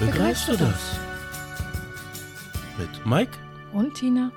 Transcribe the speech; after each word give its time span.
Begreifst 0.00 0.46
du 0.46 0.52
das? 0.52 0.96
Mit 2.78 3.04
Mike. 3.04 3.32
Und 3.72 3.94
Tina? 3.94 4.30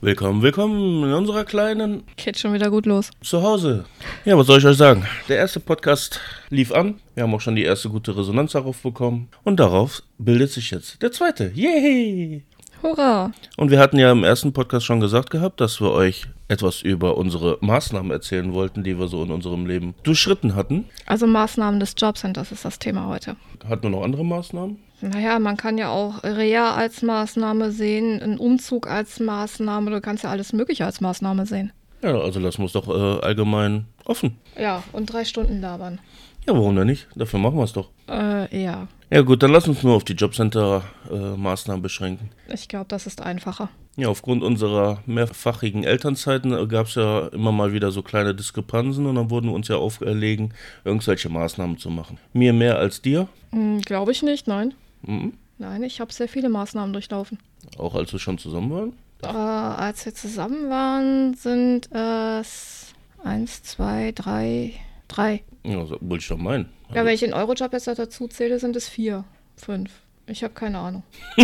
Willkommen, 0.00 0.40
willkommen 0.40 1.04
in 1.04 1.12
unserer 1.12 1.44
kleinen 1.44 2.04
Geht 2.16 2.38
schon 2.38 2.54
wieder 2.54 2.70
gut 2.70 2.86
los. 2.86 3.10
Zuhause. 3.20 3.84
Ja, 4.24 4.38
was 4.38 4.46
soll 4.46 4.58
ich 4.58 4.64
euch 4.64 4.78
sagen? 4.78 5.04
Der 5.28 5.36
erste 5.36 5.60
Podcast 5.60 6.18
lief 6.48 6.72
an. 6.72 6.98
Wir 7.14 7.24
haben 7.24 7.34
auch 7.34 7.42
schon 7.42 7.56
die 7.56 7.64
erste 7.64 7.90
gute 7.90 8.16
Resonanz 8.16 8.52
darauf 8.52 8.80
bekommen. 8.80 9.28
Und 9.44 9.60
darauf 9.60 10.02
bildet 10.16 10.50
sich 10.50 10.70
jetzt 10.70 11.02
der 11.02 11.12
zweite. 11.12 11.52
Yay! 11.54 12.46
Hurra! 12.82 13.30
Und 13.56 13.70
wir 13.70 13.78
hatten 13.78 13.98
ja 13.98 14.10
im 14.10 14.24
ersten 14.24 14.52
Podcast 14.52 14.84
schon 14.86 15.00
gesagt 15.00 15.30
gehabt, 15.30 15.60
dass 15.60 15.80
wir 15.80 15.92
euch 15.92 16.26
etwas 16.48 16.82
über 16.82 17.16
unsere 17.16 17.58
Maßnahmen 17.60 18.10
erzählen 18.10 18.52
wollten, 18.52 18.82
die 18.82 18.98
wir 18.98 19.08
so 19.08 19.22
in 19.22 19.30
unserem 19.30 19.66
Leben 19.66 19.94
durchschritten 20.02 20.54
hatten. 20.56 20.86
Also 21.06 21.26
Maßnahmen 21.26 21.78
des 21.78 21.94
Jobcenters 21.96 22.50
ist 22.50 22.64
das 22.64 22.78
Thema 22.78 23.06
heute. 23.06 23.36
Hatten 23.68 23.84
wir 23.84 23.90
noch 23.90 24.02
andere 24.02 24.24
Maßnahmen? 24.24 24.78
Naja, 25.00 25.38
man 25.38 25.56
kann 25.56 25.78
ja 25.78 25.90
auch 25.90 26.22
Reha 26.22 26.74
als 26.74 27.02
Maßnahme 27.02 27.72
sehen, 27.72 28.20
einen 28.20 28.38
Umzug 28.38 28.88
als 28.88 29.20
Maßnahme, 29.20 29.90
du 29.90 30.00
kannst 30.00 30.24
ja 30.24 30.30
alles 30.30 30.52
Mögliche 30.52 30.84
als 30.84 31.00
Maßnahme 31.00 31.46
sehen. 31.46 31.72
Ja, 32.02 32.18
also 32.18 32.40
lassen 32.40 32.58
wir 32.58 32.66
es 32.66 32.72
doch 32.72 32.88
äh, 32.88 33.24
allgemein 33.24 33.86
offen. 34.04 34.36
Ja, 34.58 34.82
und 34.92 35.06
drei 35.06 35.24
Stunden 35.24 35.60
labern. 35.60 36.00
Ja, 36.46 36.54
warum 36.54 36.74
denn 36.74 36.88
nicht? 36.88 37.06
Dafür 37.14 37.38
machen 37.38 37.56
wir 37.56 37.64
es 37.64 37.72
doch. 37.72 37.90
Äh, 38.08 38.62
ja. 38.62 38.88
Ja 39.12 39.20
gut, 39.20 39.42
dann 39.42 39.52
lass 39.52 39.68
uns 39.68 39.82
nur 39.82 39.94
auf 39.94 40.04
die 40.04 40.14
Jobcenter-Maßnahmen 40.14 41.82
beschränken. 41.82 42.30
Ich 42.52 42.68
glaube, 42.68 42.86
das 42.88 43.06
ist 43.06 43.20
einfacher. 43.20 43.68
Ja, 43.96 44.08
aufgrund 44.08 44.42
unserer 44.42 45.02
mehrfachigen 45.04 45.84
Elternzeiten 45.84 46.66
gab 46.68 46.86
es 46.86 46.94
ja 46.94 47.26
immer 47.28 47.52
mal 47.52 47.74
wieder 47.74 47.90
so 47.90 48.02
kleine 48.02 48.34
Diskrepanzen 48.34 49.04
und 49.04 49.16
dann 49.16 49.28
wurden 49.28 49.48
wir 49.48 49.54
uns 49.54 49.68
ja 49.68 49.76
auferlegen, 49.76 50.54
irgendwelche 50.84 51.28
Maßnahmen 51.28 51.76
zu 51.76 51.90
machen. 51.90 52.18
Mir 52.32 52.52
mehr 52.54 52.78
als 52.78 53.02
dir, 53.02 53.28
Hm, 53.50 53.82
glaube 53.82 54.12
ich 54.12 54.22
nicht, 54.22 54.46
nein. 54.46 54.72
mhm. 55.02 55.34
Nein, 55.58 55.82
ich 55.82 56.00
habe 56.00 56.12
sehr 56.12 56.26
viele 56.28 56.48
Maßnahmen 56.48 56.92
durchlaufen. 56.94 57.38
auch 57.78 57.94
als 57.94 58.12
wir 58.12 58.18
schon 58.18 58.38
zusammen 58.38 58.70
waren. 58.70 58.92
Äh, 59.22 59.26
als 59.28 60.04
wir 60.06 60.14
zusammen 60.14 60.70
waren, 60.70 61.34
sind 61.34 61.92
es 61.92 62.94
eins, 63.22 63.62
zwei, 63.62 64.10
drei, 64.12 64.72
drei. 65.06 65.42
Ja, 65.64 65.84
so 65.84 65.98
wollte 66.00 66.22
ich 66.22 66.28
doch 66.28 66.38
meinen. 66.38 66.68
Ja, 66.94 67.04
wenn 67.04 67.14
ich 67.14 67.20
den 67.20 67.34
Eurojob 67.34 67.72
jetzt 67.72 67.86
dazu 67.86 68.28
zähle, 68.28 68.58
sind 68.58 68.76
es 68.76 68.88
vier, 68.88 69.24
fünf. 69.56 69.90
Ich 70.26 70.44
habe 70.44 70.54
keine 70.54 70.78
Ahnung. 70.78 71.02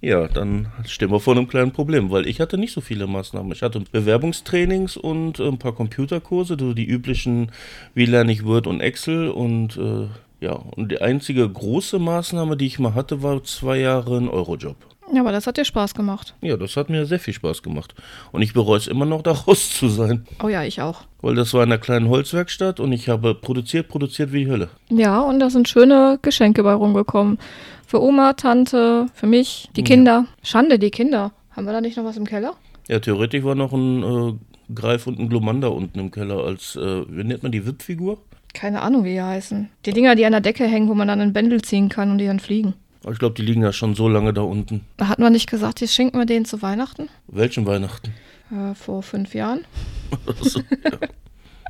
Ja, 0.00 0.28
dann 0.28 0.68
stehen 0.86 1.10
wir 1.10 1.20
vor 1.20 1.34
einem 1.34 1.48
kleinen 1.48 1.72
Problem, 1.72 2.10
weil 2.10 2.26
ich 2.26 2.40
hatte 2.40 2.58
nicht 2.58 2.72
so 2.72 2.80
viele 2.80 3.06
Maßnahmen. 3.06 3.52
Ich 3.52 3.62
hatte 3.62 3.80
Bewerbungstrainings 3.80 4.96
und 4.96 5.40
äh, 5.40 5.48
ein 5.48 5.58
paar 5.58 5.74
Computerkurse, 5.74 6.56
so 6.58 6.72
die 6.72 6.86
üblichen, 6.86 7.50
wie 7.94 8.06
lerne 8.06 8.32
ich 8.32 8.44
Word 8.44 8.66
und 8.66 8.80
Excel 8.80 9.28
und 9.28 9.76
äh, 9.76 10.06
ja, 10.40 10.52
und 10.52 10.92
die 10.92 11.00
einzige 11.00 11.48
große 11.48 11.98
Maßnahme, 11.98 12.56
die 12.56 12.66
ich 12.66 12.78
mal 12.78 12.94
hatte, 12.94 13.22
war 13.22 13.42
zwei 13.44 13.78
Jahre 13.78 14.18
ein 14.18 14.28
Eurojob. 14.28 14.76
Ja, 15.12 15.20
aber 15.20 15.32
das 15.32 15.46
hat 15.46 15.56
dir 15.56 15.64
Spaß 15.64 15.94
gemacht. 15.94 16.34
Ja, 16.40 16.56
das 16.56 16.76
hat 16.76 16.90
mir 16.90 17.06
sehr 17.06 17.20
viel 17.20 17.32
Spaß 17.34 17.62
gemacht. 17.62 17.94
Und 18.32 18.42
ich 18.42 18.52
bereue 18.52 18.76
es 18.78 18.86
immer 18.86 19.06
noch, 19.06 19.22
da 19.22 19.30
raus 19.46 19.70
zu 19.70 19.88
sein. 19.88 20.26
Oh 20.42 20.48
ja, 20.48 20.64
ich 20.64 20.80
auch. 20.82 21.02
Weil 21.22 21.34
das 21.36 21.54
war 21.54 21.62
in 21.62 21.70
einer 21.72 21.78
kleinen 21.80 22.08
Holzwerkstatt 22.08 22.80
und 22.80 22.92
ich 22.92 23.08
habe 23.08 23.34
produziert, 23.34 23.88
produziert 23.88 24.32
wie 24.32 24.44
die 24.44 24.50
Hölle. 24.50 24.68
Ja, 24.90 25.20
und 25.20 25.38
da 25.40 25.48
sind 25.50 25.68
schöne 25.68 26.18
Geschenke 26.22 26.62
bei 26.62 26.72
rumgekommen. 26.74 27.38
Für 27.86 28.02
Oma, 28.02 28.32
Tante, 28.32 29.06
für 29.14 29.26
mich, 29.26 29.68
die 29.76 29.80
Ja. 29.82 29.86
Kinder. 29.86 30.26
Schande, 30.42 30.78
die 30.78 30.90
Kinder. 30.90 31.32
Haben 31.50 31.66
wir 31.66 31.72
da 31.72 31.80
nicht 31.80 31.96
noch 31.96 32.04
was 32.04 32.16
im 32.16 32.26
Keller? 32.26 32.54
Ja, 32.88 32.98
theoretisch 32.98 33.44
war 33.44 33.54
noch 33.54 33.72
ein 33.72 34.02
äh, 34.02 34.32
Greif 34.74 35.06
und 35.06 35.18
ein 35.18 35.28
Glomanda 35.28 35.68
unten 35.68 35.98
im 36.00 36.10
Keller 36.10 36.44
als, 36.44 36.76
äh, 36.76 37.04
wie 37.08 37.24
nennt 37.24 37.42
man 37.44 37.52
die, 37.52 37.64
VIP-Figur? 37.64 38.18
Keine 38.54 38.82
Ahnung, 38.82 39.04
wie 39.04 39.12
die 39.12 39.22
heißen. 39.22 39.68
Die 39.84 39.92
Dinger, 39.92 40.14
die 40.16 40.24
an 40.26 40.32
der 40.32 40.40
Decke 40.40 40.64
hängen, 40.66 40.88
wo 40.88 40.94
man 40.94 41.08
dann 41.08 41.20
ein 41.20 41.32
Bändel 41.32 41.62
ziehen 41.62 41.88
kann 41.88 42.10
und 42.10 42.18
die 42.18 42.26
dann 42.26 42.40
fliegen. 42.40 42.74
Ich 43.10 43.18
glaube, 43.18 43.34
die 43.34 43.42
liegen 43.42 43.62
ja 43.62 43.72
schon 43.72 43.94
so 43.94 44.08
lange 44.08 44.32
da 44.32 44.42
unten. 44.42 44.84
Da 44.96 45.08
hatten 45.08 45.22
wir 45.22 45.30
nicht 45.30 45.48
gesagt, 45.48 45.80
die 45.80 45.88
schenken 45.88 46.18
wir 46.18 46.26
denen 46.26 46.44
zu 46.44 46.62
Weihnachten? 46.62 47.08
Welchen 47.28 47.66
Weihnachten? 47.66 48.12
Äh, 48.50 48.74
vor 48.74 49.02
fünf 49.02 49.34
Jahren. 49.34 49.64
Also, 50.26 50.60
ja. 50.60 50.98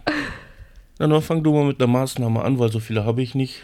Na, 0.98 1.06
dann 1.08 1.22
fang 1.22 1.42
du 1.42 1.52
mal 1.52 1.64
mit 1.66 1.80
der 1.80 1.88
Maßnahme 1.88 2.42
an, 2.42 2.58
weil 2.58 2.72
so 2.72 2.80
viele 2.80 3.04
habe 3.04 3.22
ich 3.22 3.34
nicht. 3.34 3.60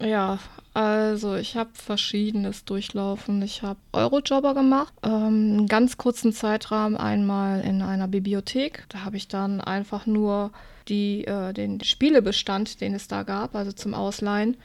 Ja, 0.00 0.38
also 0.74 1.36
ich 1.36 1.56
habe 1.56 1.70
verschiedenes 1.72 2.64
durchlaufen. 2.64 3.42
Ich 3.42 3.62
habe 3.62 3.78
Eurojobber 3.92 4.54
gemacht, 4.54 4.92
ähm, 5.02 5.12
einen 5.12 5.66
ganz 5.66 5.96
kurzen 5.96 6.32
Zeitrahmen 6.32 6.96
einmal 6.96 7.60
in 7.62 7.82
einer 7.82 8.08
Bibliothek. 8.08 8.84
Da 8.88 9.04
habe 9.04 9.16
ich 9.16 9.28
dann 9.28 9.60
einfach 9.60 10.06
nur 10.06 10.50
die, 10.88 11.24
äh, 11.24 11.52
den 11.52 11.82
Spielebestand, 11.82 12.80
den 12.80 12.94
es 12.94 13.08
da 13.08 13.22
gab, 13.22 13.54
also 13.54 13.72
zum 13.72 13.94
Ausleihen, 13.94 14.56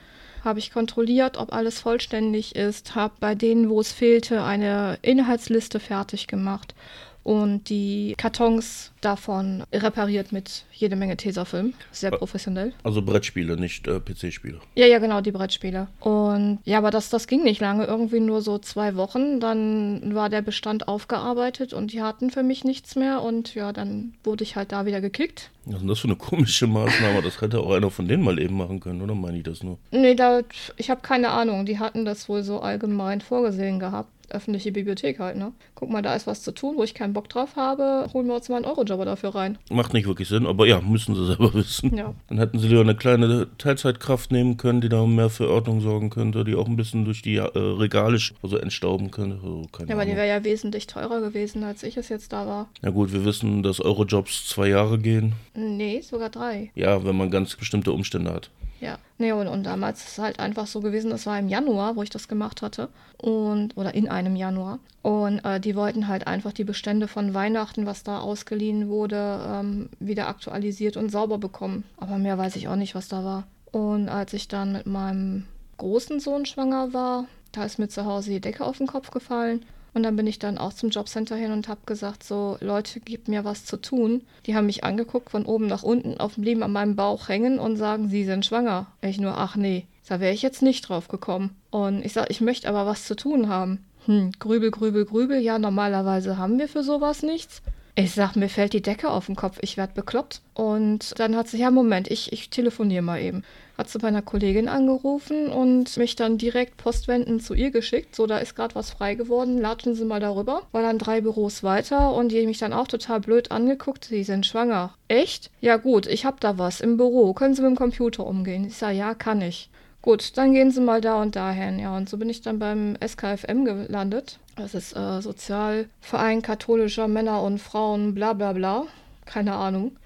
habe 0.43 0.59
ich 0.59 0.71
kontrolliert, 0.71 1.37
ob 1.37 1.53
alles 1.53 1.79
vollständig 1.79 2.55
ist, 2.55 2.95
habe 2.95 3.13
bei 3.19 3.35
denen, 3.35 3.69
wo 3.69 3.79
es 3.79 3.91
fehlte, 3.91 4.43
eine 4.43 4.97
Inhaltsliste 5.01 5.79
fertig 5.79 6.27
gemacht 6.27 6.75
und 7.23 7.69
die 7.69 8.15
Kartons 8.17 8.91
davon 9.01 9.63
repariert 9.73 10.31
mit 10.31 10.65
jede 10.73 10.95
Menge 10.95 11.17
Tesafilm. 11.17 11.73
Sehr 11.91 12.11
professionell. 12.11 12.73
Also 12.83 13.01
Brettspiele, 13.01 13.57
nicht 13.57 13.87
äh, 13.87 13.99
PC-Spiele. 13.99 14.59
Ja, 14.75 14.85
ja, 14.85 14.99
genau, 14.99 15.21
die 15.21 15.31
Brettspiele. 15.31 15.87
Und 15.99 16.59
ja, 16.65 16.77
aber 16.77 16.91
das, 16.91 17.09
das 17.09 17.27
ging 17.27 17.43
nicht 17.43 17.61
lange, 17.61 17.85
irgendwie 17.85 18.19
nur 18.19 18.41
so 18.41 18.57
zwei 18.57 18.95
Wochen. 18.95 19.39
Dann 19.39 20.13
war 20.13 20.29
der 20.29 20.41
Bestand 20.41 20.87
aufgearbeitet 20.87 21.73
und 21.73 21.93
die 21.93 22.01
hatten 22.01 22.29
für 22.29 22.43
mich 22.43 22.63
nichts 22.63 22.95
mehr. 22.95 23.21
Und 23.21 23.55
ja, 23.55 23.71
dann 23.71 24.13
wurde 24.23 24.43
ich 24.43 24.55
halt 24.55 24.71
da 24.71 24.85
wieder 24.85 25.01
gekickt. 25.01 25.49
Was 25.65 25.81
ist 25.81 25.89
das 25.89 25.99
für 25.99 26.07
eine 26.07 26.17
komische 26.17 26.67
Maßnahme? 26.67 27.21
Das 27.21 27.39
hätte 27.39 27.59
auch 27.61 27.71
einer 27.71 27.89
von 27.89 28.07
denen 28.07 28.23
mal 28.23 28.37
eben 28.39 28.57
machen 28.57 28.81
können, 28.81 29.01
oder 29.01 29.15
meine 29.15 29.37
ich 29.37 29.43
das 29.43 29.63
nur? 29.63 29.77
Nee, 29.91 30.15
da, 30.15 30.41
ich 30.75 30.89
habe 30.89 31.01
keine 31.01 31.29
Ahnung. 31.29 31.65
Die 31.65 31.79
hatten 31.79 32.03
das 32.03 32.27
wohl 32.27 32.43
so 32.43 32.59
allgemein 32.59 33.21
vorgesehen 33.21 33.79
gehabt. 33.79 34.09
Öffentliche 34.33 34.71
Bibliothek 34.71 35.19
halt, 35.19 35.37
ne? 35.37 35.51
Guck 35.75 35.89
mal, 35.89 36.01
da 36.01 36.15
ist 36.15 36.27
was 36.27 36.41
zu 36.41 36.51
tun, 36.51 36.75
wo 36.77 36.83
ich 36.83 36.93
keinen 36.93 37.13
Bock 37.13 37.29
drauf 37.29 37.55
habe. 37.55 38.07
Holen 38.13 38.27
wir 38.27 38.35
uns 38.35 38.49
mal 38.49 38.57
einen 38.57 38.65
Eurojobber 38.65 39.05
dafür 39.05 39.35
rein. 39.35 39.57
Macht 39.69 39.93
nicht 39.93 40.07
wirklich 40.07 40.27
Sinn, 40.27 40.45
aber 40.45 40.65
ja, 40.67 40.81
müssen 40.81 41.15
sie 41.15 41.25
selber 41.25 41.53
wissen. 41.53 41.95
Ja. 41.95 42.13
Dann 42.29 42.39
hätten 42.39 42.59
sie 42.59 42.67
lieber 42.67 42.81
eine 42.81 42.95
kleine 42.95 43.47
Teilzeitkraft 43.57 44.31
nehmen 44.31 44.57
können, 44.57 44.81
die 44.81 44.89
da 44.89 45.05
mehr 45.05 45.29
für 45.29 45.49
Ordnung 45.49 45.81
sorgen 45.81 46.09
könnte, 46.09 46.43
die 46.43 46.55
auch 46.55 46.67
ein 46.67 46.75
bisschen 46.75 47.05
durch 47.05 47.21
die 47.21 47.35
äh, 47.37 47.47
Regale 47.57 48.19
also 48.41 48.57
entstauben 48.57 49.11
könnte. 49.11 49.35
Also, 49.35 49.67
Ja, 49.87 49.95
aber 49.95 50.05
die 50.05 50.15
wäre 50.15 50.27
ja 50.27 50.43
wesentlich 50.43 50.87
teurer 50.87 51.21
gewesen, 51.21 51.63
als 51.63 51.83
ich 51.83 51.97
es 51.97 52.09
jetzt 52.09 52.33
da 52.33 52.45
war. 52.47 52.69
Ja 52.81 52.89
gut, 52.89 53.13
wir 53.13 53.25
wissen, 53.25 53.63
dass 53.63 53.79
Eurojobs 53.79 54.47
zwei 54.47 54.67
Jahre 54.69 54.97
gehen. 54.99 55.33
Nee, 55.55 56.01
sogar 56.01 56.29
drei. 56.29 56.71
Ja, 56.75 57.03
wenn 57.05 57.15
man 57.17 57.29
ganz 57.31 57.55
bestimmte 57.55 57.91
Umstände 57.91 58.31
hat. 58.33 58.49
Ja, 58.83 58.97
nee, 59.17 59.31
und, 59.31 59.47
und 59.47 59.63
damals 59.63 60.03
ist 60.03 60.09
es 60.09 60.19
halt 60.19 60.39
einfach 60.41 60.67
so 60.67 60.81
gewesen, 60.81 61.09
das 61.09 61.25
war 61.25 61.39
im 61.39 61.47
Januar, 61.47 61.95
wo 61.95 62.03
ich 62.03 62.09
das 62.09 62.27
gemacht 62.27 62.61
hatte. 62.61 62.89
Und, 63.17 63.77
oder 63.77 63.93
in 63.93 64.09
einem 64.09 64.35
Januar. 64.35 64.79
Und 65.01 65.39
äh, 65.45 65.61
die 65.61 65.77
wollten 65.77 66.09
halt 66.09 66.27
einfach 66.27 66.51
die 66.51 66.65
Bestände 66.65 67.07
von 67.07 67.33
Weihnachten, 67.33 67.85
was 67.85 68.03
da 68.03 68.19
ausgeliehen 68.19 68.89
wurde, 68.89 69.39
ähm, 69.47 69.89
wieder 69.99 70.27
aktualisiert 70.27 70.97
und 70.97 71.11
sauber 71.11 71.37
bekommen. 71.37 71.85
Aber 71.95 72.17
mehr 72.17 72.37
weiß 72.37 72.57
ich 72.57 72.67
auch 72.67 72.75
nicht, 72.75 72.93
was 72.93 73.07
da 73.07 73.23
war. 73.23 73.47
Und 73.71 74.09
als 74.09 74.33
ich 74.33 74.49
dann 74.49 74.73
mit 74.73 74.85
meinem 74.85 75.45
großen 75.77 76.19
Sohn 76.19 76.45
schwanger 76.45 76.91
war, 76.91 77.27
da 77.53 77.63
ist 77.63 77.79
mir 77.79 77.87
zu 77.87 78.03
Hause 78.03 78.31
die 78.31 78.41
Decke 78.41 78.65
auf 78.65 78.79
den 78.79 78.87
Kopf 78.87 79.11
gefallen. 79.11 79.63
Und 79.93 80.03
dann 80.03 80.15
bin 80.15 80.27
ich 80.27 80.39
dann 80.39 80.57
auch 80.57 80.73
zum 80.73 80.89
Jobcenter 80.89 81.35
hin 81.35 81.51
und 81.51 81.67
habe 81.67 81.81
gesagt, 81.85 82.23
so 82.23 82.57
Leute, 82.59 82.99
gebt 82.99 83.27
mir 83.27 83.45
was 83.45 83.65
zu 83.65 83.77
tun. 83.77 84.23
Die 84.45 84.55
haben 84.55 84.65
mich 84.65 84.83
angeguckt 84.83 85.29
von 85.29 85.45
oben 85.45 85.67
nach 85.67 85.83
unten, 85.83 86.19
auf 86.19 86.35
blieben 86.35 86.63
an 86.63 86.71
meinem 86.71 86.95
Bauch 86.95 87.29
hängen 87.29 87.59
und 87.59 87.77
sagen, 87.77 88.09
sie 88.09 88.25
sind 88.25 88.45
schwanger. 88.45 88.87
Ich 89.01 89.19
nur, 89.19 89.37
ach 89.37 89.55
nee, 89.55 89.85
da 90.07 90.19
wäre 90.19 90.33
ich 90.33 90.41
jetzt 90.41 90.61
nicht 90.61 90.89
drauf 90.89 91.07
gekommen. 91.07 91.55
Und 91.69 92.03
ich 92.03 92.13
sage, 92.13 92.27
ich 92.29 92.41
möchte 92.41 92.67
aber 92.67 92.85
was 92.85 93.05
zu 93.05 93.15
tun 93.15 93.49
haben. 93.49 93.85
Hm, 94.05 94.31
grübel, 94.39 94.71
grübel, 94.71 95.05
grübel. 95.05 95.39
Ja, 95.39 95.59
normalerweise 95.59 96.37
haben 96.37 96.59
wir 96.59 96.67
für 96.67 96.83
sowas 96.83 97.23
nichts. 97.23 97.61
Ich 97.95 98.11
sag, 98.13 98.35
mir 98.35 98.49
fällt 98.49 98.73
die 98.73 98.81
Decke 98.81 99.11
auf 99.11 99.27
den 99.27 99.35
Kopf, 99.35 99.59
ich 99.61 99.77
werd 99.77 99.93
bekloppt. 99.93 100.41
Und 100.55 101.13
dann 101.19 101.35
hat 101.35 101.47
sie, 101.47 101.59
ja, 101.59 101.69
Moment, 101.69 102.09
ich, 102.09 102.33
ich 102.33 102.49
telefoniere 102.49 103.03
mal 103.03 103.21
eben. 103.21 103.43
Hat 103.77 103.87
sie 103.87 103.99
bei 103.99 104.07
einer 104.07 104.23
Kollegin 104.23 104.67
angerufen 104.67 105.47
und 105.47 105.95
mich 105.97 106.15
dann 106.15 106.39
direkt 106.39 106.77
postwendend 106.77 107.43
zu 107.43 107.53
ihr 107.53 107.69
geschickt. 107.69 108.15
So, 108.15 108.25
da 108.25 108.39
ist 108.39 108.55
gerade 108.55 108.73
was 108.73 108.89
frei 108.89 109.13
geworden, 109.13 109.59
latschen 109.59 109.93
Sie 109.93 110.05
mal 110.05 110.19
darüber. 110.19 110.63
War 110.71 110.81
dann 110.81 110.97
drei 110.97 111.21
Büros 111.21 111.61
weiter 111.61 112.13
und 112.13 112.31
die 112.31 112.47
mich 112.47 112.57
dann 112.57 112.73
auch 112.73 112.87
total 112.87 113.19
blöd 113.19 113.51
angeguckt. 113.51 114.05
Sie 114.05 114.23
sind 114.23 114.47
schwanger. 114.47 114.95
Echt? 115.07 115.51
Ja 115.61 115.77
gut, 115.77 116.07
ich 116.07 116.25
hab 116.25 116.39
da 116.39 116.57
was 116.57 116.81
im 116.81 116.97
Büro. 116.97 117.33
Können 117.33 117.53
Sie 117.53 117.61
mit 117.61 117.69
dem 117.69 117.77
Computer 117.77 118.25
umgehen? 118.25 118.65
Ich 118.65 118.75
sag, 118.75 118.93
ja, 118.93 119.13
kann 119.13 119.41
ich. 119.41 119.69
Gut, 120.01 120.35
dann 120.37 120.53
gehen 120.53 120.71
Sie 120.71 120.81
mal 120.81 120.99
da 120.99 121.21
und 121.21 121.35
dahin. 121.35 121.77
Ja, 121.77 121.95
und 121.95 122.09
so 122.09 122.17
bin 122.17 122.29
ich 122.29 122.41
dann 122.41 122.57
beim 122.59 122.97
SKFM 123.05 123.65
gelandet. 123.65 124.39
Das 124.55 124.75
ist 124.75 124.95
äh, 124.95 125.21
Sozialverein 125.21 126.41
katholischer 126.41 127.07
Männer 127.07 127.41
und 127.41 127.59
Frauen, 127.59 128.13
bla 128.13 128.33
bla 128.33 128.53
bla. 128.53 128.85
Keine 129.25 129.55
Ahnung. 129.55 129.97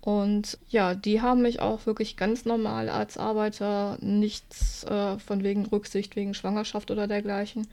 Und 0.00 0.58
ja, 0.68 0.94
die 0.94 1.20
haben 1.20 1.42
mich 1.42 1.60
auch 1.60 1.84
wirklich 1.84 2.16
ganz 2.16 2.44
normal 2.44 2.88
als 2.88 3.18
Arbeiter 3.18 3.98
nichts 4.00 4.84
äh, 4.84 5.18
von 5.18 5.42
wegen 5.42 5.66
Rücksicht, 5.66 6.14
wegen 6.14 6.32
Schwangerschaft 6.32 6.90
oder 6.90 7.08
dergleichen. 7.08 7.66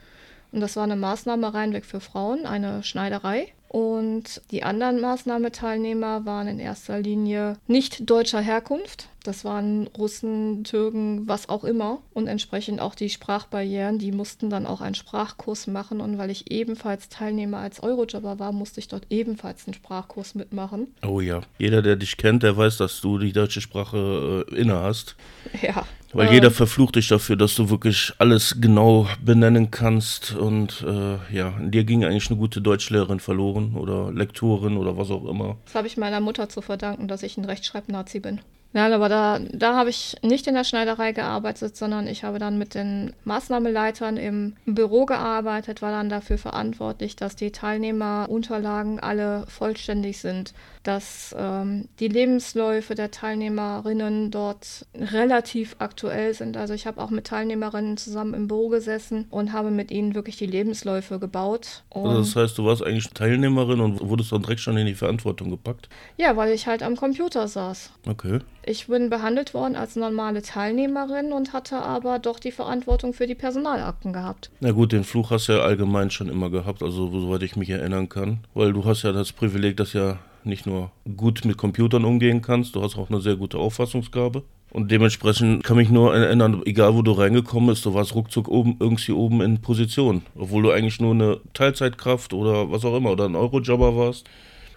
Und 0.51 0.59
das 0.59 0.75
war 0.75 0.83
eine 0.83 0.95
Maßnahme 0.95 1.53
reinweg 1.53 1.85
für 1.85 1.99
Frauen, 1.99 2.45
eine 2.45 2.83
Schneiderei. 2.83 3.47
Und 3.73 4.43
die 4.51 4.61
anderen 4.61 5.01
Maßnahmeteilnehmer 5.01 6.27
waren 6.27 6.47
in 6.47 6.59
erster 6.59 6.99
Linie 6.99 7.57
nicht 7.65 8.07
deutscher 8.07 8.39
Herkunft. 8.39 9.09
Das 9.23 9.43
waren 9.45 9.87
Russen, 9.97 10.63
Türken, 10.63 11.27
was 11.27 11.49
auch 11.49 11.63
immer. 11.63 11.99
Und 12.13 12.27
entsprechend 12.27 12.79
auch 12.79 12.93
die 12.93 13.09
Sprachbarrieren, 13.09 13.97
die 13.97 14.11
mussten 14.11 14.51
dann 14.51 14.67
auch 14.67 14.81
einen 14.81 14.93
Sprachkurs 14.93 15.65
machen. 15.65 16.01
Und 16.01 16.19
weil 16.19 16.29
ich 16.29 16.51
ebenfalls 16.51 17.09
Teilnehmer 17.09 17.57
als 17.57 17.81
Eurojobber 17.81 18.37
war, 18.37 18.51
musste 18.51 18.79
ich 18.79 18.89
dort 18.89 19.07
ebenfalls 19.09 19.65
einen 19.65 19.73
Sprachkurs 19.73 20.35
mitmachen. 20.35 20.89
Oh 21.01 21.19
ja. 21.19 21.41
Jeder, 21.57 21.81
der 21.81 21.95
dich 21.95 22.17
kennt, 22.17 22.43
der 22.43 22.55
weiß, 22.55 22.77
dass 22.77 23.01
du 23.01 23.17
die 23.17 23.33
deutsche 23.33 23.61
Sprache 23.61 24.45
äh, 24.51 24.55
inne 24.55 24.79
hast. 24.81 25.15
Ja. 25.63 25.83
Weil 26.11 26.27
äh, 26.27 26.33
jeder 26.33 26.51
verflucht 26.51 26.95
dich 26.95 27.07
dafür, 27.07 27.35
dass 27.35 27.55
du 27.55 27.69
wirklich 27.69 28.13
alles 28.19 28.57
genau 28.59 29.07
benennen 29.23 29.71
kannst. 29.71 30.35
Und 30.35 30.85
äh, 30.87 31.35
ja, 31.35 31.53
dir 31.59 31.85
ging 31.85 32.03
eigentlich 32.03 32.29
eine 32.29 32.37
gute 32.37 32.61
Deutschlehrerin 32.61 33.19
verloren 33.19 33.62
oder 33.75 34.11
Lektorin 34.11 34.77
oder 34.77 34.97
was 34.97 35.11
auch 35.11 35.25
immer. 35.25 35.57
Das 35.65 35.75
habe 35.75 35.87
ich 35.87 35.97
meiner 35.97 36.19
Mutter 36.19 36.49
zu 36.49 36.61
verdanken, 36.61 37.07
dass 37.07 37.23
ich 37.23 37.37
ein 37.37 37.45
Rechtschreibnazi 37.45 38.19
bin. 38.19 38.41
Ja, 38.73 38.93
aber 38.93 39.07
da, 39.07 39.39
da 39.51 39.75
habe 39.75 39.91
ich 39.91 40.15
nicht 40.23 40.47
in 40.47 40.55
der 40.55 40.63
Schneiderei 40.63 41.11
gearbeitet, 41.11 41.77
sondern 41.77 42.07
ich 42.07 42.23
habe 42.23 42.39
dann 42.39 42.57
mit 42.57 42.73
den 42.73 43.13
Maßnahmeleitern 43.23 44.17
im 44.17 44.55
Büro 44.65 45.05
gearbeitet, 45.05 45.81
war 45.81 45.91
dann 45.91 46.09
dafür 46.09 46.39
verantwortlich, 46.39 47.15
dass 47.15 47.35
die 47.35 47.51
Teilnehmerunterlagen 47.51 48.99
alle 48.99 49.45
vollständig 49.47 50.19
sind, 50.19 50.53
dass 50.81 51.35
ähm, 51.37 51.87
die 51.99 52.07
Lebensläufe 52.07 52.95
der 52.95 53.11
Teilnehmerinnen 53.11 54.31
dort 54.31 54.85
relativ 54.95 55.75
aktuell 55.79 56.33
sind. 56.33 56.57
Also 56.57 56.73
ich 56.73 56.87
habe 56.87 57.01
auch 57.01 57.09
mit 57.11 57.27
Teilnehmerinnen 57.27 57.97
zusammen 57.97 58.33
im 58.33 58.47
Büro 58.47 58.69
gesessen 58.69 59.25
und 59.29 59.53
habe 59.53 59.71
mit 59.71 59.91
ihnen 59.91 60.15
wirklich 60.15 60.37
die 60.37 60.45
Lebensläufe 60.47 61.19
gebaut. 61.19 61.83
Also 61.91 62.17
das 62.17 62.35
heißt, 62.35 62.57
du 62.57 62.65
warst 62.65 62.83
eigentlich 62.83 63.07
Teilnehmerin 63.09 63.79
und 63.79 64.01
wurdest 64.01 64.31
dann 64.31 64.41
direkt 64.41 64.61
schon 64.61 64.77
in 64.77 64.87
die 64.87 64.95
Verantwortung 64.95 65.51
gepackt. 65.51 65.89
ja, 66.17 66.35
weil 66.35 66.51
ich 66.51 66.67
halt 66.67 66.83
am 66.83 66.95
Computer 66.95 67.47
saß. 67.47 67.91
Okay. 68.07 68.39
Ich 68.65 68.87
bin 68.87 69.09
behandelt 69.09 69.53
worden 69.53 69.75
als 69.75 69.97
normale 69.97 70.41
Teilnehmerin 70.41 71.33
und 71.33 71.51
hatte 71.51 71.81
aber 71.81 72.19
doch 72.19 72.39
die 72.39 72.51
Verantwortung 72.51 73.13
für 73.13 73.27
die 73.27 73.35
Personalakten 73.35 74.13
gehabt. 74.13 74.51
Na 74.61 74.71
gut, 74.71 74.93
den 74.93 75.03
Fluch 75.03 75.31
hast 75.31 75.49
du 75.49 75.53
ja 75.53 75.59
allgemein 75.59 76.11
schon 76.11 76.29
immer 76.29 76.49
gehabt, 76.49 76.81
also 76.81 77.09
soweit 77.11 77.43
ich 77.43 77.57
mich 77.57 77.69
erinnern 77.69 78.07
kann. 78.07 78.39
Weil 78.53 78.71
du 78.71 78.85
hast 78.85 79.03
ja 79.03 79.11
das 79.11 79.33
Privileg, 79.33 79.75
dass 79.75 79.91
ja 79.91 80.17
nicht 80.45 80.65
nur 80.65 80.91
gut 81.17 81.43
mit 81.43 81.57
Computern 81.57 82.05
umgehen 82.05 82.41
kannst, 82.41 82.75
du 82.75 82.81
hast 82.81 82.97
auch 82.97 83.09
eine 83.09 83.19
sehr 83.19 83.35
gute 83.35 83.57
Auffassungsgabe. 83.57 84.43
Und 84.71 84.89
dementsprechend 84.91 85.63
kann 85.63 85.77
mich 85.77 85.89
nur 85.89 86.15
erinnern, 86.15 86.61
egal 86.65 86.95
wo 86.95 87.03
du 87.03 87.11
reingekommen 87.11 87.69
bist, 87.69 87.85
du 87.85 87.93
warst 87.93 88.15
ruckzuck 88.15 88.47
oben, 88.47 88.77
irgendwie 88.79 89.11
oben 89.11 89.41
in 89.41 89.61
Position. 89.61 90.23
Obwohl 90.35 90.63
du 90.63 90.71
eigentlich 90.71 90.99
nur 90.99 91.13
eine 91.13 91.39
Teilzeitkraft 91.53 92.33
oder 92.33 92.71
was 92.71 92.83
auch 92.83 92.95
immer 92.97 93.11
oder 93.11 93.25
ein 93.25 93.35
Eurojobber 93.35 93.95
warst. 93.95 94.27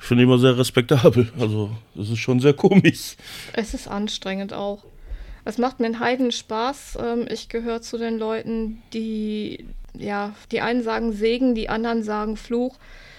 Ich 0.00 0.06
finde 0.06 0.24
immer 0.24 0.38
sehr 0.38 0.56
respektabel. 0.56 1.32
Also, 1.38 1.70
das 1.94 2.10
ist 2.10 2.18
schon 2.18 2.40
sehr 2.40 2.54
komisch. 2.54 3.16
Es 3.52 3.74
ist 3.74 3.88
anstrengend 3.88 4.52
auch. 4.52 4.84
Es 5.44 5.58
macht 5.58 5.80
mir 5.80 5.86
einen 5.86 6.00
Heiden 6.00 6.32
Spaß. 6.32 6.98
Ähm, 7.00 7.26
Ich 7.30 7.48
gehöre 7.48 7.80
zu 7.82 7.98
den 7.98 8.18
Leuten, 8.18 8.82
die, 8.92 9.64
ja, 9.94 10.34
die 10.50 10.60
einen 10.60 10.82
sagen 10.82 11.12
Segen, 11.12 11.54
die 11.54 11.68
anderen 11.68 12.02
sagen 12.02 12.36
Fluch. 12.36 12.76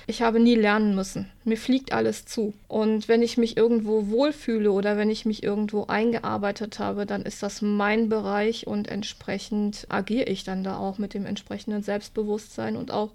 Ich 0.09 0.21
habe 0.21 0.39
nie 0.39 0.56
lernen 0.56 0.95
müssen. 0.95 1.29
Mir 1.44 1.57
fliegt 1.57 1.91
alles 1.91 2.25
zu. 2.25 2.53
Und 2.69 3.09
wenn 3.09 3.21
ich 3.21 3.38
mich 3.38 3.57
irgendwo 3.57 4.07
wohlfühle 4.07 4.71
oder 4.71 4.95
wenn 4.95 5.09
ich 5.09 5.25
mich 5.25 5.44
irgendwo 5.44 5.88
eingearbeitet 5.88 6.80
habe, 6.80 7.06
dann 7.06 7.23
ist 7.23 7.44
das 7.44 7.62
mein 7.62 8.07
Bereich 8.07 8.68
und 8.68 8.88
entsprechend 8.88 9.85
agiere 9.89 10.30
ich 10.30 10.45
dann 10.45 10.63
da 10.63 10.77
auch 10.77 10.97
mit 10.97 11.13
dem 11.13 11.25
entsprechenden 11.25 11.83
Selbstbewusstsein 11.83 12.77
und 12.77 12.89
auch 12.89 13.12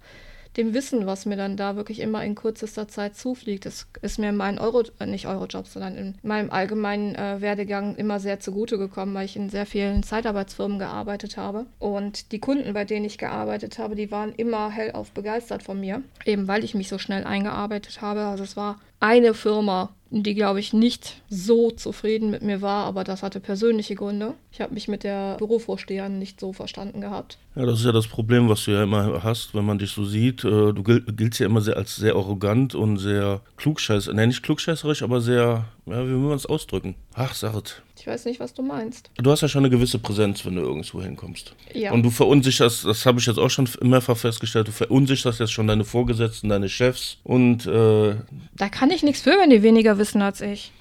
dem 0.57 0.75
Wissen, 0.75 1.07
was 1.07 1.27
mir 1.27 1.37
dann 1.37 1.57
da 1.57 1.77
wirklich 1.77 2.01
immer 2.01 2.25
in 2.25 2.35
kürzester 2.35 2.89
Zeit 2.89 3.17
zufliegt. 3.17 3.67
Das 3.67 3.87
ist 4.03 4.19
mir 4.19 4.29
in 4.29 4.37
meinen 4.37 4.59
Euro, 4.59 4.83
äh, 4.99 5.07
nicht 5.07 5.27
Eurojob, 5.27 5.67
sondern 5.67 5.97
in 5.97 6.15
meinem 6.23 6.51
allgemeinen 6.51 7.15
äh, 7.15 7.41
Werdegang 7.41 7.97
immer 7.97 8.21
sehr 8.21 8.41
zugute 8.41 8.79
gekommen, 8.79 9.15
weil 9.15 9.25
ich 9.25 9.37
in 9.37 9.49
sehr 9.49 9.67
vielen 9.67 10.03
Zeitarbeitsfirmen 10.03 10.79
gearbeitet 10.79 11.37
habe. 11.37 11.67
Und 11.79 12.33
die 12.33 12.41
Kunden, 12.41 12.73
bei 12.75 12.85
denen 12.85 13.05
ich 13.05 13.19
gearbeitet 13.19 13.79
habe, 13.79 13.95
die 13.95 14.11
waren 14.11 14.35
immer 14.35 14.71
hellauf 14.71 15.11
begeistert 15.13 15.63
von 15.63 15.81
mir, 15.81 16.03
eben 16.25 16.49
weil 16.49 16.65
ich 16.65 16.75
mich 16.75 16.89
so 16.89 16.99
schnell 16.99 17.25
eingearbeitet 17.25 18.03
habe. 18.03 18.21
Also 18.21 18.45
es 18.45 18.57
war 18.57 18.79
eine 19.03 19.35
Firma, 19.35 19.91
die, 20.11 20.35
glaube 20.35 20.61
ich, 20.61 20.73
nicht 20.73 21.23
so 21.29 21.71
zufrieden 21.71 22.31
mit 22.31 22.43
mir 22.43 22.61
war, 22.63 22.85
aber 22.85 23.03
das 23.03 23.23
hatte 23.23 23.41
persönliche 23.41 23.95
Gründe. 23.95 24.35
Ich 24.53 24.61
habe 24.61 24.75
mich 24.75 24.87
mit 24.87 25.05
der 25.05 25.37
Bürovorsteherin 25.39 26.19
nicht 26.19 26.39
so 26.39 26.53
verstanden 26.53 27.01
gehabt. 27.01 27.39
Ja, 27.57 27.65
das 27.67 27.81
ist 27.81 27.87
ja 27.87 27.93
das 27.93 28.07
Problem, 28.07 28.49
was 28.49 28.65
du 28.65 28.71
ja 28.73 28.83
immer 28.85 29.23
hast, 29.25 29.55
wenn 29.55 29.65
man 29.65 29.79
dich 29.79 29.91
so 29.91 30.05
sieht. 30.05 30.45
Äh, 30.45 30.73
Du 30.73 30.83
gil- 30.83 31.01
giltst 31.05 31.41
ja 31.41 31.47
immer 31.47 31.63
sehr 31.63 31.77
als 31.77 31.97
sehr 31.97 32.15
arrogant 32.15 32.75
und 32.75 32.99
sehr 32.99 33.41
klugscheiß, 33.57 34.09
ne, 34.13 34.27
nicht 34.27 34.43
klugscheißerisch, 34.43 35.03
aber 35.03 35.21
sehr, 35.21 35.65
ja, 35.87 36.05
wie 36.05 36.11
will 36.11 36.17
man 36.19 36.37
es 36.37 36.47
ausdrücken? 36.47 36.95
Ach, 37.15 37.35
es. 37.35 37.83
Ich 38.03 38.09
weiß 38.09 38.25
nicht, 38.25 38.41
was 38.41 38.53
du 38.53 38.63
meinst. 38.63 39.11
Du 39.15 39.31
hast 39.31 39.43
ja 39.43 39.49
schon 39.49 39.61
eine 39.61 39.71
gewisse 39.71 40.01
Präsenz, 40.01 40.45
wenn 40.45 40.57
du 40.57 40.63
irgendwo 40.63 41.01
hinkommst. 41.01 41.55
Ja. 41.73 41.93
Und 41.93 42.03
du 42.03 42.11
verunsicherst, 42.11 42.85
das 42.85 43.07
habe 43.07 43.21
ich 43.21 43.27
jetzt 43.27 43.39
auch 43.39 43.49
schon 43.49 43.69
mehrfach 43.81 44.17
festgestellt, 44.17 44.67
du 44.67 44.73
verunsicherst 44.73 45.39
jetzt 45.39 45.53
schon 45.53 45.69
deine 45.69 45.85
Vorgesetzten, 45.85 46.49
deine 46.49 46.69
Chefs 46.69 47.19
und, 47.23 47.65
äh, 47.65 48.17
Da 48.57 48.69
kann 48.69 48.91
ich 48.91 49.05
nichts 49.05 49.21
für, 49.23 49.31
wenn 49.41 49.51
die 49.51 49.63
weniger 49.63 49.99
wissen 49.99 50.21
als 50.21 50.41
ich. 50.41 50.73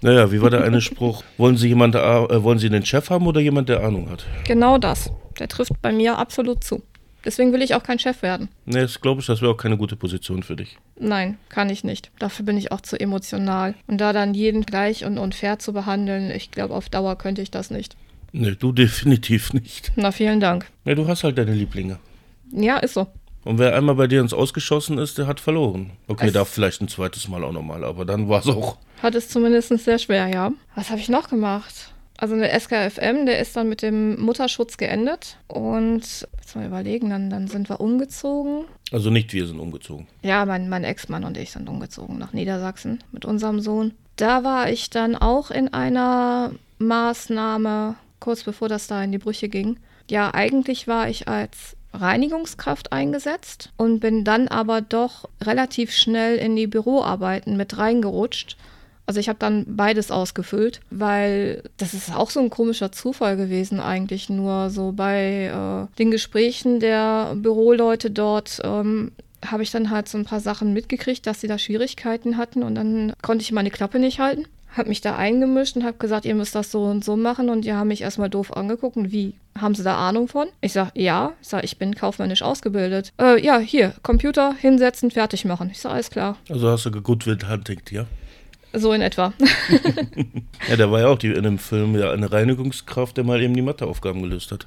naja, 0.00 0.30
wie 0.30 0.40
war 0.40 0.50
der 0.50 0.62
eine 0.62 0.80
Spruch? 0.80 1.24
Wollen 1.38 1.56
Sie 1.56 1.66
jemand, 1.66 1.96
äh, 1.96 2.42
wollen 2.44 2.60
Sie 2.60 2.70
den 2.70 2.86
Chef 2.86 3.10
haben 3.10 3.26
oder 3.26 3.40
jemand, 3.40 3.68
der 3.68 3.82
Ahnung 3.82 4.08
hat? 4.10 4.26
Genau 4.44 4.78
das. 4.78 5.10
Der 5.40 5.48
trifft 5.48 5.72
bei 5.82 5.90
mir 5.90 6.18
absolut 6.18 6.62
zu. 6.62 6.84
Deswegen 7.24 7.52
will 7.52 7.62
ich 7.62 7.74
auch 7.74 7.82
kein 7.82 7.98
Chef 7.98 8.22
werden. 8.22 8.48
Nee, 8.64 8.80
das 8.80 9.00
glaube 9.00 9.20
ich, 9.20 9.26
das 9.26 9.42
wäre 9.42 9.52
auch 9.52 9.56
keine 9.56 9.76
gute 9.76 9.96
Position 9.96 10.42
für 10.42 10.56
dich. 10.56 10.78
Nein, 10.98 11.36
kann 11.48 11.68
ich 11.68 11.84
nicht. 11.84 12.10
Dafür 12.18 12.44
bin 12.44 12.56
ich 12.56 12.70
auch 12.72 12.80
zu 12.80 12.98
emotional. 12.98 13.74
Und 13.86 13.98
da 14.00 14.12
dann 14.12 14.34
jeden 14.34 14.62
gleich 14.62 15.04
und, 15.04 15.18
und 15.18 15.34
fair 15.34 15.58
zu 15.58 15.72
behandeln, 15.72 16.30
ich 16.30 16.50
glaube, 16.50 16.74
auf 16.74 16.88
Dauer 16.88 17.16
könnte 17.16 17.42
ich 17.42 17.50
das 17.50 17.70
nicht. 17.70 17.96
Nee, 18.32 18.52
du 18.58 18.72
definitiv 18.72 19.52
nicht. 19.52 19.92
Na, 19.96 20.12
vielen 20.12 20.38
Dank. 20.40 20.66
Ja, 20.84 20.94
du 20.94 21.08
hast 21.08 21.24
halt 21.24 21.38
deine 21.38 21.54
Lieblinge. 21.54 21.98
Ja, 22.52 22.76
ist 22.78 22.94
so. 22.94 23.06
Und 23.44 23.58
wer 23.58 23.74
einmal 23.74 23.94
bei 23.94 24.06
dir 24.06 24.20
ins 24.20 24.34
Ausgeschossen 24.34 24.98
ist, 24.98 25.16
der 25.18 25.26
hat 25.26 25.40
verloren. 25.40 25.90
Okay, 26.06 26.26
Es- 26.26 26.32
darf 26.34 26.48
vielleicht 26.48 26.80
ein 26.82 26.88
zweites 26.88 27.28
Mal 27.28 27.42
auch 27.44 27.52
nochmal, 27.52 27.84
aber 27.84 28.04
dann 28.04 28.28
war 28.28 28.40
es 28.40 28.46
auch. 28.46 28.76
Hat 29.02 29.14
es 29.14 29.28
zumindest 29.28 29.68
sehr 29.78 29.98
schwer, 29.98 30.26
ja. 30.28 30.52
Was 30.74 30.90
habe 30.90 31.00
ich 31.00 31.08
noch 31.08 31.28
gemacht? 31.28 31.92
Also 32.20 32.34
eine 32.34 32.50
SKFM, 32.50 33.26
der 33.26 33.38
ist 33.38 33.56
dann 33.56 33.68
mit 33.68 33.80
dem 33.80 34.20
Mutterschutz 34.20 34.76
geendet. 34.76 35.38
Und 35.46 36.26
jetzt 36.36 36.56
mal 36.56 36.66
überlegen, 36.66 37.10
dann, 37.10 37.30
dann 37.30 37.46
sind 37.46 37.70
wir 37.70 37.80
umgezogen. 37.80 38.64
Also 38.90 39.10
nicht 39.10 39.32
wir 39.32 39.46
sind 39.46 39.60
umgezogen. 39.60 40.08
Ja, 40.22 40.44
mein, 40.44 40.68
mein 40.68 40.82
Ex-Mann 40.82 41.24
und 41.24 41.36
ich 41.36 41.52
sind 41.52 41.68
umgezogen 41.68 42.18
nach 42.18 42.32
Niedersachsen 42.32 43.04
mit 43.12 43.24
unserem 43.24 43.60
Sohn. 43.60 43.94
Da 44.16 44.42
war 44.42 44.68
ich 44.68 44.90
dann 44.90 45.14
auch 45.14 45.52
in 45.52 45.72
einer 45.72 46.50
Maßnahme, 46.78 47.94
kurz 48.18 48.42
bevor 48.42 48.68
das 48.68 48.88
da 48.88 49.02
in 49.04 49.12
die 49.12 49.18
Brüche 49.18 49.48
ging. 49.48 49.78
Ja, 50.10 50.34
eigentlich 50.34 50.88
war 50.88 51.08
ich 51.08 51.28
als 51.28 51.76
Reinigungskraft 51.92 52.92
eingesetzt 52.92 53.70
und 53.76 54.00
bin 54.00 54.24
dann 54.24 54.48
aber 54.48 54.80
doch 54.80 55.28
relativ 55.40 55.92
schnell 55.92 56.36
in 56.36 56.56
die 56.56 56.66
Büroarbeiten 56.66 57.56
mit 57.56 57.78
reingerutscht. 57.78 58.56
Also 59.08 59.20
ich 59.20 59.30
habe 59.30 59.38
dann 59.38 59.64
beides 59.66 60.10
ausgefüllt, 60.10 60.80
weil 60.90 61.62
das 61.78 61.94
ist 61.94 62.14
auch 62.14 62.28
so 62.28 62.40
ein 62.40 62.50
komischer 62.50 62.92
Zufall 62.92 63.38
gewesen 63.38 63.80
eigentlich. 63.80 64.28
Nur 64.28 64.68
so 64.68 64.92
bei 64.92 65.46
äh, 65.46 65.96
den 65.96 66.10
Gesprächen 66.10 66.78
der 66.78 67.34
Büroleute 67.34 68.10
dort 68.10 68.60
ähm, 68.62 69.12
habe 69.42 69.62
ich 69.62 69.70
dann 69.70 69.88
halt 69.88 70.10
so 70.10 70.18
ein 70.18 70.26
paar 70.26 70.40
Sachen 70.40 70.74
mitgekriegt, 70.74 71.26
dass 71.26 71.40
sie 71.40 71.48
da 71.48 71.56
Schwierigkeiten 71.56 72.36
hatten 72.36 72.62
und 72.62 72.74
dann 72.74 73.14
konnte 73.22 73.40
ich 73.40 73.50
meine 73.50 73.70
Klappe 73.70 73.98
nicht 73.98 74.20
halten. 74.20 74.44
Habe 74.76 74.90
mich 74.90 75.00
da 75.00 75.16
eingemischt 75.16 75.74
und 75.76 75.84
habe 75.84 75.96
gesagt, 75.96 76.26
ihr 76.26 76.34
müsst 76.34 76.54
das 76.54 76.70
so 76.70 76.84
und 76.84 77.02
so 77.02 77.16
machen 77.16 77.48
und 77.48 77.64
die 77.64 77.72
haben 77.72 77.88
mich 77.88 78.02
erstmal 78.02 78.28
doof 78.28 78.54
angeguckt 78.54 78.98
wie, 79.10 79.32
haben 79.58 79.74
sie 79.74 79.84
da 79.84 79.96
Ahnung 79.96 80.28
von? 80.28 80.48
Ich 80.60 80.74
sag, 80.74 80.90
ja, 80.94 81.32
ich 81.40 81.48
sag, 81.48 81.64
ich 81.64 81.78
bin 81.78 81.94
kaufmännisch 81.94 82.42
ausgebildet. 82.42 83.14
Äh, 83.18 83.42
ja, 83.42 83.58
hier, 83.58 83.94
Computer 84.02 84.52
hinsetzen, 84.52 85.10
fertig 85.10 85.46
machen. 85.46 85.70
Ich 85.70 85.80
sag, 85.80 85.92
alles 85.92 86.10
klar. 86.10 86.36
Also 86.50 86.68
hast 86.68 86.84
du 86.84 86.90
gegoodwill 86.90 87.38
hunting, 87.48 87.80
ja? 87.90 88.04
So 88.72 88.92
in 88.92 89.02
etwa. 89.02 89.32
Ja, 90.68 90.76
der 90.76 90.90
war 90.90 91.00
ja 91.00 91.06
auch 91.06 91.16
die, 91.18 91.28
in 91.28 91.44
dem 91.44 91.58
Film 91.58 91.94
ja 91.96 92.10
eine 92.10 92.30
Reinigungskraft, 92.30 93.16
der 93.16 93.24
mal 93.24 93.40
eben 93.40 93.54
die 93.54 93.62
Matheaufgaben 93.62 94.20
gelöst 94.22 94.52
hat. 94.52 94.66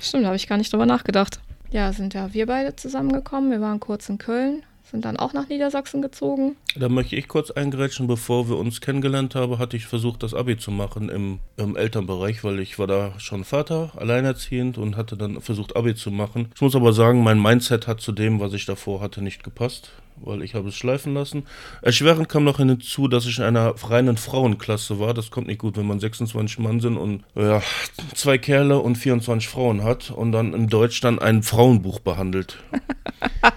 Stimmt, 0.00 0.24
da 0.24 0.28
habe 0.28 0.36
ich 0.36 0.48
gar 0.48 0.56
nicht 0.56 0.72
drüber 0.72 0.86
nachgedacht. 0.86 1.38
Ja, 1.70 1.92
sind 1.92 2.14
ja 2.14 2.32
wir 2.34 2.46
beide 2.46 2.74
zusammengekommen. 2.74 3.50
Wir 3.50 3.60
waren 3.60 3.78
kurz 3.78 4.08
in 4.08 4.18
Köln, 4.18 4.64
sind 4.90 5.04
dann 5.04 5.16
auch 5.16 5.32
nach 5.32 5.48
Niedersachsen 5.48 6.02
gezogen. 6.02 6.56
Da 6.76 6.88
möchte 6.88 7.16
ich 7.16 7.28
kurz 7.28 7.50
eingrätschen, 7.50 8.06
bevor 8.06 8.48
wir 8.48 8.56
uns 8.56 8.80
kennengelernt 8.80 9.34
haben, 9.34 9.58
hatte 9.58 9.76
ich 9.76 9.86
versucht, 9.86 10.22
das 10.22 10.34
Abi 10.34 10.56
zu 10.56 10.70
machen 10.70 11.08
im, 11.08 11.38
im 11.56 11.76
Elternbereich, 11.76 12.44
weil 12.44 12.60
ich 12.60 12.78
war 12.78 12.86
da 12.86 13.18
schon 13.18 13.44
Vater, 13.44 13.92
alleinerziehend 13.96 14.78
und 14.78 14.96
hatte 14.96 15.16
dann 15.16 15.40
versucht, 15.40 15.76
Abi 15.76 15.94
zu 15.94 16.10
machen. 16.10 16.50
Ich 16.54 16.60
muss 16.60 16.76
aber 16.76 16.92
sagen, 16.92 17.22
mein 17.22 17.40
Mindset 17.40 17.86
hat 17.86 18.00
zu 18.00 18.12
dem, 18.12 18.40
was 18.40 18.52
ich 18.52 18.64
davor 18.64 19.00
hatte, 19.00 19.22
nicht 19.22 19.42
gepasst, 19.42 19.90
weil 20.16 20.42
ich 20.42 20.54
habe 20.54 20.68
es 20.68 20.76
schleifen 20.76 21.14
lassen. 21.14 21.44
Erschwerend 21.82 22.28
kam 22.28 22.44
noch 22.44 22.58
hinzu, 22.58 23.08
dass 23.08 23.26
ich 23.26 23.38
in 23.38 23.44
einer 23.44 23.74
reinen 23.82 24.16
Frauenklasse 24.16 25.00
war. 25.00 25.14
Das 25.14 25.30
kommt 25.30 25.48
nicht 25.48 25.60
gut, 25.60 25.76
wenn 25.76 25.86
man 25.86 26.00
26 26.00 26.58
Mann 26.60 26.80
sind 26.80 26.96
und 26.96 27.24
ja, 27.34 27.60
zwei 28.14 28.38
Kerle 28.38 28.78
und 28.78 28.96
24 28.96 29.48
Frauen 29.48 29.82
hat 29.82 30.10
und 30.10 30.32
dann 30.32 30.54
in 30.54 30.68
Deutsch 30.68 31.00
dann 31.00 31.18
ein 31.18 31.42
Frauenbuch 31.42 31.98
behandelt. 31.98 32.58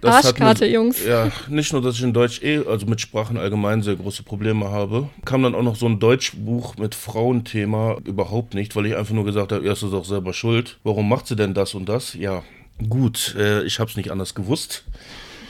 das 0.00 0.26
Arschkarte, 0.26 0.64
mir, 0.64 0.72
Jungs. 0.72 1.04
Ja, 1.04 1.30
nicht 1.48 1.72
nur, 1.72 1.82
dass 1.82 1.96
ich 1.96 2.02
in 2.02 2.12
Deutsch 2.12 2.42
eh, 2.42 2.58
also 2.66 2.86
mit 2.86 3.00
Sprachen 3.00 3.36
allgemein 3.36 3.82
sehr 3.82 3.96
große 3.96 4.22
Probleme 4.22 4.70
habe, 4.70 5.08
kam 5.24 5.42
dann 5.42 5.54
auch 5.54 5.62
noch 5.62 5.76
so 5.76 5.86
ein 5.86 5.98
Deutschbuch 5.98 6.76
mit 6.76 6.94
Frauenthema 6.94 7.98
überhaupt 8.04 8.54
nicht, 8.54 8.74
weil 8.76 8.86
ich 8.86 8.96
einfach 8.96 9.14
nur 9.14 9.24
gesagt 9.24 9.52
habe, 9.52 9.64
ja, 9.64 9.72
ist 9.72 9.82
doch 9.82 10.04
selber 10.04 10.32
schuld. 10.32 10.78
Warum 10.84 11.08
macht 11.08 11.26
sie 11.26 11.36
denn 11.36 11.54
das 11.54 11.74
und 11.74 11.88
das? 11.88 12.14
Ja, 12.14 12.42
gut, 12.88 13.34
äh, 13.38 13.62
ich 13.64 13.78
habe 13.78 13.90
es 13.90 13.96
nicht 13.96 14.10
anders 14.10 14.34
gewusst. 14.34 14.84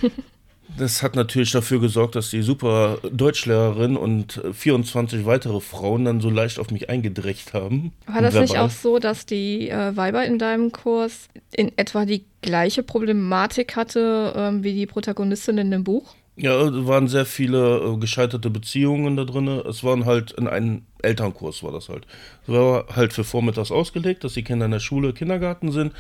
Das 0.77 1.03
hat 1.03 1.17
natürlich 1.17 1.53
dafür 1.53 1.81
gesorgt, 1.81 2.15
dass 2.15 2.31
die 2.31 2.43
super 2.43 2.99
Deutschlehrerin 3.11 3.97
und 3.97 4.41
24 4.53 5.27
weitere 5.27 5.61
Frauen 5.61 6.05
dann 6.05 6.21
so 6.21 6.31
leicht 6.31 6.59
auf 6.59 6.71
mich 6.71 6.89
eingedrecht 6.89 7.55
haben. 7.55 7.93
War 8.07 8.23
das 8.23 8.35
nicht 8.35 8.59
auch 8.59 8.71
so, 8.71 8.99
dass 8.99 9.27
die 9.27 9.69
äh, 9.69 9.97
Weiber 9.97 10.25
in 10.25 10.39
deinem 10.39 10.73
Kurs 10.73 11.29
in 11.55 11.77
etwa 11.77 12.05
die 12.05 12.25
gleiche 12.43 12.83
Problematik 12.83 13.77
hatte 13.77 14.33
ähm, 14.37 14.65
wie 14.65 14.75
die 14.75 14.87
Protagonistin 14.87 15.59
in 15.59 15.71
dem 15.71 15.85
Buch? 15.85 16.15
Ja, 16.37 16.59
es 16.63 16.87
waren 16.87 17.07
sehr 17.09 17.27
viele 17.27 17.79
äh, 17.79 17.97
gescheiterte 17.99 18.49
Beziehungen 18.49 19.17
da 19.17 19.25
drin. 19.25 19.47
Es 19.49 19.85
waren 19.85 20.07
halt 20.07 20.33
in 20.33 20.49
einem 20.49 20.83
Elternkurs 21.03 21.63
war 21.63 21.73
das 21.73 21.89
halt. 21.89 22.07
Es 22.47 22.53
war 22.53 22.87
halt 22.95 23.13
für 23.13 23.25
vormittags 23.25 23.71
ausgelegt, 23.71 24.25
dass 24.25 24.35
die 24.35 24.45
Kinder 24.45 24.67
in 24.67 24.73
der 24.73 24.81
Schule, 24.81 25.13
Kindergarten 25.13 25.73
sind 25.73 25.93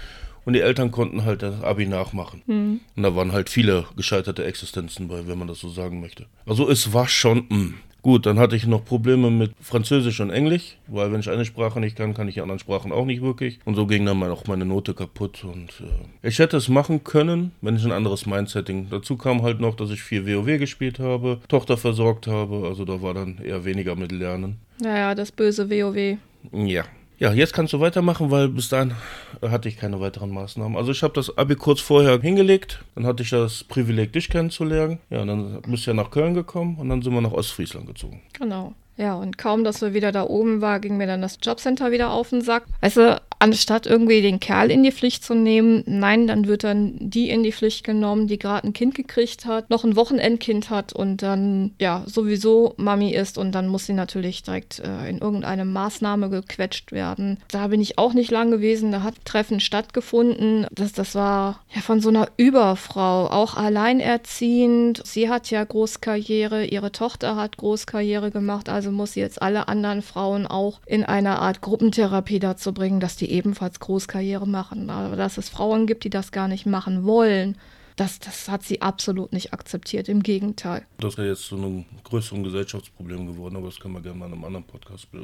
und 0.45 0.53
die 0.55 0.61
Eltern 0.61 0.91
konnten 0.91 1.25
halt 1.25 1.43
das 1.43 1.63
Abi 1.63 1.87
nachmachen. 1.87 2.43
Mhm. 2.47 2.81
Und 2.97 3.03
da 3.03 3.15
waren 3.15 3.33
halt 3.33 3.49
viele 3.49 3.85
gescheiterte 3.97 4.45
Existenzen 4.45 5.09
bei, 5.09 5.27
wenn 5.27 5.39
man 5.39 5.49
das 5.49 5.61
so 5.61 5.69
sagen 5.69 6.01
möchte. 6.01 6.27
Also 6.47 6.69
es 6.69 6.93
war 6.93 7.09
schon, 7.09 7.47
mh. 7.49 7.57
Hm. 7.57 7.75
Gut, 8.03 8.25
dann 8.25 8.39
hatte 8.39 8.57
ich 8.57 8.67
noch 8.67 8.83
Probleme 8.83 9.31
mit 9.31 9.53
Französisch 9.61 10.21
und 10.21 10.31
Englisch, 10.31 10.79
weil 10.87 11.13
wenn 11.13 11.21
ich 11.21 11.29
eine 11.29 11.45
Sprache 11.45 11.81
nicht 11.81 11.97
kann, 11.97 12.15
kann 12.15 12.29
ich 12.29 12.35
die 12.35 12.41
anderen 12.41 12.59
Sprachen 12.59 12.93
auch 12.93 13.05
nicht 13.05 13.21
wirklich. 13.21 13.59
Und 13.67 13.75
so 13.75 13.87
ging 13.87 14.07
dann 14.07 14.23
auch 14.23 14.47
meine 14.47 14.65
Note 14.65 14.95
kaputt. 14.95 15.45
Und 15.45 15.83
äh, 16.23 16.27
ich 16.27 16.39
hätte 16.39 16.57
es 16.57 16.71
machen 16.71 17.05
können, 17.05 17.53
wenn 17.61 17.77
ich 17.77 17.85
ein 17.85 17.93
anderes 17.93 18.25
Mindsetting. 18.25 18.89
Dazu 18.91 19.17
kam 19.17 19.43
halt 19.43 19.61
noch, 19.61 19.75
dass 19.75 19.91
ich 19.91 20.03
viel 20.03 20.27
WoW 20.27 20.59
gespielt 20.59 20.99
habe, 20.99 21.41
Tochter 21.49 21.77
versorgt 21.77 22.27
habe. 22.27 22.67
Also 22.67 22.87
da 22.87 23.03
war 23.03 23.13
dann 23.13 23.39
eher 23.45 23.67
weniger 23.67 23.97
mit 23.97 24.13
Lernen. 24.13 24.57
Naja, 24.81 25.15
das 25.15 25.31
böse 25.31 25.69
WoW. 25.69 26.17
Ja, 26.53 26.85
ja, 27.21 27.35
jetzt 27.35 27.53
kannst 27.53 27.75
du 27.75 27.81
weitermachen, 27.81 28.31
weil 28.31 28.49
bis 28.49 28.71
dahin 28.71 28.95
hatte 29.43 29.69
ich 29.69 29.77
keine 29.77 30.01
weiteren 30.01 30.31
Maßnahmen. 30.31 30.77
Also 30.77 30.91
ich 30.91 31.03
habe 31.03 31.13
das 31.13 31.37
Abi 31.37 31.55
kurz 31.55 31.79
vorher 31.81 32.19
hingelegt, 32.19 32.83
dann 32.95 33.07
hatte 33.07 33.23
ich 33.23 33.29
das 33.29 33.63
Privileg, 33.63 34.15
dich 34.15 34.31
kennenzulernen. 34.31 34.99
Ja, 35.11 35.25
dann 35.27 35.61
bist 35.67 35.87
du 35.87 35.91
ja 35.91 35.95
nach 35.95 36.11
Köln 36.11 36.33
gekommen 36.33 36.79
und 36.79 36.89
dann 36.89 37.03
sind 37.03 37.13
wir 37.13 37.21
nach 37.21 37.33
Ostfriesland 37.33 37.87
gezogen. 37.87 38.23
Genau. 38.33 38.75
Ja, 39.01 39.15
und 39.15 39.39
kaum, 39.39 39.65
dass 39.65 39.81
wir 39.81 39.95
wieder 39.95 40.13
da 40.13 40.25
oben 40.25 40.61
war, 40.61 40.79
ging 40.79 40.99
mir 40.99 41.07
dann 41.07 41.23
das 41.23 41.39
Jobcenter 41.41 41.91
wieder 41.91 42.11
auf 42.11 42.29
den 42.29 42.43
Sack. 42.43 42.65
Weißt 42.83 42.99
du, 42.99 43.19
anstatt 43.41 43.87
irgendwie 43.87 44.21
den 44.21 44.39
Kerl 44.39 44.71
in 44.71 44.83
die 44.83 44.93
Pflicht 44.93 45.25
zu 45.25 45.35
nehmen, 45.35 45.83
nein, 45.87 46.27
dann 46.27 46.47
wird 46.47 46.63
dann 46.63 46.97
die 47.01 47.31
in 47.31 47.43
die 47.43 47.53
Pflicht 47.53 47.83
genommen, 47.85 48.27
die 48.27 48.39
gerade 48.39 48.69
ein 48.69 48.75
Kind 48.75 48.95
gekriegt 48.95 49.47
hat, 49.47 49.71
noch 49.71 49.83
ein 49.83 49.97
Wochenendkind 49.97 50.69
hat 50.69 50.93
und 50.93 51.23
dann 51.23 51.73
ja 51.81 52.05
sowieso 52.07 52.75
Mami 52.77 53.15
ist 53.15 53.39
und 53.39 53.53
dann 53.53 53.67
muss 53.67 53.87
sie 53.87 53.95
natürlich 53.95 54.43
direkt 54.43 54.81
äh, 54.81 55.09
in 55.09 55.19
irgendeine 55.19 55.65
Maßnahme 55.65 56.29
gequetscht 56.29 56.93
werden. 56.93 57.39
Da 57.51 57.69
bin 57.69 57.81
ich 57.81 57.99
auch 57.99 58.13
nicht 58.13 58.31
lang 58.31 58.51
gewesen, 58.51 58.93
da 58.93 59.03
hat 59.03 59.15
Treffen 59.25 59.61
stattgefunden. 59.61 60.67
Das, 60.73 60.93
das 60.93 61.15
war 61.15 61.65
ja 61.75 61.81
von 61.81 62.03
so 62.03 62.11
einer 62.11 62.29
Überfrau, 62.37 63.27
auch 63.29 63.57
alleinerziehend. 63.57 65.01
Sie 65.07 65.31
hat 65.31 65.51
ja 65.51 65.65
Großkarriere, 65.65 66.67
ihre 66.67 66.93
Tochter 66.93 67.37
hat 67.37 67.57
Großkarriere 67.57 68.31
gemacht, 68.31 68.69
also 68.69 68.90
muss 68.91 69.13
sie 69.13 69.21
jetzt 69.21 69.41
alle 69.41 69.69
anderen 69.69 70.03
Frauen 70.03 70.47
auch 70.47 70.81
in 70.87 71.05
eine 71.05 71.39
Art 71.39 71.61
Gruppentherapie 71.61 72.39
dazu 72.39 72.73
bringen, 72.73 73.01
dass 73.01 73.17
die 73.17 73.31
ebenfalls 73.31 73.81
Großkarriere 73.81 74.47
machen. 74.47 74.91
Aber 74.91 75.17
dass 75.17 75.39
es 75.39 75.49
Frauen 75.49 75.87
gibt, 75.87 76.05
die 76.05 76.11
das 76.11 76.33
gar 76.33 76.49
nicht 76.49 76.67
machen 76.67 77.05
wollen, 77.05 77.57
das, 77.97 78.19
das 78.19 78.49
hat 78.49 78.63
sie 78.63 78.81
absolut 78.81 79.33
nicht 79.33 79.53
akzeptiert. 79.53 80.09
Im 80.09 80.23
Gegenteil. 80.23 80.87
Das 80.99 81.15
ist 81.15 81.19
ja 81.19 81.25
jetzt 81.25 81.45
zu 81.45 81.57
einem 81.57 81.85
größeren 82.05 82.43
Gesellschaftsproblem 82.43 83.27
geworden, 83.27 83.57
aber 83.57 83.67
das 83.67 83.79
können 83.79 83.95
wir 83.95 84.01
gerne 84.01 84.19
mal 84.19 84.27
in 84.27 84.33
einem 84.33 84.45
anderen 84.45 84.65
Podcast 84.65 85.09
äh, 85.13 85.19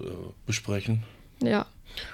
besprechen. 0.47 1.03
Ja. 1.43 1.67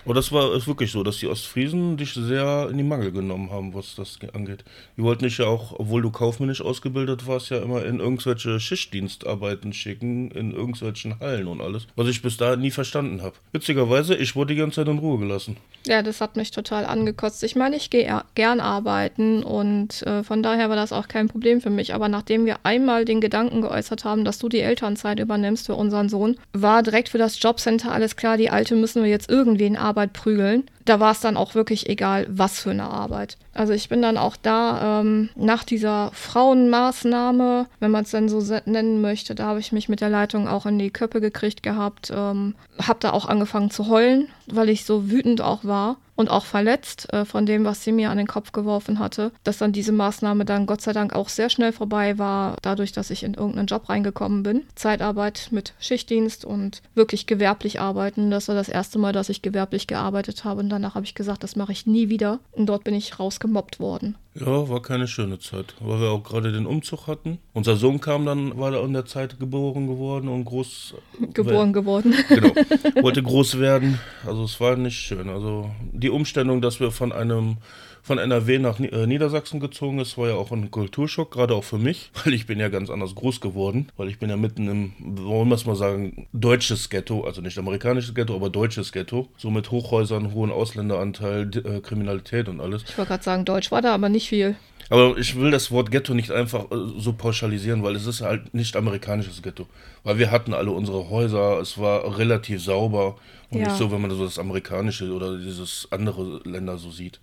Aber 0.05 0.14
das 0.14 0.33
war 0.33 0.55
ist 0.55 0.67
wirklich 0.67 0.91
so, 0.91 1.02
dass 1.02 1.19
die 1.19 1.29
Ostfriesen 1.29 1.97
dich 1.97 2.14
sehr 2.14 2.69
in 2.71 2.79
die 2.79 2.85
Mangel 2.85 3.12
genommen 3.12 3.50
haben, 3.50 3.75
was 3.75 3.95
das 3.95 4.19
angeht. 4.33 4.64
Die 4.97 5.02
wollten 5.02 5.25
dich 5.25 5.38
ja 5.38 5.47
auch, 5.47 5.79
obwohl 5.79 6.02
du 6.02 6.11
kaufmännisch 6.11 6.61
ausgebildet 6.61 7.26
warst, 7.26 7.50
ja 7.50 7.59
immer 7.59 7.85
in 7.85 8.00
irgendwelche 8.00 8.61
Schichtdienstarbeiten 8.61 9.73
schicken, 9.73 10.31
in 10.31 10.52
irgendwelchen 10.52 11.19
Hallen 11.21 11.47
und 11.47 11.61
alles, 11.61 11.87
was 11.97 12.09
ich 12.09 12.23
bis 12.23 12.37
dahin 12.37 12.61
nie 12.61 12.71
verstanden 12.71 13.23
habe. 13.23 13.35
Witzigerweise, 13.52 14.14
ich 14.14 14.37
wurde 14.37 14.55
die 14.55 14.61
ganze 14.61 14.76
Zeit 14.76 14.88
in 14.88 14.99
Ruhe 14.99 15.19
gelassen. 15.19 15.57
Ja, 15.87 16.02
das 16.02 16.21
hat 16.21 16.37
mich 16.37 16.50
total 16.50 16.85
angekotzt. 16.85 17.43
Ich 17.43 17.57
meine, 17.57 17.76
ich 17.76 17.91
gehe 17.91 18.23
gern 18.35 18.61
arbeiten 18.61 19.43
und 19.43 20.02
äh, 20.07 20.23
von 20.23 20.43
daher 20.43 20.69
war 20.69 20.76
das 20.76 20.93
auch 20.93 21.09
kein 21.09 21.29
Problem 21.29 21.61
für 21.61 21.71
mich. 21.71 21.95
Aber 21.95 22.09
nachdem 22.09 22.47
wir 22.47 22.59
einmal 22.62 23.05
den 23.05 23.21
Gedanken 23.21 23.62
geäußert 23.62 24.05
haben, 24.05 24.25
dass 24.25 24.38
du 24.38 24.49
die 24.49 24.61
Elternzeit 24.61 25.19
übernimmst 25.19 25.67
für 25.67 25.75
unseren 25.75 26.09
Sohn, 26.09 26.37
war 26.52 26.83
direkt 26.83 27.09
für 27.09 27.19
das 27.19 27.41
Jobcenter 27.43 27.93
alles 27.93 28.17
klar, 28.17 28.37
die 28.37 28.50
Alte 28.50 28.76
müssen 28.76 29.02
wir 29.02 29.11
jetzt 29.11 29.31
irgendwie 29.31 29.62
in 29.66 29.76
Arbeit 29.76 30.12
prügeln. 30.12 30.64
Da 30.85 31.01
war 31.01 31.12
es 31.12 31.21
dann 31.21 31.37
auch 31.37 31.55
wirklich 31.55 31.89
egal, 31.89 32.27
was 32.29 32.61
für 32.61 32.71
eine 32.71 32.85
Arbeit. 32.85 33.37
Also 33.55 33.73
ich 33.73 33.89
bin 33.89 34.03
dann 34.03 34.17
auch 34.17 34.37
da 34.37 35.01
ähm, 35.01 35.29
nach 35.37 35.65
dieser 35.65 36.11
Frauenmaßnahme, 36.12 37.67
wenn 37.81 37.91
man 37.91 38.05
es 38.05 38.11
dann 38.11 38.29
so 38.29 38.43
nennen 38.65 39.01
möchte, 39.01 39.35
da 39.35 39.47
habe 39.47 39.61
ich 39.61 39.73
mich 39.73 39.89
mit 39.89 40.01
der 40.01 40.09
Leitung 40.09 40.49
auch 40.49 40.67
in 40.67 40.79
die 40.79 40.91
Köppe 40.91 41.21
gekriegt 41.21 41.62
gehabt, 41.62 42.11
ähm, 42.15 42.55
habe 42.81 43.01
da 43.01 43.12
auch 43.12 43.27
angefangen 43.27 43.71
zu 43.71 43.89
heulen, 43.89 44.29
weil 44.47 44.69
ich 44.69 44.85
so 44.85 45.11
wütend 45.11 45.41
auch 45.41 45.65
war 45.65 45.97
und 46.15 46.31
auch 46.31 46.45
verletzt 46.45 47.12
äh, 47.12 47.25
von 47.25 47.47
dem, 47.47 47.65
was 47.65 47.83
sie 47.83 47.93
mir 47.93 48.11
an 48.11 48.19
den 48.19 48.27
Kopf 48.27 48.53
geworfen 48.53 48.99
hatte, 48.99 49.33
dass 49.45 49.59
dann 49.59 49.73
diese 49.73 49.93
Maßnahme 49.93 50.45
dann 50.45 50.67
Gott 50.67 50.81
sei 50.81 50.93
Dank 50.93 51.15
auch 51.15 51.29
sehr 51.29 51.51
schnell 51.51 51.73
vorbei 51.73 52.19
war, 52.19 52.57
dadurch, 52.62 52.93
dass 52.93 53.11
ich 53.11 53.23
in 53.23 53.35
irgendeinen 53.35 53.67
Job 53.67 53.89
reingekommen 53.89 54.43
bin. 54.43 54.62
Zeitarbeit 54.75 55.49
mit 55.51 55.75
Schichtdienst 55.81 56.45
und 56.45 56.83
wirklich 56.95 57.27
gewerblich 57.27 57.81
arbeiten. 57.81 58.31
Das 58.31 58.49
war 58.49 58.55
das 58.55 58.69
erste 58.69 58.99
Mal, 58.99 59.12
dass 59.12 59.31
ich 59.31 59.43
gewerblich 59.43 59.87
gearbeitet 59.87 60.45
habe 60.45 60.62
danach 60.73 60.95
habe 60.95 61.05
ich 61.05 61.14
gesagt, 61.14 61.45
das 61.45 61.55
mache 61.55 61.73
ich 61.73 61.87
nie 61.87 62.09
wieder 62.09 62.41
und 62.50 62.67
dort 62.67 62.85
bin 62.85 62.95
ich 62.95 63.19
rausgemobbt 63.21 63.79
worden. 63.79 64.17
Ja, 64.35 64.69
war 64.69 64.81
keine 64.81 65.07
schöne 65.07 65.38
Zeit, 65.38 65.75
weil 65.81 66.00
wir 66.00 66.11
auch 66.11 66.23
gerade 66.23 66.52
den 66.52 66.67
Umzug 66.67 67.07
hatten. 67.07 67.38
Unser 67.52 67.76
Sohn 67.76 68.00
kam 68.00 68.25
dann, 68.25 68.59
war 68.59 68.71
da 68.71 68.83
in 68.83 68.95
der 68.95 69.05
Zeit 69.05 69.38
geboren 69.38 69.87
geworden 69.87 70.29
und 70.29 70.45
groß. 70.45 70.95
Geboren 71.35 71.73
geworden. 71.73 72.14
Genau. 72.29 72.55
Wollte 73.02 73.23
groß 73.23 73.59
werden. 73.59 73.99
Also 74.26 74.45
es 74.45 74.59
war 74.59 74.76
nicht 74.76 74.97
schön. 74.97 75.29
Also 75.29 75.71
die 75.93 76.09
Umstellung, 76.09 76.62
dass 76.62 76.81
wir 76.81 76.91
von 76.91 77.12
einem 77.12 77.59
von 78.03 78.19
NRW 78.19 78.59
nach 78.59 78.81
äh, 78.81 79.07
Niedersachsen 79.07 79.61
gezogen 79.61 80.01
ist, 80.01 80.19
war 80.19 80.29
ja 80.29 80.35
auch 80.35 80.51
ein 80.51 80.71
Kulturschock, 80.71 81.31
gerade 81.31 81.55
auch 81.55 81.65
für 81.65 81.79
mich, 81.79 82.11
weil 82.25 82.35
ich 82.35 82.47
bin 82.47 82.59
ja 82.59 82.69
ganz 82.69 82.91
anders 82.91 83.15
groß 83.15 83.41
geworden, 83.41 83.89
weil 83.97 84.09
ich 84.09 84.19
bin 84.19 84.29
ja 84.29 84.37
mitten 84.37 84.69
im, 84.69 84.93
wollen 84.99 85.49
wir 85.49 85.55
es 85.55 85.67
mal 85.67 85.77
sagen, 85.77 86.27
deutsches 86.33 86.91
Ghetto, 86.91 87.25
also 87.25 87.41
nicht 87.41 87.59
amerikanisches 87.59 88.15
Ghetto, 88.15 88.35
aber 88.35 88.51
deutsches 88.51 88.93
Ghetto, 88.93 89.29
so 89.37 89.51
mit 89.51 89.71
Hochhäusern, 89.71 90.35
hohen 90.35 90.51
Ausländeranteil, 90.51 91.51
äh, 91.65 91.81
Kriminalität 91.81 92.49
und 92.49 92.61
alles. 92.61 92.83
Ich 92.89 92.99
wollte 92.99 93.11
gerade 93.11 93.25
sagen, 93.25 93.45
Deutsch 93.45 93.71
war 93.71 93.83
da 93.83 93.95
aber 93.95 94.09
nicht 94.09 94.29
viel. 94.29 94.57
Aber 94.91 95.17
ich 95.17 95.37
will 95.37 95.51
das 95.51 95.71
Wort 95.71 95.91
Ghetto 95.91 96.13
nicht 96.13 96.33
einfach 96.33 96.65
äh, 96.71 96.77
so 96.99 97.13
pauschalisieren, 97.13 97.83
weil 97.83 97.95
es 97.97 98.07
ist 98.07 98.21
halt 98.21 98.53
nicht 98.53 98.77
amerikanisches 98.77 99.43
Ghetto. 99.43 99.67
Weil 100.03 100.19
wir 100.19 100.31
hatten 100.31 100.53
alle 100.53 100.73
unsere 100.73 101.09
Häuser, 101.09 101.61
es 101.61 101.79
war 101.79 102.19
relativ 102.19 102.63
sauber 102.63 103.17
und 103.51 103.61
ja. 103.61 103.69
nicht 103.69 103.79
so, 103.79 103.93
wenn 103.93 104.03
man 104.03 104.11
so 104.11 104.25
das 104.25 104.39
amerikanische 104.39 105.11
oder 105.13 105.39
dieses 105.39 105.89
andere 105.91 106.41
Länder 106.45 106.79
so 106.79 106.91
sieht. 106.91 107.21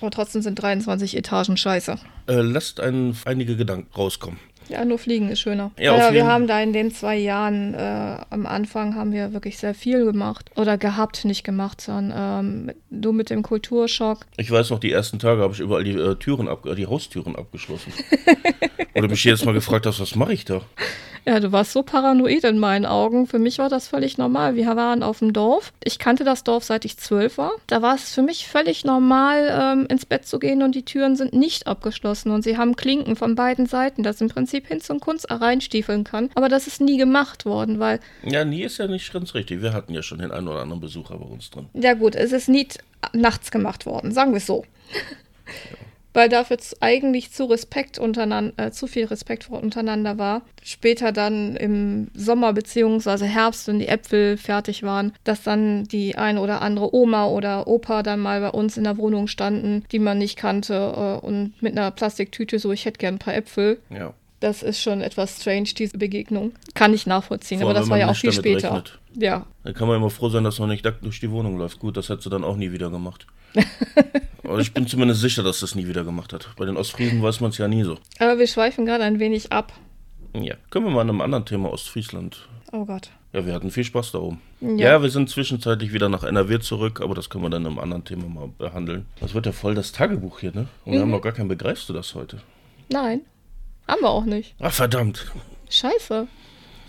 Aber 0.00 0.10
trotzdem 0.10 0.42
sind 0.42 0.60
23 0.60 1.16
Etagen 1.16 1.56
scheiße. 1.56 1.98
Äh, 2.26 2.34
lasst 2.40 2.80
einen, 2.80 3.16
einige 3.24 3.56
Gedanken 3.56 3.92
rauskommen. 3.94 4.38
Ja, 4.68 4.84
nur 4.84 4.98
Fliegen 4.98 5.28
ist 5.30 5.40
schöner. 5.40 5.70
Ja, 5.78 5.96
ja 5.96 6.12
wir 6.12 6.26
haben 6.26 6.46
da 6.46 6.60
in 6.60 6.72
den 6.72 6.92
zwei 6.92 7.16
Jahren 7.16 7.74
äh, 7.74 8.16
am 8.30 8.46
Anfang 8.46 8.94
haben 8.94 9.12
wir 9.12 9.32
wirklich 9.32 9.58
sehr 9.58 9.74
viel 9.74 10.04
gemacht. 10.04 10.50
Oder 10.56 10.78
gehabt, 10.78 11.24
nicht 11.24 11.44
gemacht, 11.44 11.80
sondern 11.80 12.68
ähm, 12.68 12.72
du 12.90 13.12
mit 13.12 13.30
dem 13.30 13.42
Kulturschock. 13.42 14.26
Ich 14.36 14.50
weiß 14.50 14.70
noch, 14.70 14.78
die 14.78 14.92
ersten 14.92 15.18
Tage 15.18 15.42
habe 15.42 15.54
ich 15.54 15.60
überall 15.60 15.84
die 15.84 15.92
äh, 15.92 16.14
Türen 16.16 16.48
ab, 16.48 16.66
die 16.76 16.86
Haustüren 16.86 17.36
abgeschlossen. 17.36 17.92
Oder 18.94 19.08
mich 19.08 19.22
jedes 19.24 19.44
Mal 19.44 19.54
gefragt 19.54 19.86
hast, 19.86 20.00
was 20.00 20.16
mache 20.16 20.32
ich 20.32 20.44
da? 20.44 20.62
Ja, 21.28 21.40
du 21.40 21.52
warst 21.52 21.74
so 21.74 21.82
paranoid 21.82 22.44
in 22.44 22.58
meinen 22.58 22.86
Augen. 22.86 23.26
Für 23.26 23.38
mich 23.38 23.58
war 23.58 23.68
das 23.68 23.86
völlig 23.86 24.16
normal. 24.16 24.56
Wir 24.56 24.66
waren 24.76 25.02
auf 25.02 25.18
dem 25.18 25.34
Dorf. 25.34 25.74
Ich 25.84 25.98
kannte 25.98 26.24
das 26.24 26.42
Dorf 26.42 26.64
seit 26.64 26.86
ich 26.86 26.96
zwölf 26.96 27.36
war. 27.36 27.52
Da 27.66 27.82
war 27.82 27.96
es 27.96 28.14
für 28.14 28.22
mich 28.22 28.48
völlig 28.48 28.86
normal, 28.86 29.48
ähm, 29.52 29.86
ins 29.90 30.06
Bett 30.06 30.26
zu 30.26 30.38
gehen 30.38 30.62
und 30.62 30.74
die 30.74 30.86
Türen 30.86 31.16
sind 31.16 31.34
nicht 31.34 31.66
abgeschlossen 31.66 32.30
und 32.30 32.44
sie 32.44 32.56
haben 32.56 32.76
Klinken 32.76 33.14
von 33.14 33.34
beiden 33.34 33.66
Seiten, 33.66 34.02
dass 34.02 34.22
im 34.22 34.28
Prinzip 34.28 34.57
Hinz 34.66 34.90
und 34.90 35.00
Kunst 35.00 35.30
reinstiefeln 35.30 36.04
kann. 36.04 36.30
Aber 36.34 36.48
das 36.48 36.66
ist 36.66 36.80
nie 36.80 36.96
gemacht 36.96 37.44
worden, 37.44 37.78
weil. 37.78 38.00
Ja, 38.22 38.44
nie 38.44 38.62
ist 38.62 38.78
ja 38.78 38.86
nicht 38.86 39.12
ganz 39.12 39.34
richtig. 39.34 39.62
Wir 39.62 39.72
hatten 39.72 39.94
ja 39.94 40.02
schon 40.02 40.18
den 40.18 40.30
einen 40.30 40.48
oder 40.48 40.60
anderen 40.60 40.80
Besucher 40.80 41.18
bei 41.18 41.26
uns 41.26 41.50
drin. 41.50 41.66
Ja, 41.74 41.94
gut, 41.94 42.14
es 42.14 42.32
ist 42.32 42.48
nie 42.48 42.68
nachts 43.12 43.50
gemacht 43.50 43.86
worden, 43.86 44.12
sagen 44.12 44.32
wir 44.32 44.38
es 44.38 44.46
so. 44.46 44.64
weil 46.18 46.28
dafür 46.28 46.56
eigentlich 46.80 47.30
zu 47.30 47.44
Respekt 47.44 47.98
untereinander, 47.98 48.52
äh, 48.56 48.70
zu 48.72 48.88
viel 48.88 49.04
Respekt 49.04 49.48
untereinander 49.50 50.18
war. 50.18 50.42
Später 50.64 51.12
dann 51.12 51.54
im 51.54 52.08
Sommer 52.12 52.52
beziehungsweise 52.52 53.24
Herbst, 53.24 53.68
wenn 53.68 53.78
die 53.78 53.86
Äpfel 53.86 54.36
fertig 54.36 54.82
waren, 54.82 55.12
dass 55.22 55.44
dann 55.44 55.84
die 55.84 56.16
eine 56.16 56.40
oder 56.40 56.60
andere 56.60 56.92
Oma 56.92 57.26
oder 57.26 57.68
Opa 57.68 58.02
dann 58.02 58.18
mal 58.18 58.40
bei 58.40 58.50
uns 58.50 58.76
in 58.76 58.82
der 58.84 58.96
Wohnung 58.96 59.28
standen, 59.28 59.84
die 59.92 60.00
man 60.00 60.18
nicht 60.18 60.36
kannte 60.36 60.74
äh, 60.74 61.24
und 61.24 61.52
mit 61.62 61.78
einer 61.78 61.92
Plastiktüte 61.92 62.58
so, 62.58 62.72
ich 62.72 62.84
hätte 62.84 62.98
gern 62.98 63.14
ein 63.14 63.20
paar 63.20 63.36
Äpfel. 63.36 63.78
Ja. 63.90 64.12
Das 64.40 64.62
ist 64.62 64.80
schon 64.80 65.00
etwas 65.00 65.40
strange, 65.40 65.70
diese 65.76 65.98
Begegnung. 65.98 66.52
Kann 66.74 66.94
ich 66.94 67.06
nachvollziehen, 67.06 67.60
Vor 67.60 67.70
aber 67.70 67.78
allem, 67.78 67.84
das 67.84 67.90
war 67.90 67.98
ja 67.98 68.08
auch 68.10 68.16
viel 68.16 68.32
später. 68.32 68.68
rechnet. 68.68 68.98
Ja, 69.16 69.46
Da 69.64 69.72
kann 69.72 69.88
man 69.88 69.96
immer 69.96 70.10
froh 70.10 70.28
sein, 70.28 70.44
dass 70.44 70.58
man 70.60 70.68
nicht 70.68 70.84
nackt 70.84 71.04
durch 71.04 71.18
die 71.18 71.30
Wohnung 71.30 71.58
läuft. 71.58 71.80
Gut, 71.80 71.96
das 71.96 72.08
hättest 72.08 72.26
du 72.26 72.30
dann 72.30 72.44
auch 72.44 72.56
nie 72.56 72.70
wieder 72.70 72.88
gemacht. 72.90 73.26
Aber 74.44 74.58
ich 74.60 74.72
bin 74.72 74.86
zumindest 74.86 75.20
sicher, 75.20 75.42
dass 75.42 75.60
das 75.60 75.74
nie 75.74 75.88
wieder 75.88 76.04
gemacht 76.04 76.32
hat. 76.32 76.48
Bei 76.56 76.64
den 76.64 76.76
Ostfriesen 76.76 77.22
weiß 77.22 77.40
man 77.40 77.50
es 77.50 77.58
ja 77.58 77.66
nie 77.68 77.82
so. 77.82 77.98
aber 78.18 78.38
wir 78.38 78.46
schweifen 78.46 78.86
gerade 78.86 79.04
ein 79.04 79.18
wenig 79.18 79.52
ab. 79.52 79.72
Ja. 80.34 80.54
Können 80.70 80.86
wir 80.86 80.92
mal 80.92 81.00
an 81.02 81.08
einem 81.10 81.20
anderen 81.20 81.44
Thema 81.44 81.70
Ostfriesland. 81.72 82.48
Oh 82.72 82.84
Gott. 82.84 83.10
Ja, 83.32 83.44
wir 83.44 83.52
hatten 83.54 83.70
viel 83.70 83.84
Spaß 83.84 84.12
da 84.12 84.18
oben. 84.20 84.40
Ja. 84.60 84.92
Ja. 84.92 85.02
wir 85.02 85.10
sind 85.10 85.28
zwischenzeitlich 85.28 85.92
wieder 85.92 86.08
nach 86.08 86.22
NRW 86.22 86.60
zurück, 86.60 87.00
aber 87.02 87.14
das 87.14 87.28
können 87.28 87.44
wir 87.44 87.50
dann 87.50 87.62
in 87.62 87.68
einem 87.68 87.78
anderen 87.78 88.04
Thema 88.04 88.26
mal 88.28 88.48
behandeln. 88.56 89.06
Das 89.20 89.34
wird 89.34 89.46
ja 89.46 89.52
voll 89.52 89.74
das 89.74 89.92
Tagebuch 89.92 90.40
hier, 90.40 90.52
ne? 90.52 90.66
Und 90.84 90.92
wir 90.92 91.00
haben 91.00 91.10
noch 91.10 91.20
gar 91.22 91.32
kein 91.32 91.48
Begreifst 91.48 91.88
du 91.88 91.92
das 91.92 92.14
heute? 92.14 92.38
Nein, 92.90 93.22
haben 93.88 94.02
wir 94.02 94.10
auch 94.10 94.24
nicht. 94.24 94.54
Ach, 94.60 94.72
verdammt. 94.72 95.26
Scheiße. 95.70 96.28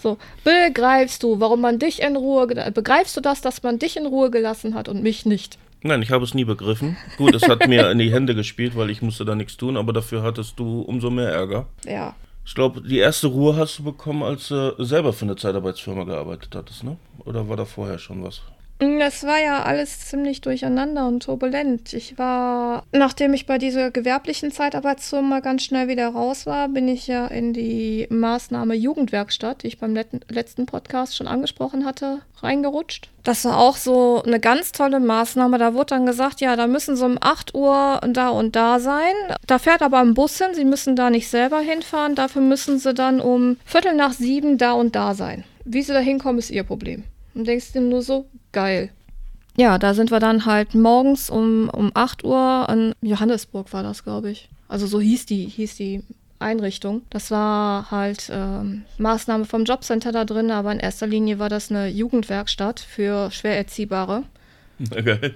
So, 0.01 0.17
begreifst 0.43 1.23
du, 1.23 1.39
warum 1.39 1.61
man 1.61 1.79
dich 1.79 2.01
in 2.01 2.15
Ruhe, 2.15 2.47
begreifst 2.47 3.17
du 3.17 3.21
das, 3.21 3.41
dass 3.41 3.63
man 3.63 3.79
dich 3.79 3.97
in 3.97 4.05
Ruhe 4.05 4.31
gelassen 4.31 4.73
hat 4.73 4.87
und 4.87 5.03
mich 5.03 5.25
nicht? 5.25 5.57
Nein, 5.81 6.01
ich 6.01 6.11
habe 6.11 6.23
es 6.23 6.33
nie 6.33 6.45
begriffen. 6.45 6.97
Gut, 7.17 7.35
es 7.35 7.47
hat 7.47 7.67
mir 7.67 7.89
in 7.91 7.99
die 7.99 8.11
Hände 8.11 8.35
gespielt, 8.35 8.75
weil 8.75 8.89
ich 8.89 9.01
musste 9.01 9.25
da 9.25 9.35
nichts 9.35 9.57
tun, 9.57 9.77
aber 9.77 9.93
dafür 9.93 10.23
hattest 10.23 10.59
du 10.59 10.81
umso 10.81 11.09
mehr 11.09 11.29
Ärger. 11.29 11.67
Ja. 11.85 12.15
Ich 12.45 12.55
glaube, 12.55 12.81
die 12.81 12.97
erste 12.97 13.27
Ruhe 13.27 13.55
hast 13.55 13.79
du 13.79 13.83
bekommen, 13.83 14.23
als 14.23 14.47
du 14.47 14.75
selber 14.83 15.13
für 15.13 15.25
eine 15.25 15.35
Zeitarbeitsfirma 15.35 16.03
gearbeitet 16.03 16.53
hattest, 16.55 16.83
ne? 16.83 16.97
Oder 17.19 17.47
war 17.47 17.57
da 17.57 17.65
vorher 17.65 17.99
schon 17.99 18.23
was? 18.23 18.41
Das 18.81 19.25
war 19.25 19.37
ja 19.41 19.63
alles 19.63 20.07
ziemlich 20.07 20.39
durcheinander 20.39 21.05
und 21.05 21.23
turbulent. 21.23 21.91
Ich 21.91 22.17
war, 22.17 22.83
nachdem 22.93 23.33
ich 23.33 23.45
bei 23.45 23.57
dieser 23.57 23.91
gewerblichen 23.91 24.53
Zeitarbeitsfirma 24.53 25.41
ganz 25.41 25.63
schnell 25.63 25.89
wieder 25.89 26.07
raus 26.07 26.45
war, 26.45 26.69
bin 26.69 26.87
ich 26.87 27.05
ja 27.05 27.27
in 27.27 27.51
die 27.51 28.07
Maßnahme 28.09 28.75
Jugendwerkstatt, 28.75 29.63
die 29.63 29.67
ich 29.67 29.79
beim 29.79 29.93
letzten- 29.93 30.21
letzten 30.29 30.65
Podcast 30.65 31.17
schon 31.17 31.27
angesprochen 31.27 31.83
hatte, 31.85 32.19
reingerutscht. 32.41 33.09
Das 33.23 33.43
war 33.43 33.57
auch 33.57 33.75
so 33.75 34.23
eine 34.25 34.39
ganz 34.39 34.71
tolle 34.71 35.01
Maßnahme. 35.01 35.57
Da 35.57 35.73
wurde 35.73 35.87
dann 35.95 36.05
gesagt, 36.05 36.39
ja, 36.39 36.55
da 36.55 36.65
müssen 36.65 36.95
sie 36.95 37.05
um 37.05 37.17
8 37.19 37.53
Uhr 37.55 37.99
da 38.07 38.29
und 38.29 38.55
da 38.55 38.79
sein. 38.79 39.13
Da 39.45 39.59
fährt 39.59 39.81
aber 39.81 39.99
ein 39.99 40.13
Bus 40.13 40.37
hin, 40.37 40.53
sie 40.53 40.63
müssen 40.63 40.95
da 40.95 41.09
nicht 41.09 41.27
selber 41.27 41.59
hinfahren. 41.59 42.15
Dafür 42.15 42.41
müssen 42.41 42.79
sie 42.79 42.93
dann 42.93 43.19
um 43.19 43.57
Viertel 43.65 43.93
nach 43.93 44.13
sieben 44.13 44.57
da 44.57 44.71
und 44.71 44.95
da 44.95 45.15
sein. 45.15 45.43
Wie 45.65 45.81
sie 45.81 45.91
da 45.91 45.99
hinkommen, 45.99 46.39
ist 46.39 46.49
ihr 46.49 46.63
Problem. 46.63 47.03
Und 47.39 47.47
denkst 47.47 47.71
dir 47.71 47.79
nur 47.79 48.01
so, 48.01 48.25
geil. 48.51 48.89
Ja, 49.55 49.77
da 49.77 49.93
sind 49.93 50.11
wir 50.11 50.19
dann 50.19 50.45
halt 50.45 50.75
morgens 50.75 51.29
um, 51.29 51.69
um 51.69 51.89
8 51.93 52.25
Uhr 52.25 52.67
in 52.69 52.93
Johannesburg 52.99 53.71
war 53.71 53.81
das, 53.81 54.03
glaube 54.03 54.29
ich. 54.29 54.49
Also 54.67 54.87
so 54.87 54.99
hieß 54.99 55.25
die, 55.25 55.45
hieß 55.45 55.77
die 55.77 56.03
Einrichtung. 56.39 57.03
Das 57.09 57.31
war 57.31 57.91
halt 57.91 58.29
ähm, 58.29 58.83
Maßnahme 58.97 59.45
vom 59.45 59.63
Jobcenter 59.63 60.11
da 60.11 60.25
drin, 60.25 60.51
aber 60.51 60.73
in 60.73 60.81
erster 60.81 61.07
Linie 61.07 61.39
war 61.39 61.47
das 61.47 61.71
eine 61.71 61.87
Jugendwerkstatt 61.87 62.81
für 62.81 63.31
schwer 63.31 63.55
Erziehbare. 63.55 64.23
Okay. 64.91 65.33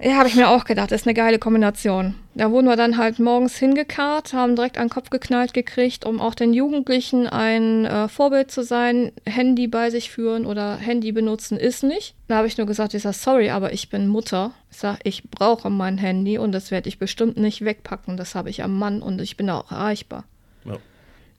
Ja, 0.00 0.16
habe 0.16 0.28
ich 0.28 0.36
mir 0.36 0.48
auch 0.48 0.64
gedacht, 0.64 0.92
ist 0.92 1.06
eine 1.06 1.14
geile 1.14 1.38
Kombination. 1.38 2.14
Da 2.34 2.50
wurden 2.50 2.66
wir 2.66 2.76
dann 2.76 2.98
halt 2.98 3.18
morgens 3.18 3.56
hingekarrt, 3.56 4.32
haben 4.32 4.54
direkt 4.54 4.78
an 4.78 4.86
den 4.86 4.90
Kopf 4.90 5.10
geknallt 5.10 5.54
gekriegt, 5.54 6.04
um 6.04 6.20
auch 6.20 6.34
den 6.34 6.52
Jugendlichen 6.52 7.26
ein 7.26 7.84
äh, 7.84 8.08
Vorbild 8.08 8.50
zu 8.50 8.62
sein. 8.62 9.12
Handy 9.26 9.66
bei 9.66 9.90
sich 9.90 10.10
führen 10.10 10.46
oder 10.46 10.76
Handy 10.76 11.12
benutzen 11.12 11.58
ist 11.58 11.82
nicht. 11.82 12.14
Da 12.28 12.36
habe 12.36 12.46
ich 12.46 12.58
nur 12.58 12.66
gesagt, 12.66 12.94
ich 12.94 13.02
sag, 13.02 13.14
sorry, 13.14 13.50
aber 13.50 13.72
ich 13.72 13.90
bin 13.90 14.06
Mutter. 14.06 14.52
Ich 14.70 14.78
sag, 14.78 14.98
ich 15.02 15.28
brauche 15.30 15.70
mein 15.70 15.98
Handy 15.98 16.38
und 16.38 16.52
das 16.52 16.70
werde 16.70 16.88
ich 16.88 16.98
bestimmt 16.98 17.36
nicht 17.36 17.64
wegpacken. 17.64 18.16
Das 18.16 18.34
habe 18.34 18.50
ich 18.50 18.62
am 18.62 18.78
Mann 18.78 19.02
und 19.02 19.20
ich 19.20 19.36
bin 19.36 19.50
auch 19.50 19.70
erreichbar. 19.70 20.24
Ja. 20.64 20.76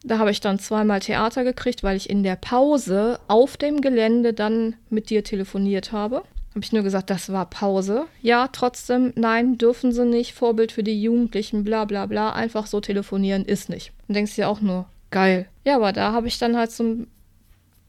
Da 0.03 0.17
habe 0.17 0.31
ich 0.31 0.41
dann 0.41 0.59
zweimal 0.59 0.99
Theater 0.99 1.43
gekriegt, 1.43 1.83
weil 1.83 1.95
ich 1.95 2.09
in 2.09 2.23
der 2.23 2.35
Pause 2.35 3.19
auf 3.27 3.57
dem 3.57 3.81
Gelände 3.81 4.33
dann 4.33 4.75
mit 4.89 5.09
dir 5.09 5.23
telefoniert 5.23 5.91
habe. 5.91 6.23
Habe 6.51 6.61
ich 6.63 6.71
nur 6.71 6.83
gesagt, 6.83 7.09
das 7.09 7.31
war 7.31 7.45
Pause. 7.45 8.05
Ja, 8.21 8.47
trotzdem, 8.51 9.13
nein, 9.15 9.57
dürfen 9.57 9.91
sie 9.91 10.05
nicht. 10.05 10.33
Vorbild 10.33 10.71
für 10.71 10.83
die 10.83 11.01
Jugendlichen, 11.01 11.63
bla 11.63 11.85
bla 11.85 12.05
bla. 12.05 12.33
Einfach 12.33 12.65
so 12.65 12.81
telefonieren 12.81 13.45
ist 13.45 13.69
nicht. 13.69 13.91
Und 14.07 14.15
denkst 14.15 14.35
dir 14.35 14.49
auch 14.49 14.61
nur, 14.61 14.85
geil. 15.11 15.47
Ja, 15.63 15.75
aber 15.75 15.93
da 15.93 16.11
habe 16.11 16.27
ich 16.27 16.39
dann 16.39 16.57
halt 16.57 16.71
so 16.71 16.83
ein 16.83 17.07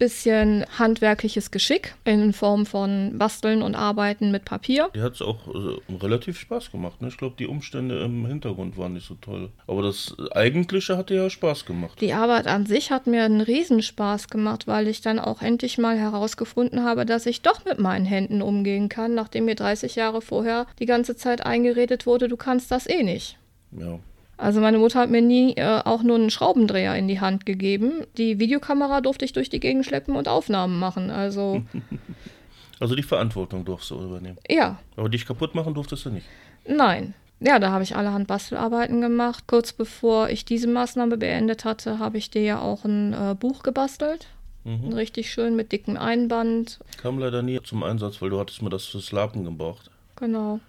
bisschen 0.01 0.65
handwerkliches 0.77 1.53
Geschick 1.53 1.95
in 2.05 2.33
Form 2.33 2.67
von 2.67 3.17
Basteln 3.19 3.63
und 3.63 3.77
Arbeiten 3.77 4.33
mit 4.33 4.45
Papier. 4.45 4.89
Die 4.97 5.03
hat 5.03 5.15
es 5.15 5.23
auch 5.23 5.47
äh, 5.47 5.95
relativ 6.03 6.39
Spaß 6.41 6.73
gemacht, 6.73 7.01
ne? 7.01 7.09
Ich 7.09 7.19
glaube, 7.19 7.37
die 7.39 7.47
Umstände 7.47 8.03
im 8.03 8.27
Hintergrund 8.27 8.77
waren 8.77 8.95
nicht 8.95 9.07
so 9.07 9.15
toll. 9.15 9.51
Aber 9.69 9.83
das 9.83 10.17
Eigentliche 10.33 10.97
hat 10.97 11.11
dir 11.11 11.23
ja 11.23 11.31
Spaß 11.31 11.67
gemacht. 11.67 12.01
Die 12.01 12.15
Arbeit 12.15 12.49
an 12.49 12.67
sich 12.67 12.91
hat 12.91 13.07
mir 13.07 13.23
einen 13.25 13.43
Riesenspaß 13.43 14.29
gemacht, 14.29 14.67
weil 14.67 14.89
ich 14.89 15.03
dann 15.03 15.19
auch 15.19 15.43
endlich 15.43 15.79
mal 15.79 15.99
herausgefunden 15.99 16.83
habe, 16.83 17.07
dass 17.07 17.27
ich 17.27 17.43
doch 17.43 17.65
mit 17.67 17.79
meinen 17.79 18.07
Händen 18.07 18.43
umgehen 18.43 18.89
kann, 18.89 19.15
nachdem 19.15 19.45
mir 19.45 19.55
30 19.55 19.95
Jahre 19.97 20.23
vorher 20.23 20.67
die 20.79 20.87
ganze 20.87 21.15
Zeit 21.15 21.45
eingeredet 21.45 22.07
wurde, 22.07 22.29
du 22.29 22.39
kannst 22.39 22.71
das 22.71 22.89
eh 22.89 23.03
nicht. 23.03 23.37
Ja. 23.73 24.01
Also 24.41 24.61
meine 24.61 24.79
Mutter 24.79 24.99
hat 25.01 25.11
mir 25.11 25.23
nie 25.23 25.53
äh, 25.57 25.83
auch 25.85 26.03
nur 26.03 26.17
einen 26.17 26.31
Schraubendreher 26.31 26.95
in 26.97 27.09
die 27.09 27.21
Hand 27.21 27.45
gegeben. 27.47 28.05
Die 28.17 28.39
Videokamera 28.39 29.01
durfte 29.03 29.25
ich 29.25 29.33
durch 29.33 29.51
die 29.51 29.61
Gegend 29.61 29.85
schleppen 29.87 30.17
und 30.17 30.29
Aufnahmen 30.29 30.79
machen. 30.79 31.11
Also 31.11 31.63
Also 32.81 32.95
die 32.95 33.03
Verantwortung 33.03 33.65
durfst 33.67 33.91
du 33.91 34.03
übernehmen. 34.03 34.39
ja, 34.49 34.79
Aber 34.97 35.11
dich 35.11 35.27
kaputt 35.27 35.55
machen 35.55 35.75
durftest 35.75 36.07
du 36.07 36.11
nicht. 36.11 36.27
nein. 36.67 37.15
Ja, 37.43 37.59
da 37.59 37.71
habe 37.71 37.83
ich 37.83 37.97
allerhand 37.97 38.27
Bastelarbeiten 38.27 39.01
gemacht. 39.01 39.45
Kurz 39.47 39.73
bevor 39.73 40.29
ich 40.29 40.45
diese 40.45 40.69
Maßnahme 40.69 41.17
beendet 41.17 41.65
hatte, 41.65 41.99
habe 41.99 42.19
ich 42.19 42.29
dir 42.31 42.43
ja 42.43 42.61
auch 42.61 42.85
ein 42.85 43.15
äh, 43.15 43.35
Buch 43.35 43.63
gebastelt. 43.63 44.27
Mhm. 44.65 44.93
Richtig 44.93 45.31
schön 45.31 45.57
mit 45.57 45.73
dickem 45.73 45.97
Einband. 45.97 46.81
Kam 46.99 47.19
leider 47.19 47.41
nie 47.41 47.59
zum 47.63 47.83
Einsatz, 47.83 48.21
weil 48.21 48.29
du 48.29 48.39
hattest 48.39 48.61
mir 48.61 48.69
das 48.69 48.85
fürs 48.85 49.11
Lapen 49.13 49.45
gebraucht. 49.45 49.91
Genau. 50.17 50.61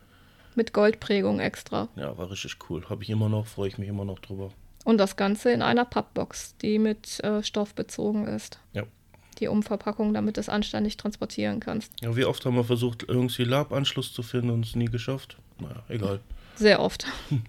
Mit 0.55 0.73
Goldprägung 0.73 1.39
extra. 1.39 1.87
Ja, 1.95 2.17
war 2.17 2.29
richtig 2.29 2.57
cool. 2.69 2.83
Habe 2.89 3.03
ich 3.03 3.09
immer 3.09 3.29
noch, 3.29 3.47
freue 3.47 3.67
ich 3.67 3.77
mich 3.77 3.89
immer 3.89 4.05
noch 4.05 4.19
drüber. 4.19 4.49
Und 4.83 4.97
das 4.97 5.15
Ganze 5.15 5.51
in 5.51 5.61
einer 5.61 5.85
Pappbox, 5.85 6.57
die 6.57 6.79
mit 6.79 7.23
äh, 7.23 7.43
Stoff 7.43 7.75
bezogen 7.75 8.27
ist. 8.27 8.59
Ja. 8.73 8.83
Die 9.39 9.47
Umverpackung, 9.47 10.13
damit 10.13 10.37
du 10.37 10.41
es 10.41 10.49
anständig 10.49 10.97
transportieren 10.97 11.59
kannst. 11.59 11.91
Ja, 12.01 12.15
wie 12.15 12.25
oft 12.25 12.45
haben 12.45 12.55
wir 12.55 12.63
versucht, 12.63 13.05
irgendwie 13.07 13.43
Lab-Anschluss 13.43 14.13
zu 14.13 14.23
finden 14.23 14.49
und 14.49 14.65
es 14.65 14.75
nie 14.75 14.85
geschafft? 14.85 15.37
Naja, 15.59 15.83
egal. 15.87 16.19
Sehr 16.55 16.81
oft. 16.81 17.05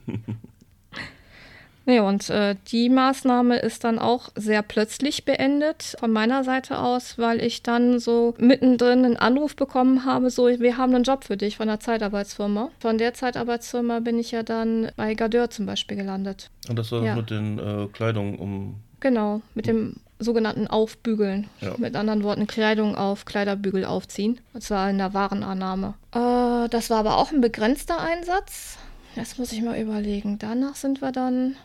Nee, 1.84 2.00
und 2.00 2.30
äh, 2.30 2.54
die 2.68 2.88
Maßnahme 2.88 3.58
ist 3.58 3.84
dann 3.84 3.98
auch 3.98 4.28
sehr 4.36 4.62
plötzlich 4.62 5.24
beendet 5.24 5.96
von 5.98 6.12
meiner 6.12 6.44
Seite 6.44 6.78
aus, 6.78 7.18
weil 7.18 7.42
ich 7.42 7.62
dann 7.62 7.98
so 7.98 8.34
mittendrin 8.38 9.04
einen 9.04 9.16
Anruf 9.16 9.56
bekommen 9.56 10.04
habe, 10.04 10.30
so, 10.30 10.46
wir 10.48 10.76
haben 10.76 10.94
einen 10.94 11.04
Job 11.04 11.24
für 11.24 11.36
dich 11.36 11.56
von 11.56 11.68
der 11.68 11.80
Zeitarbeitsfirma. 11.80 12.70
Von 12.78 12.98
der 12.98 13.14
Zeitarbeitsfirma 13.14 14.00
bin 14.00 14.18
ich 14.18 14.30
ja 14.30 14.42
dann 14.42 14.92
bei 14.96 15.14
Gardeur 15.14 15.50
zum 15.50 15.66
Beispiel 15.66 15.96
gelandet. 15.96 16.50
Und 16.68 16.78
das 16.78 16.92
war 16.92 17.02
Ja. 17.02 17.16
mit 17.16 17.30
den 17.30 17.58
äh, 17.58 17.86
Kleidung 17.92 18.38
um. 18.38 18.76
Genau, 19.00 19.40
mit 19.54 19.66
dem 19.66 19.96
sogenannten 20.20 20.68
Aufbügeln. 20.68 21.48
Ja. 21.60 21.74
Mit 21.78 21.96
anderen 21.96 22.22
Worten, 22.22 22.46
Kleidung 22.46 22.94
auf 22.94 23.24
Kleiderbügel 23.24 23.84
aufziehen. 23.84 24.40
Und 24.52 24.62
zwar 24.62 24.88
in 24.88 24.98
der 24.98 25.14
Warenannahme. 25.14 25.94
Äh, 26.14 26.68
das 26.68 26.90
war 26.90 26.98
aber 26.98 27.16
auch 27.16 27.32
ein 27.32 27.40
begrenzter 27.40 28.00
Einsatz. 28.00 28.78
Das 29.16 29.36
muss 29.38 29.52
ich 29.52 29.60
mal 29.62 29.78
überlegen. 29.80 30.38
Danach 30.38 30.76
sind 30.76 31.02
wir 31.02 31.10
dann, 31.10 31.56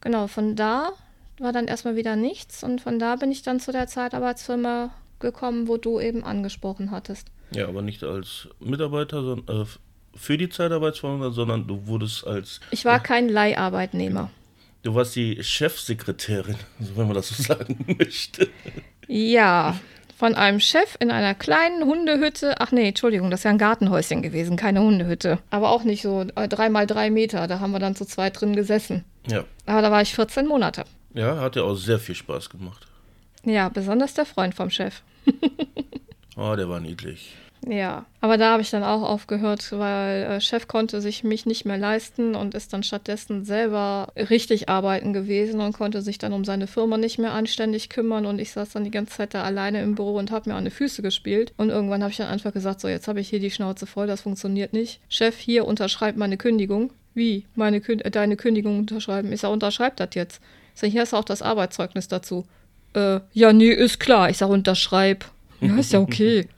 genau, 0.00 0.26
von 0.26 0.56
da 0.56 0.92
war 1.38 1.52
dann 1.52 1.66
erstmal 1.68 1.96
wieder 1.96 2.16
nichts. 2.16 2.62
Und 2.62 2.80
von 2.80 2.98
da 2.98 3.16
bin 3.16 3.32
ich 3.32 3.42
dann 3.42 3.60
zu 3.60 3.72
der 3.72 3.86
Zeitarbeitsfirma 3.86 4.90
gekommen, 5.18 5.68
wo 5.68 5.76
du 5.76 6.00
eben 6.00 6.24
angesprochen 6.24 6.90
hattest. 6.90 7.28
Ja, 7.52 7.68
aber 7.68 7.82
nicht 7.82 8.02
als 8.04 8.48
Mitarbeiter 8.60 9.22
sondern, 9.22 9.62
äh, 9.62 9.66
für 10.14 10.38
die 10.38 10.48
Zeitarbeitsfirma, 10.48 11.30
sondern 11.30 11.66
du 11.66 11.86
wurdest 11.86 12.26
als. 12.26 12.60
Ich 12.70 12.84
war 12.84 13.00
kein 13.00 13.28
Leiharbeitnehmer. 13.28 14.30
Du 14.82 14.94
warst 14.94 15.14
die 15.16 15.42
Chefsekretärin, 15.42 16.56
wenn 16.78 17.06
man 17.06 17.14
das 17.14 17.28
so 17.28 17.42
sagen 17.42 17.84
möchte. 17.98 18.48
Ja, 19.06 19.78
von 20.20 20.34
einem 20.34 20.60
Chef 20.60 20.98
in 21.00 21.10
einer 21.10 21.34
kleinen 21.34 21.82
Hundehütte. 21.86 22.56
Ach 22.58 22.72
nee, 22.72 22.88
Entschuldigung, 22.88 23.30
das 23.30 23.40
ist 23.40 23.44
ja 23.44 23.52
ein 23.52 23.56
Gartenhäuschen 23.56 24.20
gewesen, 24.20 24.58
keine 24.58 24.82
Hundehütte. 24.82 25.38
Aber 25.48 25.70
auch 25.70 25.82
nicht 25.82 26.02
so 26.02 26.26
äh, 26.34 26.46
drei 26.46 26.68
mal 26.68 26.86
drei 26.86 27.08
Meter. 27.08 27.46
Da 27.46 27.60
haben 27.60 27.72
wir 27.72 27.78
dann 27.78 27.96
zu 27.96 28.04
zweit 28.04 28.38
drin 28.38 28.54
gesessen. 28.54 29.06
Ja. 29.26 29.44
Aber 29.64 29.80
da 29.80 29.90
war 29.90 30.02
ich 30.02 30.14
14 30.14 30.46
Monate. 30.46 30.84
Ja, 31.14 31.38
hat 31.40 31.56
ja 31.56 31.62
auch 31.62 31.74
sehr 31.74 31.98
viel 31.98 32.14
Spaß 32.14 32.50
gemacht. 32.50 32.86
Ja, 33.44 33.70
besonders 33.70 34.12
der 34.12 34.26
Freund 34.26 34.54
vom 34.54 34.70
Chef. 34.70 35.02
Oh, 36.36 36.54
der 36.56 36.70
war 36.70 36.80
niedlich. 36.80 37.34
Ja, 37.66 38.06
aber 38.22 38.38
da 38.38 38.52
habe 38.52 38.62
ich 38.62 38.70
dann 38.70 38.82
auch 38.82 39.02
aufgehört, 39.02 39.70
weil 39.72 40.22
äh, 40.22 40.40
Chef 40.40 40.66
konnte 40.66 41.02
sich 41.02 41.24
mich 41.24 41.44
nicht 41.44 41.66
mehr 41.66 41.76
leisten 41.76 42.34
und 42.34 42.54
ist 42.54 42.72
dann 42.72 42.82
stattdessen 42.82 43.44
selber 43.44 44.08
richtig 44.16 44.70
arbeiten 44.70 45.12
gewesen 45.12 45.60
und 45.60 45.74
konnte 45.74 46.00
sich 46.00 46.16
dann 46.16 46.32
um 46.32 46.44
seine 46.46 46.66
Firma 46.66 46.96
nicht 46.96 47.18
mehr 47.18 47.32
anständig 47.32 47.90
kümmern 47.90 48.24
und 48.24 48.38
ich 48.38 48.52
saß 48.52 48.70
dann 48.70 48.84
die 48.84 48.90
ganze 48.90 49.18
Zeit 49.18 49.34
da 49.34 49.42
alleine 49.42 49.82
im 49.82 49.94
Büro 49.94 50.16
und 50.16 50.30
habe 50.30 50.48
mir 50.48 50.56
an 50.56 50.64
die 50.64 50.70
Füße 50.70 51.02
gespielt 51.02 51.52
und 51.58 51.68
irgendwann 51.68 52.02
habe 52.02 52.10
ich 52.10 52.16
dann 52.16 52.28
einfach 52.28 52.54
gesagt, 52.54 52.80
so 52.80 52.88
jetzt 52.88 53.08
habe 53.08 53.20
ich 53.20 53.28
hier 53.28 53.40
die 53.40 53.50
Schnauze 53.50 53.86
voll, 53.86 54.06
das 54.06 54.22
funktioniert 54.22 54.72
nicht. 54.72 55.00
Chef, 55.10 55.36
hier 55.36 55.66
unterschreibt 55.66 56.16
meine 56.16 56.38
Kündigung. 56.38 56.90
Wie? 57.12 57.44
Meine 57.54 57.80
Kün 57.80 58.00
äh, 58.00 58.10
deine 58.10 58.36
Kündigung 58.36 58.78
unterschreiben? 58.78 59.32
Ich 59.32 59.40
sage, 59.40 59.52
unterschreibt 59.52 60.00
das 60.00 60.10
jetzt. 60.14 60.40
Ich 60.74 60.80
sage, 60.80 60.92
hier 60.92 61.02
hast 61.02 61.12
auch 61.12 61.24
das 61.24 61.42
Arbeitszeugnis 61.42 62.08
dazu. 62.08 62.46
Äh, 62.94 63.20
ja, 63.32 63.52
nee, 63.52 63.70
ist 63.70 64.00
klar. 64.00 64.30
Ich 64.30 64.38
sage, 64.38 64.52
unterschreib. 64.52 65.24
Ja, 65.60 65.76
ist 65.78 65.92
ja 65.92 66.00
okay. 66.00 66.48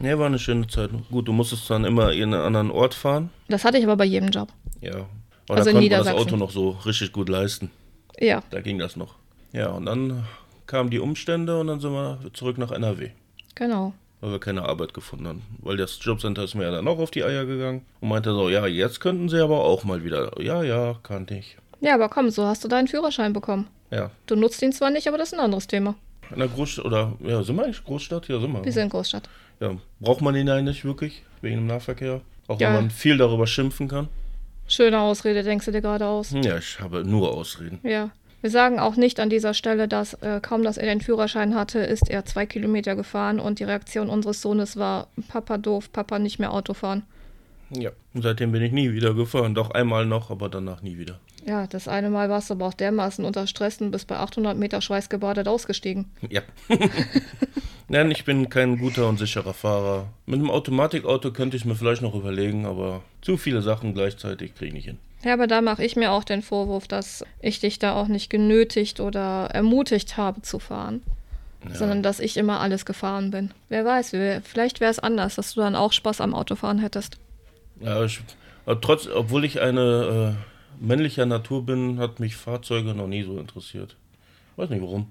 ja, 0.00 0.18
war 0.18 0.26
eine 0.26 0.38
schöne 0.38 0.66
Zeit. 0.66 0.90
Gut, 1.10 1.28
du 1.28 1.32
musstest 1.32 1.68
dann 1.70 1.84
immer 1.84 2.12
in 2.12 2.34
einen 2.34 2.42
anderen 2.42 2.70
Ort 2.70 2.94
fahren. 2.94 3.30
Das 3.48 3.64
hatte 3.64 3.78
ich 3.78 3.84
aber 3.84 3.96
bei 3.96 4.04
jedem 4.04 4.30
Job. 4.30 4.48
Ja. 4.80 5.06
Aber 5.48 5.58
also 5.58 5.70
da 5.70 5.78
konnte 5.78 5.96
man 5.96 6.04
das 6.04 6.14
Auto 6.14 6.36
noch 6.36 6.50
so 6.50 6.70
richtig 6.86 7.12
gut 7.12 7.28
leisten. 7.28 7.70
Ja. 8.18 8.42
Da 8.50 8.60
ging 8.60 8.78
das 8.78 8.96
noch. 8.96 9.16
Ja, 9.52 9.68
und 9.68 9.86
dann 9.86 10.24
kamen 10.66 10.90
die 10.90 10.98
Umstände 10.98 11.58
und 11.58 11.66
dann 11.66 11.80
sind 11.80 11.92
wir 11.92 12.18
zurück 12.32 12.58
nach 12.58 12.70
NRW. 12.70 13.10
Genau. 13.54 13.92
Weil 14.20 14.32
wir 14.32 14.38
keine 14.38 14.62
Arbeit 14.62 14.94
gefunden 14.94 15.26
haben. 15.26 15.42
Weil 15.58 15.76
das 15.76 15.98
Jobcenter 16.00 16.44
ist 16.44 16.54
mir 16.54 16.64
ja 16.64 16.70
dann 16.70 16.86
auch 16.88 16.98
auf 16.98 17.10
die 17.10 17.24
Eier 17.24 17.44
gegangen 17.44 17.84
und 18.00 18.08
meinte 18.08 18.32
so, 18.32 18.48
ja, 18.48 18.66
jetzt 18.66 19.00
könnten 19.00 19.28
sie 19.28 19.42
aber 19.42 19.64
auch 19.64 19.84
mal 19.84 20.04
wieder. 20.04 20.30
Ja, 20.40 20.62
ja, 20.62 20.96
kannte 21.02 21.34
ich. 21.34 21.56
Ja, 21.80 21.94
aber 21.94 22.08
komm, 22.08 22.30
so 22.30 22.46
hast 22.46 22.62
du 22.64 22.68
deinen 22.68 22.86
Führerschein 22.86 23.32
bekommen. 23.32 23.66
Ja. 23.90 24.10
Du 24.26 24.36
nutzt 24.36 24.62
ihn 24.62 24.72
zwar 24.72 24.90
nicht, 24.90 25.08
aber 25.08 25.18
das 25.18 25.32
ist 25.32 25.38
ein 25.38 25.44
anderes 25.44 25.66
Thema. 25.66 25.96
In 26.32 26.38
der 26.38 26.48
Großstadt, 26.48 26.84
oder, 26.84 27.12
ja, 27.20 27.42
sind 27.42 27.56
wir 27.56 27.64
eigentlich 27.64 27.84
Großstadt? 27.84 28.28
Ja, 28.28 28.40
sind 28.40 28.52
wir. 28.52 28.64
Wir 28.64 28.72
sind 28.72 28.90
Großstadt. 28.90 29.28
Ja, 29.60 29.76
braucht 30.00 30.20
man 30.20 30.34
ihn 30.34 30.48
eigentlich 30.48 30.84
wirklich, 30.84 31.22
wegen 31.40 31.56
dem 31.56 31.66
Nahverkehr? 31.66 32.20
Auch 32.48 32.60
ja. 32.60 32.68
wenn 32.68 32.74
man 32.74 32.90
viel 32.90 33.16
darüber 33.16 33.46
schimpfen 33.46 33.88
kann. 33.88 34.08
Schöne 34.66 35.00
Ausrede, 35.00 35.42
denkst 35.42 35.66
du 35.66 35.72
dir 35.72 35.82
gerade 35.82 36.06
aus? 36.06 36.30
Ja, 36.32 36.58
ich 36.58 36.80
habe 36.80 37.04
nur 37.04 37.32
Ausreden. 37.32 37.78
Ja. 37.82 38.10
Wir 38.40 38.50
sagen 38.50 38.80
auch 38.80 38.96
nicht 38.96 39.20
an 39.20 39.30
dieser 39.30 39.54
Stelle, 39.54 39.86
dass 39.86 40.14
äh, 40.14 40.40
kaum, 40.42 40.64
dass 40.64 40.76
er 40.76 40.86
den 40.86 41.00
Führerschein 41.00 41.54
hatte, 41.54 41.78
ist 41.78 42.10
er 42.10 42.24
zwei 42.24 42.44
Kilometer 42.44 42.96
gefahren 42.96 43.38
und 43.38 43.60
die 43.60 43.64
Reaktion 43.64 44.08
unseres 44.08 44.42
Sohnes 44.42 44.76
war, 44.76 45.06
Papa 45.28 45.58
doof, 45.58 45.92
Papa 45.92 46.18
nicht 46.18 46.40
mehr 46.40 46.52
Auto 46.52 46.74
fahren. 46.74 47.04
Ja, 47.70 47.90
und 48.14 48.22
seitdem 48.22 48.50
bin 48.50 48.62
ich 48.62 48.72
nie 48.72 48.92
wieder 48.92 49.14
gefahren. 49.14 49.54
Doch 49.54 49.70
einmal 49.70 50.06
noch, 50.06 50.30
aber 50.30 50.48
danach 50.48 50.82
nie 50.82 50.98
wieder. 50.98 51.20
Ja, 51.44 51.66
das 51.66 51.88
eine 51.88 52.10
Mal 52.10 52.30
warst 52.30 52.50
du 52.50 52.54
aber 52.54 52.66
auch 52.66 52.74
dermaßen 52.74 53.24
unter 53.24 53.46
Stress 53.46 53.80
und 53.80 53.90
bist 53.90 54.06
bei 54.06 54.16
800 54.16 54.56
Meter 54.56 54.80
schweißgebadet 54.80 55.48
ausgestiegen. 55.48 56.10
Ja. 56.28 56.42
Nein, 57.88 58.10
ich 58.10 58.24
bin 58.24 58.48
kein 58.48 58.78
guter 58.78 59.08
und 59.08 59.18
sicherer 59.18 59.52
Fahrer. 59.52 60.06
Mit 60.24 60.38
einem 60.38 60.50
Automatikauto 60.50 61.32
könnte 61.32 61.56
ich 61.56 61.64
mir 61.64 61.74
vielleicht 61.74 62.00
noch 62.00 62.14
überlegen, 62.14 62.64
aber 62.64 63.02
zu 63.20 63.36
viele 63.36 63.60
Sachen 63.60 63.92
gleichzeitig 63.92 64.54
kriege 64.54 64.68
ich 64.68 64.74
nicht 64.74 64.84
hin. 64.84 64.98
Ja, 65.24 65.34
aber 65.34 65.46
da 65.46 65.60
mache 65.60 65.84
ich 65.84 65.94
mir 65.94 66.12
auch 66.12 66.24
den 66.24 66.42
Vorwurf, 66.42 66.88
dass 66.88 67.24
ich 67.40 67.60
dich 67.60 67.78
da 67.78 67.94
auch 67.94 68.08
nicht 68.08 68.30
genötigt 68.30 69.00
oder 69.00 69.48
ermutigt 69.52 70.16
habe 70.16 70.42
zu 70.42 70.58
fahren. 70.58 71.02
Ja. 71.68 71.74
Sondern 71.76 72.02
dass 72.02 72.18
ich 72.18 72.36
immer 72.36 72.60
alles 72.60 72.84
gefahren 72.84 73.30
bin. 73.30 73.52
Wer 73.68 73.84
weiß, 73.84 74.16
vielleicht 74.42 74.80
wäre 74.80 74.90
es 74.90 74.98
anders, 74.98 75.36
dass 75.36 75.54
du 75.54 75.60
dann 75.60 75.76
auch 75.76 75.92
Spaß 75.92 76.20
am 76.20 76.34
Autofahren 76.34 76.78
hättest. 76.78 77.18
Ja, 77.80 78.04
ich, 78.04 78.20
trotz, 78.80 79.06
obwohl 79.06 79.44
ich 79.44 79.60
eine 79.60 80.36
äh, 80.36 80.51
männlicher 80.82 81.26
Natur 81.26 81.64
bin, 81.64 81.98
hat 81.98 82.20
mich 82.20 82.36
Fahrzeuge 82.36 82.94
noch 82.94 83.06
nie 83.06 83.22
so 83.22 83.38
interessiert. 83.38 83.96
Weiß 84.56 84.70
nicht 84.70 84.82
warum. 84.82 85.06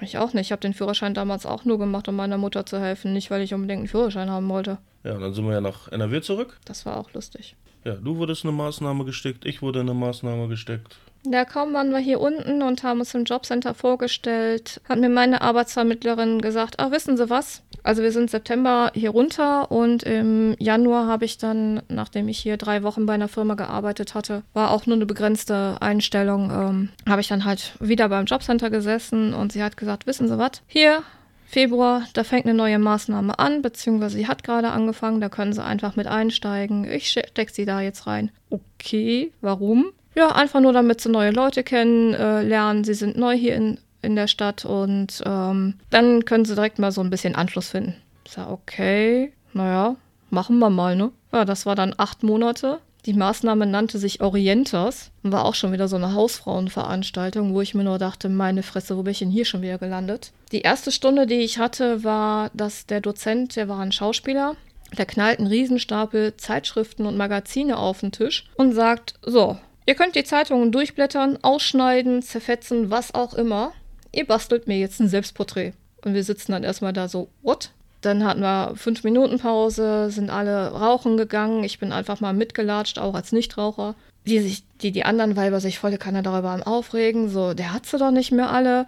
Ich 0.00 0.18
auch 0.18 0.32
nicht. 0.32 0.46
Ich 0.46 0.52
habe 0.52 0.60
den 0.60 0.74
Führerschein 0.74 1.14
damals 1.14 1.46
auch 1.46 1.64
nur 1.64 1.78
gemacht, 1.78 2.08
um 2.08 2.16
meiner 2.16 2.38
Mutter 2.38 2.66
zu 2.66 2.80
helfen, 2.80 3.12
nicht 3.12 3.30
weil 3.30 3.42
ich 3.42 3.54
unbedingt 3.54 3.78
einen 3.78 3.88
Führerschein 3.88 4.30
haben 4.30 4.48
wollte. 4.48 4.78
Ja, 5.04 5.18
dann 5.18 5.34
sind 5.34 5.46
wir 5.46 5.54
ja 5.54 5.60
nach 5.60 5.88
NRW 5.88 6.20
zurück. 6.20 6.58
Das 6.64 6.84
war 6.86 6.96
auch 6.96 7.12
lustig. 7.12 7.56
Ja, 7.84 7.94
du 7.94 8.16
wurdest 8.16 8.44
eine 8.44 8.52
Maßnahme 8.52 9.04
gesteckt, 9.04 9.44
ich 9.44 9.62
wurde 9.62 9.80
eine 9.80 9.94
Maßnahme 9.94 10.48
gesteckt. 10.48 10.96
Ja, 11.26 11.44
kaum 11.46 11.72
waren 11.72 11.90
wir 11.90 11.98
hier 11.98 12.20
unten 12.20 12.62
und 12.62 12.82
haben 12.82 13.00
uns 13.00 13.14
im 13.14 13.24
Jobcenter 13.24 13.72
vorgestellt, 13.72 14.80
hat 14.86 14.98
mir 14.98 15.08
meine 15.08 15.40
Arbeitsvermittlerin 15.40 16.42
gesagt, 16.42 16.74
ach, 16.78 16.90
wissen 16.90 17.16
Sie 17.16 17.30
was? 17.30 17.62
Also 17.82 18.02
wir 18.02 18.12
sind 18.12 18.30
September 18.30 18.90
hier 18.94 19.10
runter 19.10 19.70
und 19.70 20.02
im 20.02 20.54
Januar 20.58 21.06
habe 21.06 21.24
ich 21.24 21.38
dann, 21.38 21.82
nachdem 21.88 22.28
ich 22.28 22.38
hier 22.38 22.56
drei 22.56 22.82
Wochen 22.82 23.06
bei 23.06 23.14
einer 23.14 23.28
Firma 23.28 23.54
gearbeitet 23.54 24.14
hatte, 24.14 24.42
war 24.52 24.70
auch 24.70 24.86
nur 24.86 24.96
eine 24.96 25.06
begrenzte 25.06 25.76
Einstellung, 25.80 26.50
ähm, 26.50 26.88
habe 27.08 27.20
ich 27.20 27.28
dann 27.28 27.44
halt 27.44 27.72
wieder 27.80 28.08
beim 28.08 28.26
Jobcenter 28.26 28.70
gesessen 28.70 29.32
und 29.32 29.52
sie 29.52 29.62
hat 29.62 29.76
gesagt, 29.76 30.06
wissen 30.06 30.28
Sie 30.28 30.38
was? 30.38 30.62
Hier 30.66 31.02
Februar, 31.46 32.02
da 32.14 32.24
fängt 32.24 32.46
eine 32.46 32.54
neue 32.54 32.78
Maßnahme 32.78 33.38
an, 33.38 33.62
beziehungsweise 33.62 34.16
sie 34.16 34.26
hat 34.26 34.42
gerade 34.42 34.70
angefangen, 34.70 35.20
da 35.20 35.28
können 35.28 35.52
sie 35.52 35.62
einfach 35.62 35.94
mit 35.94 36.06
einsteigen. 36.06 36.84
Ich 36.90 37.10
stecke 37.10 37.52
sie 37.52 37.64
da 37.64 37.80
jetzt 37.80 38.06
rein. 38.06 38.30
Okay, 38.50 39.30
warum? 39.40 39.92
Ja, 40.14 40.28
einfach 40.28 40.60
nur 40.60 40.72
damit 40.72 41.00
sie 41.00 41.08
neue 41.10 41.30
Leute 41.30 41.62
kennenlernen. 41.64 42.82
Äh, 42.82 42.86
sie 42.86 42.94
sind 42.94 43.16
neu 43.16 43.34
hier 43.34 43.56
in, 43.56 43.78
in 44.02 44.16
der 44.16 44.28
Stadt 44.28 44.64
und 44.64 45.22
ähm, 45.26 45.74
dann 45.90 46.24
können 46.24 46.44
sie 46.44 46.54
direkt 46.54 46.78
mal 46.78 46.92
so 46.92 47.00
ein 47.00 47.10
bisschen 47.10 47.34
Anschluss 47.34 47.70
finden. 47.70 47.96
Ich 48.24 48.32
sag, 48.32 48.48
okay, 48.48 49.32
naja, 49.52 49.96
machen 50.30 50.58
wir 50.58 50.70
mal, 50.70 50.96
ne? 50.96 51.10
Ja, 51.32 51.44
das 51.44 51.66
war 51.66 51.74
dann 51.74 51.94
acht 51.96 52.22
Monate. 52.22 52.78
Die 53.06 53.12
Maßnahme 53.12 53.66
nannte 53.66 53.98
sich 53.98 54.22
Orienters 54.22 55.10
und 55.22 55.32
war 55.32 55.44
auch 55.44 55.54
schon 55.54 55.72
wieder 55.72 55.88
so 55.88 55.96
eine 55.96 56.14
Hausfrauenveranstaltung, 56.14 57.52
wo 57.52 57.60
ich 57.60 57.74
mir 57.74 57.84
nur 57.84 57.98
dachte, 57.98 58.30
meine 58.30 58.62
Fresse, 58.62 58.96
wo 58.96 59.02
bin 59.02 59.10
ich 59.10 59.18
denn 59.18 59.30
hier 59.30 59.44
schon 59.44 59.60
wieder 59.60 59.76
gelandet? 59.76 60.32
Die 60.52 60.62
erste 60.62 60.90
Stunde, 60.90 61.26
die 61.26 61.40
ich 61.40 61.58
hatte, 61.58 62.02
war, 62.02 62.50
dass 62.54 62.86
der 62.86 63.02
Dozent, 63.02 63.56
der 63.56 63.68
war 63.68 63.80
ein 63.80 63.92
Schauspieler, 63.92 64.56
der 64.96 65.04
knallt 65.04 65.38
einen 65.38 65.48
Riesenstapel 65.48 66.36
Zeitschriften 66.38 67.04
und 67.04 67.18
Magazine 67.18 67.76
auf 67.76 68.00
den 68.00 68.12
Tisch 68.12 68.48
und 68.56 68.72
sagt, 68.72 69.14
so, 69.22 69.58
Ihr 69.86 69.94
könnt 69.94 70.16
die 70.16 70.24
Zeitungen 70.24 70.72
durchblättern, 70.72 71.38
ausschneiden, 71.42 72.22
zerfetzen, 72.22 72.90
was 72.90 73.14
auch 73.14 73.34
immer. 73.34 73.72
Ihr 74.12 74.26
bastelt 74.26 74.66
mir 74.66 74.78
jetzt 74.78 75.00
ein 75.00 75.08
Selbstporträt. 75.08 75.72
Und 76.04 76.14
wir 76.14 76.24
sitzen 76.24 76.52
dann 76.52 76.64
erstmal 76.64 76.92
da 76.92 77.08
so, 77.08 77.28
what? 77.42 77.70
Dann 78.00 78.24
hatten 78.24 78.40
wir 78.40 78.74
fünf 78.76 79.04
Minuten 79.04 79.38
Pause, 79.38 80.10
sind 80.10 80.30
alle 80.30 80.68
rauchen 80.68 81.16
gegangen. 81.16 81.64
Ich 81.64 81.78
bin 81.78 81.92
einfach 81.92 82.20
mal 82.20 82.34
mitgelatscht, 82.34 82.98
auch 82.98 83.14
als 83.14 83.32
Nichtraucher. 83.32 83.94
Die, 84.26 84.38
sich, 84.40 84.64
die, 84.80 84.92
die 84.92 85.04
anderen 85.04 85.36
Weiber 85.36 85.60
sich 85.60 85.78
volle 85.78 85.98
Kanne 85.98 86.22
darüber 86.22 86.50
am 86.50 86.62
Aufregen. 86.62 87.28
So, 87.28 87.54
der 87.54 87.72
hat 87.72 87.86
sie 87.86 87.98
doch 87.98 88.10
nicht 88.10 88.32
mehr 88.32 88.50
alle. 88.50 88.86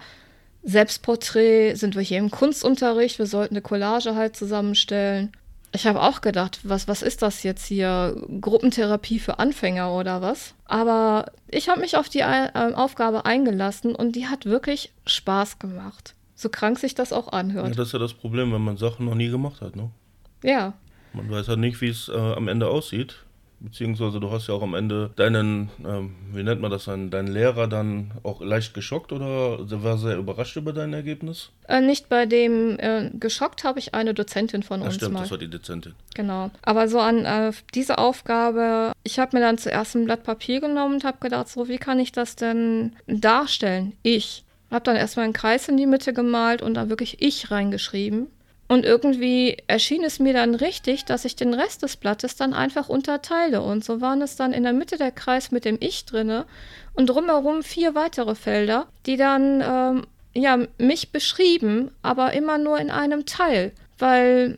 Selbstporträt, 0.62 1.74
sind 1.74 1.94
wir 1.94 2.02
hier 2.02 2.18
im 2.18 2.30
Kunstunterricht, 2.30 3.20
wir 3.20 3.26
sollten 3.26 3.54
eine 3.54 3.62
Collage 3.62 4.16
halt 4.16 4.36
zusammenstellen. 4.36 5.30
Ich 5.72 5.86
habe 5.86 6.00
auch 6.00 6.20
gedacht, 6.20 6.60
was, 6.62 6.88
was 6.88 7.02
ist 7.02 7.22
das 7.22 7.42
jetzt 7.42 7.66
hier? 7.66 8.16
Gruppentherapie 8.40 9.18
für 9.18 9.38
Anfänger 9.38 9.92
oder 9.92 10.22
was? 10.22 10.54
Aber 10.64 11.32
ich 11.48 11.68
habe 11.68 11.80
mich 11.80 11.96
auf 11.96 12.08
die 12.08 12.20
äh, 12.20 12.50
Aufgabe 12.74 13.26
eingelassen 13.26 13.94
und 13.94 14.16
die 14.16 14.26
hat 14.26 14.46
wirklich 14.46 14.92
Spaß 15.06 15.58
gemacht. 15.58 16.14
So 16.34 16.48
krank 16.48 16.78
sich 16.78 16.94
das 16.94 17.12
auch 17.12 17.32
anhört. 17.32 17.68
Ja, 17.68 17.74
das 17.74 17.88
ist 17.88 17.92
ja 17.92 17.98
das 17.98 18.14
Problem, 18.14 18.52
wenn 18.52 18.62
man 18.62 18.76
Sachen 18.76 19.06
noch 19.06 19.14
nie 19.14 19.28
gemacht 19.28 19.60
hat, 19.60 19.76
ne? 19.76 19.90
Ja. 20.42 20.74
Man 21.12 21.30
weiß 21.30 21.48
halt 21.48 21.58
nicht, 21.58 21.80
wie 21.80 21.88
es 21.88 22.08
äh, 22.08 22.12
am 22.12 22.48
Ende 22.48 22.68
aussieht. 22.68 23.25
Beziehungsweise 23.58 24.20
du 24.20 24.30
hast 24.30 24.48
ja 24.48 24.54
auch 24.54 24.62
am 24.62 24.74
Ende 24.74 25.10
deinen, 25.16 25.70
ähm, 25.84 26.14
wie 26.32 26.42
nennt 26.42 26.60
man 26.60 26.70
das 26.70 26.84
dann, 26.84 27.10
deinen 27.10 27.28
Lehrer 27.28 27.68
dann 27.68 28.12
auch 28.22 28.42
leicht 28.42 28.74
geschockt 28.74 29.12
oder 29.12 29.58
war 29.82 29.98
sehr 29.98 30.18
überrascht 30.18 30.56
über 30.56 30.72
dein 30.72 30.92
Ergebnis? 30.92 31.50
Äh, 31.66 31.80
nicht 31.80 32.08
bei 32.08 32.26
dem 32.26 32.78
äh, 32.78 33.10
geschockt 33.14 33.64
habe 33.64 33.78
ich 33.78 33.94
eine 33.94 34.12
Dozentin 34.12 34.62
von 34.62 34.80
ja, 34.80 34.86
uns 34.86 34.96
stimmt, 34.96 35.14
mal. 35.14 35.20
das 35.20 35.30
war 35.30 35.38
die 35.38 35.48
Dozentin. 35.48 35.94
Genau. 36.14 36.50
Aber 36.62 36.88
so 36.88 37.00
an 37.00 37.24
äh, 37.24 37.52
diese 37.74 37.98
Aufgabe, 37.98 38.92
ich 39.04 39.18
habe 39.18 39.36
mir 39.36 39.42
dann 39.42 39.58
zuerst 39.58 39.94
ein 39.94 40.04
Blatt 40.04 40.22
Papier 40.22 40.60
genommen 40.60 40.96
und 40.96 41.04
habe 41.04 41.18
gedacht, 41.20 41.48
so 41.48 41.68
wie 41.68 41.78
kann 41.78 41.98
ich 41.98 42.12
das 42.12 42.36
denn 42.36 42.94
darstellen? 43.06 43.94
Ich. 44.02 44.44
Habe 44.70 44.82
dann 44.82 44.96
erstmal 44.96 45.24
einen 45.24 45.32
Kreis 45.32 45.68
in 45.68 45.76
die 45.76 45.86
Mitte 45.86 46.12
gemalt 46.12 46.60
und 46.60 46.74
da 46.74 46.88
wirklich 46.88 47.22
ich 47.22 47.50
reingeschrieben. 47.52 48.26
Und 48.68 48.84
irgendwie 48.84 49.58
erschien 49.68 50.02
es 50.02 50.18
mir 50.18 50.32
dann 50.32 50.54
richtig, 50.56 51.04
dass 51.04 51.24
ich 51.24 51.36
den 51.36 51.54
Rest 51.54 51.82
des 51.82 51.96
Blattes 51.96 52.34
dann 52.34 52.52
einfach 52.52 52.88
unterteile. 52.88 53.62
Und 53.62 53.84
so 53.84 54.00
waren 54.00 54.22
es 54.22 54.34
dann 54.34 54.52
in 54.52 54.64
der 54.64 54.72
Mitte 54.72 54.96
der 54.96 55.12
Kreis 55.12 55.52
mit 55.52 55.64
dem 55.64 55.76
Ich 55.80 56.04
drinne 56.04 56.46
und 56.94 57.06
drumherum 57.06 57.62
vier 57.62 57.94
weitere 57.94 58.34
Felder, 58.34 58.88
die 59.06 59.16
dann 59.16 59.62
ähm, 59.64 60.06
ja 60.34 60.58
mich 60.78 61.12
beschrieben, 61.12 61.92
aber 62.02 62.32
immer 62.32 62.58
nur 62.58 62.78
in 62.78 62.90
einem 62.90 63.24
Teil, 63.24 63.72
weil 63.98 64.56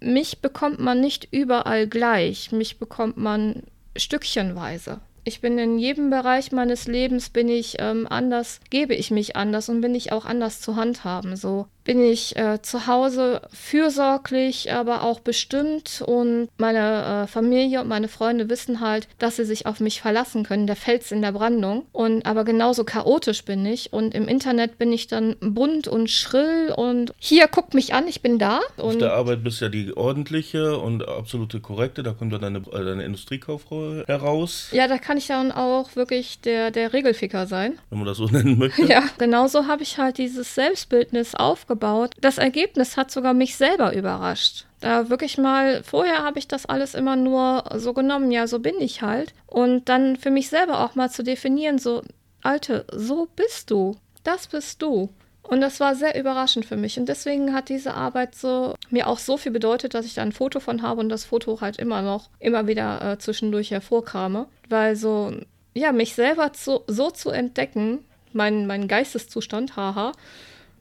mich 0.00 0.40
bekommt 0.40 0.78
man 0.78 1.00
nicht 1.00 1.28
überall 1.30 1.86
gleich, 1.86 2.52
mich 2.52 2.78
bekommt 2.78 3.16
man 3.16 3.62
stückchenweise. 3.96 5.00
Ich 5.24 5.40
bin 5.40 5.58
in 5.58 5.78
jedem 5.78 6.10
Bereich 6.10 6.52
meines 6.52 6.86
Lebens 6.86 7.30
bin 7.30 7.48
ich 7.48 7.76
ähm, 7.80 8.06
anders, 8.08 8.60
gebe 8.70 8.94
ich 8.94 9.10
mich 9.10 9.34
anders 9.34 9.68
und 9.68 9.80
bin 9.80 9.94
ich 9.94 10.12
auch 10.12 10.24
anders 10.24 10.60
zu 10.60 10.76
handhaben. 10.76 11.34
So 11.34 11.66
bin 11.86 12.02
ich 12.02 12.36
äh, 12.36 12.60
zu 12.60 12.86
Hause 12.88 13.40
fürsorglich, 13.52 14.72
aber 14.72 15.02
auch 15.04 15.20
bestimmt 15.20 16.02
und 16.04 16.48
meine 16.58 17.24
äh, 17.24 17.26
Familie 17.28 17.80
und 17.80 17.88
meine 17.88 18.08
Freunde 18.08 18.50
wissen 18.50 18.80
halt, 18.80 19.08
dass 19.18 19.36
sie 19.36 19.44
sich 19.44 19.66
auf 19.66 19.78
mich 19.78 20.02
verlassen 20.02 20.42
können, 20.42 20.66
der 20.66 20.76
Fels 20.76 21.12
in 21.12 21.22
der 21.22 21.32
Brandung. 21.32 21.86
Und 21.92 22.26
aber 22.26 22.44
genauso 22.44 22.84
chaotisch 22.84 23.44
bin 23.44 23.64
ich 23.64 23.92
und 23.92 24.14
im 24.14 24.26
Internet 24.26 24.78
bin 24.78 24.92
ich 24.92 25.06
dann 25.06 25.36
bunt 25.40 25.86
und 25.86 26.10
schrill 26.10 26.74
und 26.76 27.14
hier 27.18 27.46
guckt 27.46 27.72
mich 27.72 27.94
an, 27.94 28.08
ich 28.08 28.20
bin 28.20 28.38
da. 28.38 28.60
Auf 28.76 28.98
der 28.98 29.12
Arbeit 29.12 29.44
bist 29.44 29.60
ja 29.60 29.68
die 29.68 29.96
ordentliche 29.96 30.78
und 30.78 31.06
absolute 31.06 31.60
korrekte, 31.60 32.02
da 32.02 32.12
kommt 32.12 32.32
dann 32.32 32.40
deine, 32.40 32.58
äh, 32.58 32.84
deine 32.84 33.04
Industriekauffrau 33.04 34.02
heraus. 34.06 34.68
Ja, 34.72 34.88
da 34.88 34.98
kann 34.98 35.18
ich 35.18 35.28
dann 35.28 35.52
auch 35.52 35.94
wirklich 35.94 36.40
der, 36.40 36.72
der 36.72 36.92
Regelficker 36.92 37.46
sein. 37.46 37.78
Wenn 37.90 37.98
man 37.98 38.08
das 38.08 38.16
so 38.16 38.26
nennen 38.30 38.58
möchte. 38.58 38.82
Ja, 38.86 39.04
genauso 39.18 39.68
habe 39.68 39.84
ich 39.84 39.98
halt 39.98 40.18
dieses 40.18 40.56
Selbstbildnis 40.56 41.36
aufgebaut. 41.36 41.75
Das 42.20 42.38
Ergebnis 42.38 42.96
hat 42.96 43.10
sogar 43.10 43.34
mich 43.34 43.56
selber 43.56 43.94
überrascht. 43.94 44.66
Da 44.80 45.08
wirklich 45.08 45.38
mal, 45.38 45.82
vorher 45.82 46.22
habe 46.22 46.38
ich 46.38 46.48
das 46.48 46.66
alles 46.66 46.94
immer 46.94 47.16
nur 47.16 47.64
so 47.76 47.92
genommen, 47.92 48.30
ja, 48.30 48.46
so 48.46 48.58
bin 48.58 48.80
ich 48.80 49.02
halt. 49.02 49.34
Und 49.46 49.88
dann 49.88 50.16
für 50.16 50.30
mich 50.30 50.48
selber 50.48 50.84
auch 50.84 50.94
mal 50.94 51.10
zu 51.10 51.22
definieren, 51.22 51.78
so, 51.78 52.02
Alte, 52.42 52.84
so 52.92 53.28
bist 53.34 53.70
du. 53.70 53.96
Das 54.22 54.46
bist 54.46 54.82
du. 54.82 55.10
Und 55.42 55.60
das 55.60 55.80
war 55.80 55.94
sehr 55.94 56.18
überraschend 56.18 56.64
für 56.64 56.76
mich. 56.76 56.98
Und 56.98 57.08
deswegen 57.08 57.54
hat 57.54 57.68
diese 57.68 57.94
Arbeit 57.94 58.34
so 58.34 58.74
mir 58.90 59.06
auch 59.06 59.18
so 59.18 59.36
viel 59.36 59.52
bedeutet, 59.52 59.94
dass 59.94 60.06
ich 60.06 60.14
da 60.14 60.22
ein 60.22 60.32
Foto 60.32 60.60
von 60.60 60.82
habe 60.82 61.00
und 61.00 61.08
das 61.08 61.24
Foto 61.24 61.60
halt 61.60 61.78
immer 61.78 62.02
noch, 62.02 62.30
immer 62.40 62.66
wieder 62.66 63.12
äh, 63.12 63.18
zwischendurch 63.18 63.70
hervorkrame. 63.70 64.46
Weil 64.68 64.96
so, 64.96 65.32
ja, 65.74 65.92
mich 65.92 66.14
selber 66.14 66.52
zu, 66.52 66.82
so 66.86 67.10
zu 67.10 67.30
entdecken, 67.30 68.04
mein, 68.32 68.66
mein 68.66 68.88
Geisteszustand, 68.88 69.76
haha, 69.76 70.12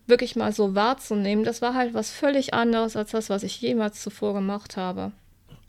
wirklich 0.07 0.35
mal 0.35 0.51
so 0.51 0.75
wahrzunehmen, 0.75 1.43
das 1.43 1.61
war 1.61 1.73
halt 1.73 1.93
was 1.93 2.11
völlig 2.11 2.53
anderes 2.53 2.95
als 2.95 3.11
das, 3.11 3.29
was 3.29 3.43
ich 3.43 3.61
jemals 3.61 4.01
zuvor 4.01 4.33
gemacht 4.33 4.77
habe. 4.77 5.11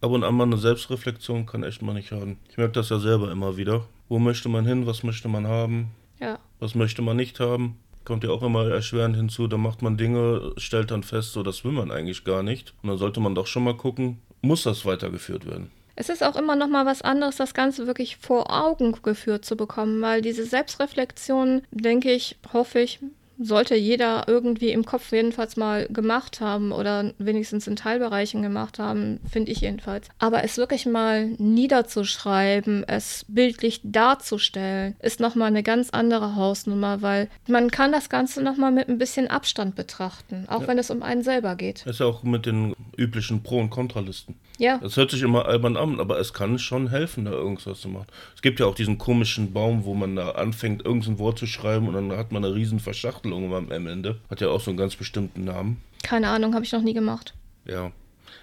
Ab 0.00 0.10
und 0.10 0.24
an 0.24 0.34
mal 0.34 0.44
eine 0.44 0.58
Selbstreflexion 0.58 1.46
kann 1.46 1.62
echt 1.62 1.82
mal 1.82 1.94
nicht 1.94 2.08
schaden. 2.08 2.38
Ich 2.50 2.58
merke 2.58 2.72
das 2.72 2.90
ja 2.90 2.98
selber 2.98 3.30
immer 3.30 3.56
wieder. 3.56 3.86
Wo 4.08 4.18
möchte 4.18 4.48
man 4.48 4.66
hin? 4.66 4.86
Was 4.86 5.02
möchte 5.02 5.28
man 5.28 5.46
haben? 5.46 5.90
Ja. 6.20 6.38
Was 6.60 6.74
möchte 6.74 7.02
man 7.02 7.16
nicht 7.16 7.40
haben? 7.40 7.78
Kommt 8.04 8.22
ja 8.22 8.30
auch 8.30 8.42
immer 8.42 8.68
erschwerend 8.70 9.16
hinzu. 9.16 9.48
Da 9.48 9.56
macht 9.56 9.82
man 9.82 9.96
Dinge, 9.96 10.52
stellt 10.58 10.90
dann 10.90 11.02
fest, 11.02 11.32
so 11.32 11.42
das 11.42 11.64
will 11.64 11.72
man 11.72 11.90
eigentlich 11.90 12.24
gar 12.24 12.42
nicht. 12.42 12.74
Und 12.82 12.90
dann 12.90 12.98
sollte 12.98 13.20
man 13.20 13.34
doch 13.34 13.46
schon 13.46 13.64
mal 13.64 13.76
gucken, 13.76 14.20
muss 14.42 14.62
das 14.62 14.84
weitergeführt 14.84 15.46
werden? 15.46 15.70
Es 15.96 16.10
ist 16.10 16.22
auch 16.22 16.36
immer 16.36 16.56
noch 16.56 16.68
mal 16.68 16.84
was 16.84 17.00
anderes, 17.00 17.36
das 17.36 17.54
Ganze 17.54 17.86
wirklich 17.86 18.18
vor 18.18 18.52
Augen 18.52 18.92
geführt 19.02 19.46
zu 19.46 19.56
bekommen, 19.56 20.02
weil 20.02 20.20
diese 20.20 20.44
Selbstreflexion, 20.44 21.62
denke 21.70 22.12
ich, 22.12 22.36
hoffe 22.52 22.80
ich, 22.80 23.00
sollte 23.38 23.74
jeder 23.74 24.24
irgendwie 24.26 24.70
im 24.70 24.84
Kopf 24.84 25.12
jedenfalls 25.12 25.56
mal 25.56 25.86
gemacht 25.88 26.40
haben 26.40 26.72
oder 26.72 27.12
wenigstens 27.18 27.66
in 27.66 27.76
Teilbereichen 27.76 28.42
gemacht 28.42 28.78
haben, 28.78 29.20
finde 29.30 29.52
ich 29.52 29.60
jedenfalls. 29.60 30.08
Aber 30.18 30.44
es 30.44 30.56
wirklich 30.56 30.86
mal 30.86 31.26
niederzuschreiben, 31.38 32.84
es 32.86 33.24
bildlich 33.28 33.80
darzustellen, 33.84 34.96
ist 35.00 35.20
nochmal 35.20 35.48
eine 35.48 35.62
ganz 35.62 35.90
andere 35.90 36.36
Hausnummer, 36.36 37.02
weil 37.02 37.28
man 37.46 37.70
kann 37.70 37.92
das 37.92 38.08
Ganze 38.08 38.42
nochmal 38.42 38.72
mit 38.72 38.88
ein 38.88 38.98
bisschen 38.98 39.28
Abstand 39.28 39.76
betrachten, 39.76 40.46
auch 40.48 40.62
ja. 40.62 40.68
wenn 40.68 40.78
es 40.78 40.90
um 40.90 41.02
einen 41.02 41.22
selber 41.22 41.56
geht. 41.56 41.82
Das 41.86 41.96
ist 41.96 42.00
ja 42.00 42.06
auch 42.06 42.22
mit 42.22 42.46
den 42.46 42.74
üblichen 42.96 43.42
Pro- 43.42 43.60
und 43.60 43.70
Kontralisten. 43.70 44.36
Ja. 44.58 44.78
Das 44.78 44.96
hört 44.96 45.10
sich 45.10 45.22
immer 45.22 45.46
albern 45.46 45.76
an, 45.76 46.00
aber 46.00 46.18
es 46.18 46.32
kann 46.32 46.58
schon 46.58 46.88
helfen, 46.88 47.26
da 47.26 47.32
irgendwas 47.32 47.80
zu 47.80 47.88
machen. 47.88 48.06
Es 48.34 48.42
gibt 48.42 48.58
ja 48.58 48.66
auch 48.66 48.74
diesen 48.74 48.96
komischen 48.96 49.52
Baum, 49.52 49.84
wo 49.84 49.94
man 49.94 50.16
da 50.16 50.30
anfängt, 50.30 50.84
irgendein 50.84 51.18
Wort 51.18 51.38
zu 51.38 51.46
schreiben 51.46 51.88
und 51.88 51.94
dann 51.94 52.16
hat 52.16 52.32
man 52.32 52.44
eine 52.44 52.54
riesen 52.54 52.80
Verschachtelung 52.80 53.25
Verschachtelung 53.30 53.72
am 53.72 53.86
Ende. 53.86 54.16
Hat 54.30 54.40
ja 54.40 54.48
auch 54.48 54.60
so 54.60 54.70
einen 54.70 54.78
ganz 54.78 54.96
bestimmten 54.96 55.44
Namen. 55.44 55.80
Keine 56.02 56.28
Ahnung, 56.28 56.54
habe 56.54 56.64
ich 56.64 56.72
noch 56.72 56.82
nie 56.82 56.94
gemacht. 56.94 57.34
Ja. 57.64 57.92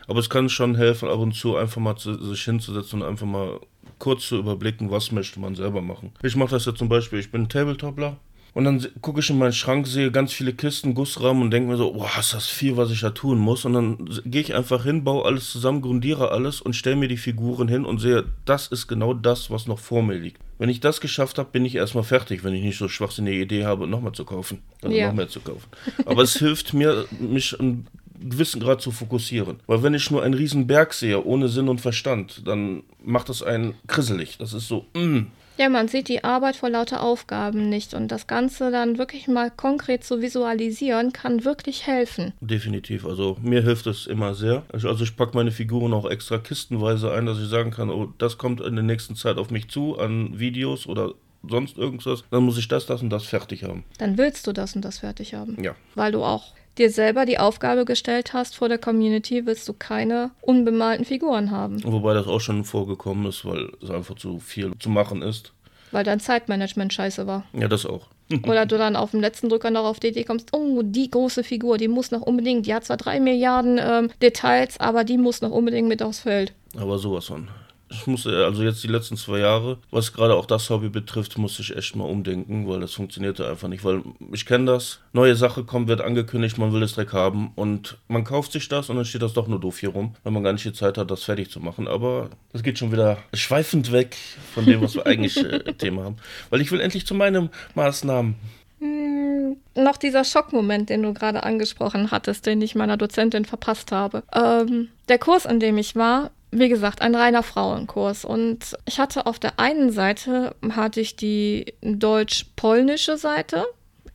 Aber 0.07 0.19
es 0.19 0.29
kann 0.29 0.49
schon 0.49 0.75
helfen, 0.75 1.09
ab 1.09 1.19
und 1.19 1.33
zu 1.33 1.55
einfach 1.55 1.81
mal 1.81 1.95
zu, 1.95 2.21
sich 2.21 2.43
hinzusetzen 2.43 3.01
und 3.01 3.07
einfach 3.07 3.25
mal 3.25 3.59
kurz 3.99 4.27
zu 4.27 4.37
überblicken, 4.37 4.91
was 4.91 5.11
möchte 5.11 5.39
man 5.39 5.55
selber 5.55 5.81
machen. 5.81 6.11
Ich 6.23 6.35
mache 6.35 6.51
das 6.51 6.65
ja 6.65 6.75
zum 6.75 6.89
Beispiel, 6.89 7.19
ich 7.19 7.31
bin 7.31 7.47
Tabletopler 7.47 8.17
und 8.53 8.65
dann 8.65 8.85
gucke 9.01 9.21
ich 9.21 9.29
in 9.29 9.39
meinen 9.39 9.53
Schrank, 9.53 9.87
sehe 9.87 10.11
ganz 10.11 10.31
viele 10.31 10.53
Kisten, 10.53 10.93
Gussrahmen 10.93 11.41
und 11.41 11.51
denke 11.51 11.71
mir 11.71 11.77
so, 11.77 11.91
boah, 11.91 12.09
ist 12.19 12.33
das 12.33 12.47
viel, 12.47 12.77
was 12.77 12.91
ich 12.91 12.99
da 12.99 13.09
tun 13.09 13.39
muss. 13.39 13.65
Und 13.65 13.73
dann 13.73 14.09
gehe 14.25 14.41
ich 14.41 14.53
einfach 14.53 14.83
hin, 14.83 15.03
baue 15.03 15.25
alles 15.25 15.51
zusammen, 15.51 15.81
grundiere 15.81 16.31
alles 16.31 16.61
und 16.61 16.75
stelle 16.75 16.95
mir 16.95 17.07
die 17.07 17.17
Figuren 17.17 17.67
hin 17.67 17.83
und 17.83 17.99
sehe, 17.99 18.25
das 18.45 18.67
ist 18.67 18.87
genau 18.87 19.13
das, 19.13 19.49
was 19.49 19.65
noch 19.65 19.79
vor 19.79 20.03
mir 20.03 20.15
liegt. 20.15 20.39
Wenn 20.63 20.69
ich 20.69 20.79
das 20.79 21.01
geschafft 21.01 21.39
habe, 21.39 21.49
bin 21.51 21.65
ich 21.65 21.75
erstmal 21.75 22.05
fertig, 22.05 22.45
wenn 22.45 22.53
ich 22.53 22.63
nicht 22.63 22.77
so 22.77 22.87
schwachsinnige 22.87 23.41
Idee 23.41 23.65
habe, 23.65 23.85
nochmal 23.85 24.13
zu 24.13 24.23
kaufen. 24.23 24.61
Dann 24.79 24.93
ja. 24.93 25.07
noch 25.07 25.13
mehr 25.13 25.27
zu 25.27 25.41
kaufen. 25.41 25.67
Aber 26.05 26.21
es 26.21 26.37
hilft 26.37 26.73
mir, 26.73 27.05
mich 27.19 27.59
einen 27.59 27.85
gewissen 28.17 28.61
Grad 28.61 28.81
zu 28.81 28.91
fokussieren. 28.91 29.59
Weil 29.67 29.83
wenn 29.83 29.93
ich 29.93 30.09
nur 30.09 30.23
einen 30.23 30.35
riesen 30.35 30.65
Berg 30.65 30.93
sehe, 30.93 31.21
ohne 31.21 31.49
Sinn 31.49 31.67
und 31.67 31.81
Verstand, 31.81 32.47
dann 32.47 32.83
macht 33.03 33.27
das 33.27 33.43
einen 33.43 33.73
krisselig. 33.87 34.37
Das 34.37 34.53
ist 34.53 34.69
so, 34.69 34.85
mm, 34.93 35.23
ja, 35.57 35.69
man 35.69 35.87
sieht 35.87 36.07
die 36.07 36.23
Arbeit 36.23 36.55
vor 36.55 36.69
lauter 36.69 37.01
Aufgaben 37.01 37.69
nicht 37.69 37.93
und 37.93 38.09
das 38.09 38.27
Ganze 38.27 38.71
dann 38.71 38.97
wirklich 38.97 39.27
mal 39.27 39.51
konkret 39.51 40.03
zu 40.03 40.21
visualisieren, 40.21 41.13
kann 41.13 41.45
wirklich 41.45 41.87
helfen. 41.87 42.33
Definitiv, 42.41 43.05
also 43.05 43.37
mir 43.41 43.61
hilft 43.61 43.87
es 43.87 44.07
immer 44.07 44.33
sehr. 44.33 44.63
Also 44.71 45.03
ich 45.03 45.15
packe 45.15 45.35
meine 45.35 45.51
Figuren 45.51 45.93
auch 45.93 46.09
extra 46.09 46.37
kistenweise 46.37 47.11
ein, 47.11 47.25
dass 47.25 47.39
ich 47.39 47.47
sagen 47.47 47.71
kann, 47.71 47.89
oh, 47.89 48.13
das 48.17 48.37
kommt 48.37 48.61
in 48.61 48.75
der 48.75 48.83
nächsten 48.83 49.15
Zeit 49.15 49.37
auf 49.37 49.51
mich 49.51 49.69
zu 49.69 49.97
an 49.97 50.39
Videos 50.39 50.87
oder 50.87 51.13
sonst 51.47 51.77
irgendwas, 51.77 52.23
dann 52.31 52.43
muss 52.43 52.57
ich 52.57 52.67
das, 52.67 52.85
das 52.85 53.01
und 53.01 53.09
das 53.09 53.25
fertig 53.25 53.63
haben. 53.63 53.83
Dann 53.97 54.17
willst 54.17 54.47
du 54.47 54.53
das 54.53 54.75
und 54.75 54.83
das 54.83 54.99
fertig 54.99 55.33
haben. 55.33 55.61
Ja. 55.61 55.75
Weil 55.95 56.11
du 56.11 56.23
auch 56.23 56.53
dir 56.77 56.89
selber 56.89 57.25
die 57.25 57.39
Aufgabe 57.39 57.85
gestellt 57.85 58.33
hast, 58.33 58.55
vor 58.55 58.69
der 58.69 58.77
Community 58.77 59.45
willst 59.45 59.67
du 59.67 59.73
keine 59.73 60.31
unbemalten 60.41 61.05
Figuren 61.05 61.51
haben. 61.51 61.83
Wobei 61.83 62.13
das 62.13 62.27
auch 62.27 62.41
schon 62.41 62.63
vorgekommen 62.63 63.25
ist, 63.27 63.45
weil 63.45 63.71
es 63.81 63.89
einfach 63.89 64.15
zu 64.15 64.39
viel 64.39 64.71
zu 64.79 64.89
machen 64.89 65.21
ist. 65.21 65.53
Weil 65.91 66.03
dein 66.03 66.19
Zeitmanagement 66.19 66.91
scheiße 66.91 67.27
war. 67.27 67.45
Ja, 67.53 67.67
das 67.67 67.85
auch. 67.85 68.07
Oder 68.47 68.65
du 68.65 68.77
dann 68.77 68.95
auf 68.95 69.11
dem 69.11 69.21
letzten 69.21 69.49
Drücker 69.49 69.69
noch 69.69 69.85
auf 69.85 69.99
die 69.99 70.07
Idee 70.07 70.23
kommst, 70.23 70.49
oh, 70.53 70.81
die 70.83 71.09
große 71.09 71.43
Figur, 71.43 71.77
die 71.77 71.87
muss 71.87 72.11
noch 72.11 72.21
unbedingt, 72.21 72.65
die 72.65 72.73
hat 72.73 72.85
zwar 72.85 72.97
drei 72.97 73.19
Milliarden 73.19 73.79
ähm, 73.81 74.09
Details, 74.21 74.79
aber 74.79 75.03
die 75.03 75.17
muss 75.17 75.41
noch 75.41 75.51
unbedingt 75.51 75.87
mit 75.87 76.01
aufs 76.01 76.21
Feld. 76.21 76.53
Aber 76.75 76.97
sowas 76.97 77.25
von. 77.25 77.49
Ich 77.93 78.07
musste, 78.07 78.45
also 78.45 78.63
jetzt 78.63 78.83
die 78.83 78.87
letzten 78.87 79.17
zwei 79.17 79.39
Jahre, 79.39 79.77
was 79.91 80.13
gerade 80.13 80.35
auch 80.35 80.45
das 80.45 80.69
Hobby 80.69 80.89
betrifft, 80.89 81.37
musste 81.37 81.61
ich 81.61 81.75
echt 81.75 81.95
mal 81.95 82.05
umdenken, 82.05 82.67
weil 82.67 82.79
das 82.79 82.93
funktionierte 82.93 83.47
einfach 83.47 83.67
nicht. 83.67 83.83
Weil 83.83 84.01
ich 84.31 84.45
kenne 84.45 84.65
das, 84.65 84.99
neue 85.13 85.35
Sache 85.35 85.63
kommt, 85.63 85.87
wird 85.87 86.01
angekündigt, 86.01 86.57
man 86.57 86.73
will 86.73 86.83
es 86.83 86.95
direkt 86.95 87.13
haben 87.13 87.51
und 87.55 87.97
man 88.07 88.23
kauft 88.23 88.51
sich 88.51 88.67
das 88.67 88.89
und 88.89 88.95
dann 88.95 89.05
steht 89.05 89.21
das 89.21 89.33
doch 89.33 89.47
nur 89.47 89.59
doof 89.59 89.79
hier 89.79 89.89
rum, 89.89 90.15
weil 90.23 90.33
man 90.33 90.43
gar 90.43 90.53
nicht 90.53 90.65
die 90.65 90.73
Zeit 90.73 90.97
hat, 90.97 91.11
das 91.11 91.23
fertig 91.23 91.51
zu 91.51 91.59
machen. 91.59 91.87
Aber 91.87 92.29
das 92.51 92.63
geht 92.63 92.79
schon 92.79 92.91
wieder 92.91 93.17
schweifend 93.33 93.91
weg 93.91 94.17
von 94.53 94.65
dem, 94.65 94.81
was 94.81 94.95
wir 94.95 95.05
eigentlich 95.05 95.37
äh, 95.37 95.73
Thema 95.77 96.03
haben. 96.03 96.17
Weil 96.49 96.61
ich 96.61 96.71
will 96.71 96.79
endlich 96.79 97.05
zu 97.05 97.13
meinen 97.13 97.49
Maßnahmen 97.75 98.35
hm, 98.79 99.55
noch 99.75 99.97
dieser 99.97 100.23
Schockmoment, 100.23 100.89
den 100.89 101.03
du 101.03 101.13
gerade 101.13 101.43
angesprochen 101.43 102.11
hattest, 102.11 102.45
den 102.45 102.61
ich 102.61 102.75
meiner 102.75 102.97
Dozentin 102.97 103.45
verpasst 103.45 103.91
habe. 103.91 104.23
Ähm, 104.33 104.89
der 105.07 105.19
Kurs, 105.19 105.45
in 105.45 105.61
dem 105.61 105.77
ich 105.77 105.95
war, 105.95 106.31
wie 106.53 106.69
gesagt, 106.69 107.01
ein 107.01 107.15
reiner 107.15 107.43
Frauenkurs. 107.43 108.25
Und 108.25 108.77
ich 108.85 108.99
hatte 108.99 109.25
auf 109.25 109.39
der 109.39 109.59
einen 109.59 109.91
Seite 109.91 110.55
hatte 110.71 111.01
ich 111.01 111.15
die 111.15 111.73
deutsch-polnische 111.81 113.17
Seite 113.17 113.65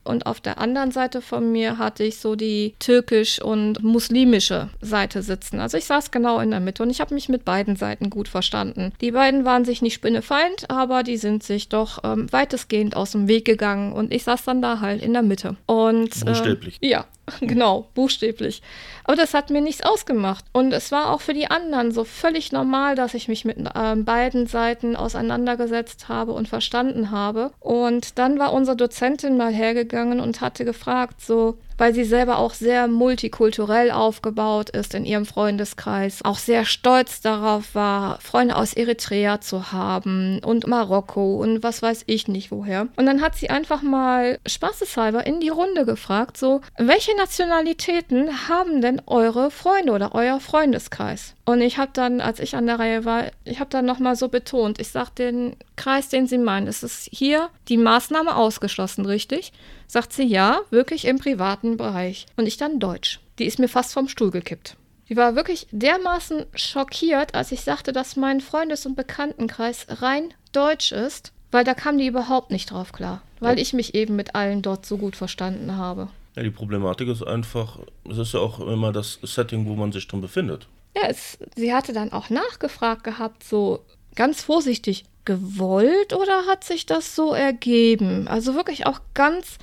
und 0.09 0.25
auf 0.25 0.41
der 0.41 0.59
anderen 0.59 0.91
Seite 0.91 1.21
von 1.21 1.51
mir 1.51 1.77
hatte 1.77 2.03
ich 2.03 2.17
so 2.17 2.35
die 2.35 2.73
türkisch 2.79 3.41
und 3.41 3.83
muslimische 3.83 4.69
Seite 4.81 5.21
sitzen. 5.21 5.59
Also 5.59 5.77
ich 5.77 5.85
saß 5.85 6.11
genau 6.11 6.39
in 6.39 6.49
der 6.49 6.59
Mitte 6.59 6.83
und 6.83 6.89
ich 6.89 6.99
habe 6.99 7.13
mich 7.13 7.29
mit 7.29 7.45
beiden 7.45 7.75
Seiten 7.75 8.09
gut 8.09 8.27
verstanden. 8.27 8.91
Die 9.01 9.11
beiden 9.11 9.45
waren 9.45 9.65
sich 9.65 9.81
nicht 9.81 9.93
spinnefeind, 9.93 10.69
aber 10.69 11.03
die 11.03 11.17
sind 11.17 11.43
sich 11.43 11.69
doch 11.69 11.99
ähm, 12.03 12.31
weitestgehend 12.31 12.95
aus 12.95 13.11
dem 13.11 13.27
Weg 13.27 13.45
gegangen 13.45 13.93
und 13.93 14.11
ich 14.13 14.23
saß 14.23 14.45
dann 14.45 14.61
da 14.61 14.79
halt 14.79 15.03
in 15.03 15.13
der 15.13 15.21
Mitte. 15.21 15.57
Und. 15.67 16.25
Äh, 16.25 16.57
ja, 16.81 17.05
genau, 17.41 17.89
buchstäblich. 17.93 18.61
Aber 19.03 19.15
das 19.15 19.33
hat 19.33 19.49
mir 19.49 19.61
nichts 19.61 19.81
ausgemacht. 19.81 20.45
Und 20.53 20.71
es 20.73 20.91
war 20.91 21.11
auch 21.11 21.21
für 21.21 21.33
die 21.33 21.49
anderen 21.49 21.91
so 21.91 22.03
völlig 22.03 22.51
normal, 22.51 22.95
dass 22.95 23.13
ich 23.13 23.27
mich 23.27 23.45
mit 23.45 23.57
äh, 23.57 23.95
beiden 23.95 24.47
Seiten 24.47 24.95
auseinandergesetzt 24.95 26.09
habe 26.09 26.33
und 26.33 26.47
verstanden 26.47 27.11
habe. 27.11 27.51
Und 27.59 28.19
dann 28.19 28.39
war 28.39 28.53
unsere 28.53 28.77
Dozentin 28.77 29.37
mal 29.37 29.53
hergegangen 29.53 30.19
und 30.19 30.41
hatte 30.41 30.65
gefragt, 30.65 31.21
so, 31.21 31.57
weil 31.79 31.95
sie 31.95 32.03
selber 32.03 32.37
auch 32.37 32.53
sehr 32.53 32.87
multikulturell 32.87 33.89
aufgebaut 33.89 34.69
ist 34.69 34.93
in 34.93 35.05
ihrem 35.05 35.25
Freundeskreis, 35.25 36.23
auch 36.23 36.37
sehr 36.37 36.65
stolz 36.65 37.21
darauf 37.21 37.73
war, 37.73 38.19
Freunde 38.21 38.55
aus 38.55 38.73
Eritrea 38.73 39.41
zu 39.41 39.71
haben 39.71 40.39
und 40.43 40.67
Marokko 40.67 41.37
und 41.37 41.63
was 41.63 41.81
weiß 41.81 42.03
ich 42.05 42.27
nicht 42.27 42.51
woher. 42.51 42.87
Und 42.97 43.05
dann 43.05 43.21
hat 43.21 43.35
sie 43.35 43.49
einfach 43.49 43.81
mal 43.81 44.39
spaßeshalber 44.45 45.25
in 45.25 45.39
die 45.39 45.49
Runde 45.49 45.85
gefragt, 45.85 46.37
so, 46.37 46.61
welche 46.77 47.15
Nationalitäten 47.15 48.49
haben 48.49 48.81
denn 48.81 49.01
eure 49.07 49.49
Freunde 49.49 49.93
oder 49.93 50.13
euer 50.13 50.39
Freundeskreis? 50.39 51.35
Und 51.45 51.61
ich 51.61 51.77
habe 51.77 51.91
dann, 51.93 52.21
als 52.21 52.39
ich 52.39 52.55
an 52.55 52.67
der 52.67 52.77
Reihe 52.77 53.05
war, 53.05 53.23
ich 53.45 53.59
habe 53.59 53.69
dann 53.69 53.85
nochmal 53.85 54.15
so 54.15 54.27
betont, 54.27 54.79
ich 54.79 54.89
sage 54.89 55.11
den 55.17 55.55
Kreis, 55.77 56.09
den 56.09 56.27
Sie 56.27 56.37
meinen, 56.37 56.67
ist 56.67 56.83
es 56.83 57.09
hier 57.11 57.49
die 57.69 57.77
Maßnahme 57.77 58.35
ausgeschlossen, 58.35 59.05
richtig? 59.05 59.53
Sagt 59.91 60.13
sie 60.13 60.25
ja, 60.25 60.61
wirklich 60.69 61.05
im 61.05 61.17
privaten 61.17 61.75
Bereich. 61.75 62.27
Und 62.37 62.45
ich 62.45 62.57
dann 62.57 62.79
Deutsch. 62.79 63.19
Die 63.39 63.45
ist 63.45 63.57
mir 63.57 63.67
fast 63.67 63.91
vom 63.91 64.07
Stuhl 64.07 64.29
gekippt. 64.29 64.77
Die 65.09 65.17
war 65.17 65.35
wirklich 65.35 65.65
dermaßen 65.71 66.45
schockiert, 66.53 67.33
als 67.33 67.51
ich 67.51 67.61
sagte, 67.61 67.91
dass 67.91 68.15
mein 68.15 68.39
Freundes- 68.39 68.85
und 68.85 68.95
Bekanntenkreis 68.95 69.87
rein 69.89 70.31
deutsch 70.51 70.91
ist, 70.91 71.33
weil 71.49 71.63
da 71.63 71.73
kam 71.73 71.97
die 71.97 72.05
überhaupt 72.05 72.51
nicht 72.51 72.69
drauf 72.69 72.91
klar, 72.91 73.23
weil 73.39 73.57
ja. 73.57 73.63
ich 73.63 73.73
mich 73.73 73.95
eben 73.95 74.15
mit 74.15 74.35
allen 74.35 74.61
dort 74.61 74.85
so 74.85 74.97
gut 74.97 75.15
verstanden 75.15 75.75
habe. 75.75 76.09
Ja, 76.35 76.43
die 76.43 76.51
Problematik 76.51 77.07
ist 77.07 77.23
einfach, 77.23 77.79
es 78.07 78.19
ist 78.19 78.35
ja 78.35 78.41
auch 78.41 78.59
immer 78.59 78.91
das 78.91 79.17
Setting, 79.23 79.65
wo 79.65 79.73
man 79.73 79.91
sich 79.91 80.07
drin 80.07 80.21
befindet. 80.21 80.67
Ja, 80.95 81.07
es, 81.07 81.39
sie 81.55 81.73
hatte 81.73 81.93
dann 81.93 82.13
auch 82.13 82.29
nachgefragt 82.29 83.03
gehabt, 83.03 83.43
so 83.43 83.83
ganz 84.13 84.43
vorsichtig, 84.43 85.05
gewollt 85.25 86.13
oder 86.13 86.45
hat 86.47 86.63
sich 86.63 86.85
das 86.85 87.15
so 87.15 87.33
ergeben? 87.33 88.27
Also 88.27 88.55
wirklich 88.55 88.85
auch 88.85 88.99
ganz, 89.13 89.57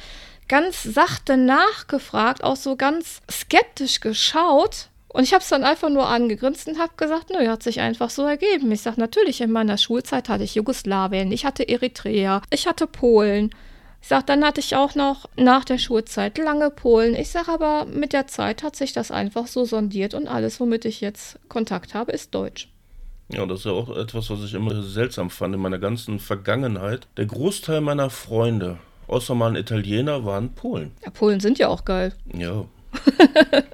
ganz 0.49 0.83
sachte 0.83 1.37
nachgefragt, 1.37 2.45
auch 2.45 2.57
so 2.57 2.77
ganz 2.77 3.21
skeptisch 3.31 4.01
geschaut. 4.01 4.89
Und 5.09 5.25
ich 5.25 5.33
habe 5.33 5.43
es 5.43 5.49
dann 5.49 5.65
einfach 5.65 5.89
nur 5.89 6.07
angegrinst 6.07 6.69
und 6.69 6.79
habe 6.79 6.93
gesagt, 6.97 7.31
nö, 7.31 7.49
hat 7.49 7.63
sich 7.63 7.81
einfach 7.81 8.11
so 8.11 8.25
ergeben. 8.25 8.71
Ich 8.71 8.83
sage, 8.83 9.01
natürlich, 9.01 9.41
in 9.41 9.51
meiner 9.51 9.79
Schulzeit 9.79 10.29
hatte 10.29 10.45
ich 10.45 10.55
Jugoslawien, 10.55 11.33
ich 11.33 11.47
hatte 11.47 11.67
Eritrea, 11.67 12.43
ich 12.51 12.67
hatte 12.67 12.87
Polen. 12.87 13.51
Ich 14.03 14.09
sage, 14.09 14.27
dann 14.27 14.45
hatte 14.45 14.61
ich 14.61 14.77
auch 14.77 14.95
noch 14.95 15.29
nach 15.37 15.65
der 15.65 15.79
Schulzeit 15.79 16.39
lange 16.39 16.71
Polen. 16.71 17.15
Ich 17.17 17.31
sage 17.31 17.51
aber, 17.51 17.87
mit 17.87 18.13
der 18.13 18.27
Zeit 18.27 18.63
hat 18.63 18.77
sich 18.77 18.93
das 18.93 19.11
einfach 19.11 19.47
so 19.47 19.65
sondiert 19.65 20.15
und 20.15 20.29
alles, 20.29 20.61
womit 20.61 20.85
ich 20.85 21.01
jetzt 21.01 21.39
Kontakt 21.49 21.95
habe, 21.95 22.13
ist 22.13 22.35
Deutsch. 22.35 22.69
Ja, 23.29 23.45
das 23.45 23.61
ist 23.61 23.65
ja 23.67 23.73
auch 23.73 23.95
etwas, 23.97 24.31
was 24.31 24.45
ich 24.45 24.55
immer 24.55 24.83
seltsam 24.83 25.31
fand 25.31 25.55
in 25.55 25.61
meiner 25.61 25.79
ganzen 25.79 26.21
Vergangenheit. 26.21 27.09
Der 27.17 27.27
Großteil 27.27 27.81
meiner 27.81 28.09
Freunde, 28.11 28.79
außer 29.09 29.35
mal 29.35 29.51
ein 29.51 29.57
Italiener, 29.57 30.25
waren 30.25 30.55
Polen. 30.55 30.93
Ja, 31.05 31.11
Polen 31.11 31.41
sind 31.41 31.59
ja 31.59 31.69
auch 31.69 31.85
geil. 31.85 32.13
Ja. 32.33 32.65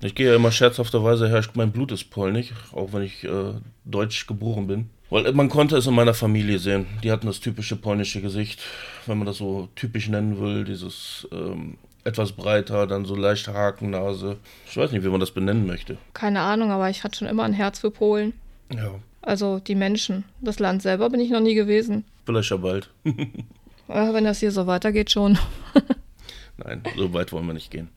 Ich 0.00 0.14
gehe 0.14 0.28
ja 0.28 0.36
immer 0.36 0.52
scherzhafterweise 0.52 1.28
herrscht, 1.28 1.56
mein 1.56 1.72
Blut 1.72 1.90
ist 1.90 2.10
polnisch, 2.10 2.52
auch 2.72 2.92
wenn 2.92 3.02
ich 3.02 3.24
äh, 3.24 3.54
deutsch 3.84 4.28
geboren 4.28 4.68
bin. 4.68 4.90
Weil 5.10 5.32
man 5.32 5.48
konnte 5.48 5.76
es 5.76 5.88
in 5.88 5.94
meiner 5.94 6.14
Familie 6.14 6.60
sehen. 6.60 6.86
Die 7.02 7.10
hatten 7.10 7.26
das 7.26 7.40
typische 7.40 7.74
polnische 7.74 8.20
Gesicht, 8.20 8.60
wenn 9.06 9.18
man 9.18 9.26
das 9.26 9.38
so 9.38 9.68
typisch 9.74 10.08
nennen 10.08 10.38
will. 10.40 10.64
Dieses 10.64 11.26
ähm, 11.32 11.78
etwas 12.04 12.30
breiter, 12.30 12.86
dann 12.86 13.06
so 13.06 13.16
leicht 13.16 13.48
Hakennase. 13.48 14.36
Ich 14.70 14.76
weiß 14.76 14.92
nicht, 14.92 15.02
wie 15.02 15.08
man 15.08 15.18
das 15.18 15.32
benennen 15.32 15.66
möchte. 15.66 15.96
Keine 16.14 16.42
Ahnung, 16.42 16.70
aber 16.70 16.90
ich 16.90 17.02
hatte 17.02 17.18
schon 17.18 17.28
immer 17.28 17.42
ein 17.42 17.52
Herz 17.52 17.80
für 17.80 17.90
Polen. 17.90 18.34
Ja. 18.74 18.94
Also 19.22 19.58
die 19.58 19.74
Menschen. 19.74 20.24
Das 20.40 20.58
Land 20.58 20.82
selber 20.82 21.10
bin 21.10 21.20
ich 21.20 21.30
noch 21.30 21.40
nie 21.40 21.54
gewesen. 21.54 22.04
Vielleicht 22.24 22.50
ja 22.50 22.56
bald. 22.56 22.90
ja, 23.88 24.14
wenn 24.14 24.24
das 24.24 24.40
hier 24.40 24.52
so 24.52 24.66
weitergeht, 24.66 25.10
schon. 25.10 25.38
Nein, 26.56 26.82
so 26.96 27.12
weit 27.12 27.32
wollen 27.32 27.46
wir 27.46 27.54
nicht 27.54 27.70
gehen. 27.70 27.88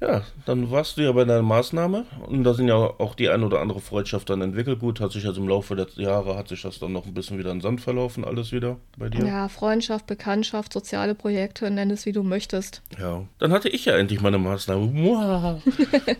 Ja, 0.00 0.22
dann 0.44 0.70
warst 0.70 0.98
du 0.98 1.02
ja 1.02 1.12
bei 1.12 1.24
deiner 1.24 1.42
Maßnahme 1.42 2.04
und 2.26 2.44
da 2.44 2.52
sind 2.52 2.68
ja 2.68 2.74
auch 2.76 3.14
die 3.14 3.30
ein 3.30 3.42
oder 3.42 3.60
andere 3.60 3.80
Freundschaft 3.80 4.28
dann 4.28 4.42
entwickelt. 4.42 4.78
Gut, 4.78 5.00
hat 5.00 5.12
sich 5.12 5.26
also 5.26 5.40
im 5.40 5.48
Laufe 5.48 5.74
der 5.74 5.86
Jahre 5.94 6.36
hat 6.36 6.48
sich 6.48 6.60
das 6.60 6.78
dann 6.78 6.92
noch 6.92 7.06
ein 7.06 7.14
bisschen 7.14 7.38
wieder 7.38 7.50
in 7.50 7.62
Sand 7.62 7.80
verlaufen, 7.80 8.22
alles 8.22 8.52
wieder 8.52 8.76
bei 8.98 9.08
dir. 9.08 9.24
Ja, 9.24 9.48
Freundschaft, 9.48 10.06
Bekanntschaft, 10.06 10.74
soziale 10.74 11.14
Projekte, 11.14 11.70
nenn 11.70 11.90
es 11.90 12.04
wie 12.04 12.12
du 12.12 12.22
möchtest. 12.22 12.82
Ja, 12.98 13.22
dann 13.38 13.52
hatte 13.52 13.70
ich 13.70 13.86
ja 13.86 13.96
endlich 13.96 14.20
meine 14.20 14.36
Maßnahme. 14.36 14.82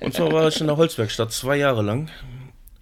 und 0.00 0.14
zwar 0.14 0.32
war 0.32 0.48
ich 0.48 0.58
in 0.58 0.68
der 0.68 0.78
Holzwerkstatt 0.78 1.32
zwei 1.32 1.56
Jahre 1.56 1.82
lang. 1.82 2.08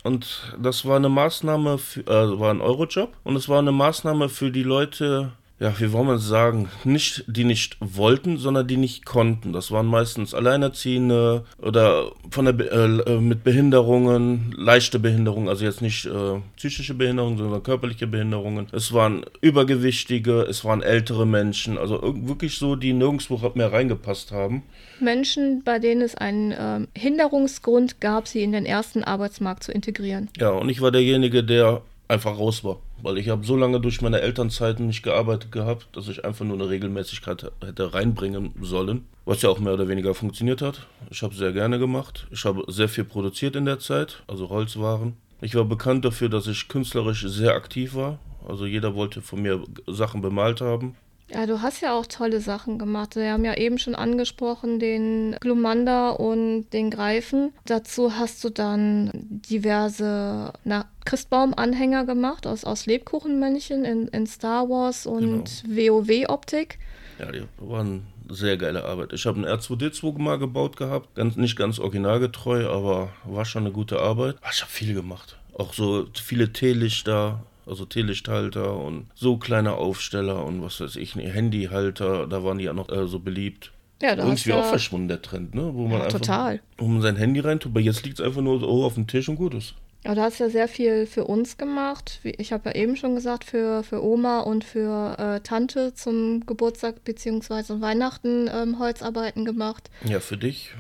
Und 0.05 0.55
das 0.59 0.85
war 0.85 0.97
eine 0.97 1.09
Maßnahme, 1.09 1.79
für, 1.79 2.03
äh, 2.03 2.39
war 2.39 2.51
ein 2.51 2.61
Eurojob 2.61 3.17
und 3.25 3.37
es 3.37 3.49
war 3.49 3.59
eine 3.59 3.73
Maßnahme 3.73 4.29
für 4.29 4.51
die 4.53 4.63
Leute, 4.63 5.33
ja, 5.61 5.73
wie 5.79 5.93
wollen 5.93 6.09
wir 6.09 6.15
es 6.15 6.27
sagen, 6.27 6.69
nicht, 6.83 7.25
die 7.29 7.45
nicht 7.45 7.77
wollten, 7.81 8.39
sondern 8.39 8.67
die 8.67 8.77
nicht 8.77 9.07
konnten. 9.07 9.53
Das 9.53 9.71
waren 9.71 9.87
meistens 9.87 10.35
Alleinerziehende 10.35 11.45
oder 11.63 12.11
von 12.31 12.45
der, 12.47 12.73
äh, 12.73 13.21
mit 13.21 13.45
Behinderungen, 13.45 14.53
leichte 14.57 14.99
Behinderungen, 14.99 15.49
also 15.49 15.65
jetzt 15.65 15.81
nicht 15.81 16.07
äh, 16.07 16.41
psychische 16.57 16.95
Behinderungen, 16.95 17.39
sondern 17.39 17.63
körperliche 17.63 18.09
Behinderungen. 18.09 18.67
Es 18.73 18.93
waren 18.93 19.25
Übergewichtige, 19.41 20.43
es 20.43 20.65
waren 20.65 20.83
ältere 20.83 21.25
Menschen, 21.25 21.79
also 21.79 22.01
wirklich 22.03 22.59
so, 22.59 22.75
die 22.75 22.93
nirgendwo 22.93 23.41
mehr 23.55 23.73
reingepasst 23.73 24.33
haben. 24.33 24.65
Menschen, 24.99 25.63
bei 25.65 25.79
denen 25.79 26.03
es 26.03 26.17
einen 26.17 26.51
äh, 26.51 26.81
Hinderungsgrund 26.99 28.01
gab, 28.01 28.27
sie 28.27 28.43
in 28.43 28.51
den 28.51 28.67
ersten 28.67 29.05
Arbeitsmarkt 29.05 29.63
zu 29.63 29.71
integrieren. 29.71 30.29
Ja, 30.37 30.51
und 30.51 30.69
ich 30.69 30.81
war 30.81 30.91
derjenige, 30.91 31.45
der 31.45 31.83
einfach 32.09 32.39
raus 32.39 32.65
war. 32.65 32.79
Weil 33.05 33.19
ich 33.19 33.29
habe 33.29 33.45
so 33.45 33.55
lange 33.55 33.81
durch 33.81 34.01
meine 34.01 34.23
Elternzeiten 34.23 34.87
nicht 34.87 35.03
gearbeitet 35.03 35.53
gehabt, 35.53 35.89
dass 35.93 36.09
ich 36.09 36.25
einfach 36.25 36.47
nur 36.47 36.55
eine 36.55 36.71
Regelmäßigkeit 36.71 37.53
hätte 37.63 37.93
reinbringen 37.93 38.55
sollen. 38.63 39.05
Was 39.27 39.43
ja 39.43 39.51
auch 39.51 39.59
mehr 39.59 39.75
oder 39.75 39.89
weniger 39.89 40.15
funktioniert 40.15 40.63
hat. 40.63 40.87
Ich 41.11 41.23
habe 41.23 41.35
sehr 41.35 41.53
gerne 41.53 41.79
gemacht. 41.79 42.27
Ich 42.31 42.47
habe 42.47 42.65
sehr 42.69 42.89
viel 42.89 43.05
produziert 43.05 43.57
in 43.57 43.67
der 43.67 43.79
Zeit, 43.79 44.23
also 44.27 44.49
Holzwaren. 44.49 45.19
Ich 45.43 45.55
war 45.55 45.67
bekannt 45.67 46.07
dafür, 46.07 46.31
dass 46.31 46.47
ich 46.47 46.67
künstlerisch 46.69 47.27
sehr 47.29 47.55
aktiv 47.55 47.95
war. 47.95 48.21
Also 48.49 48.65
jeder 48.65 48.95
wollte 48.95 49.21
von 49.21 49.43
mir 49.43 49.63
Sachen 49.87 50.23
bemalt 50.23 50.63
haben. 50.63 50.97
Ja, 51.29 51.47
du 51.47 51.63
hast 51.63 51.81
ja 51.81 51.95
auch 51.95 52.07
tolle 52.07 52.41
Sachen 52.41 52.79
gemacht. 52.79 53.17
Wir 53.17 53.33
haben 53.33 53.45
ja 53.45 53.57
eben 53.57 53.79
schon 53.79 53.95
angesprochen 53.95 54.79
den 54.79 55.37
Glumanda 55.41 56.11
und 56.11 56.69
den 56.71 56.91
Greifen. 56.91 57.53
Dazu 57.65 58.17
hast 58.17 58.45
du 58.45 58.51
dann 58.51 59.11
diverse 59.15 60.53
na, 60.65 60.85
Christbaum-Anhänger 61.07 62.05
gemacht 62.05 62.47
aus, 62.47 62.65
aus 62.65 62.87
Lebkuchenmännchen 62.87 63.85
in, 63.85 64.09
in 64.09 64.27
Star 64.27 64.69
Wars 64.69 65.07
und 65.07 65.63
genau. 65.65 66.05
WoW-Optik. 66.05 66.79
Ja, 67.19 67.33
die 67.33 67.43
waren 67.59 68.07
sehr 68.29 68.57
geile 68.57 68.85
Arbeit. 68.85 69.13
Ich 69.13 69.27
habe 69.27 69.37
einen 69.39 69.47
R2D2 69.47 70.19
mal 70.19 70.39
gebaut 70.39 70.77
gehabt. 70.77 71.15
Ganz, 71.15 71.37
nicht 71.37 71.57
ganz 71.57 71.79
originalgetreu, 71.79 72.69
aber 72.69 73.11
war 73.25 73.45
schon 73.45 73.65
eine 73.65 73.73
gute 73.73 74.01
Arbeit. 74.01 74.37
Ich 74.53 74.61
habe 74.61 74.71
viel 74.71 74.95
gemacht. 74.95 75.39
Auch 75.55 75.73
so 75.73 76.07
viele 76.15 76.53
Teelichter, 76.53 77.45
also 77.67 77.85
Teelichthalter 77.85 78.77
und 78.77 79.07
so 79.15 79.37
kleine 79.37 79.75
Aufsteller 79.75 80.45
und 80.45 80.63
was 80.63 80.81
weiß 80.81 80.97
ich, 80.97 81.15
Handyhalter, 81.15 82.27
da 82.27 82.45
waren 82.45 82.59
die 82.59 82.65
ja 82.65 82.73
noch 82.73 82.89
äh, 82.91 83.07
so 83.07 83.21
beliebt. 83.21 83.73
Ja, 84.03 84.17
da 84.17 84.25
Irgendwie 84.25 84.51
ja 84.51 84.61
auch 84.61 84.67
verschwunden, 84.67 85.09
der 85.09 85.23
Trend, 85.23 85.55
ne? 85.55 85.71
Wo 85.73 85.87
man 85.87 85.99
ja, 85.99 86.05
einfach, 86.07 86.21
total. 86.21 86.61
Wo 86.79 86.87
man 86.87 87.01
sein 87.01 87.17
Handy 87.17 87.41
reintut, 87.41 87.73
aber 87.73 87.81
jetzt 87.81 88.05
liegt 88.05 88.19
es 88.19 88.25
einfach 88.25 88.43
nur 88.43 88.61
so 88.61 88.85
auf 88.85 88.95
dem 88.95 89.07
Tisch 89.07 89.29
und 89.29 89.37
gut 89.37 89.55
ist. 89.55 89.75
Ja, 90.05 90.15
du 90.15 90.21
hast 90.21 90.39
ja 90.39 90.51
sehr 90.51 90.69
viel 90.69 91.07
für 91.07 91.25
uns 91.25 91.57
gemacht. 91.57 92.21
Ich 92.23 92.53
habe 92.53 92.69
ja 92.69 92.75
eben 92.75 92.97
schon 92.97 93.15
gesagt, 93.15 93.45
für, 93.45 93.83
für 93.83 94.05
Oma 94.05 94.41
und 94.41 94.63
für 94.63 95.19
äh, 95.19 95.41
Tante 95.41 95.95
zum 95.95 96.45
Geburtstag 96.45 97.05
bzw. 97.05 97.81
Weihnachten 97.81 98.51
ähm, 98.53 98.79
Holzarbeiten 98.79 99.47
gemacht. 99.47 99.91
Ja, 100.05 100.21
für 100.21 100.37
dich. 100.37 100.75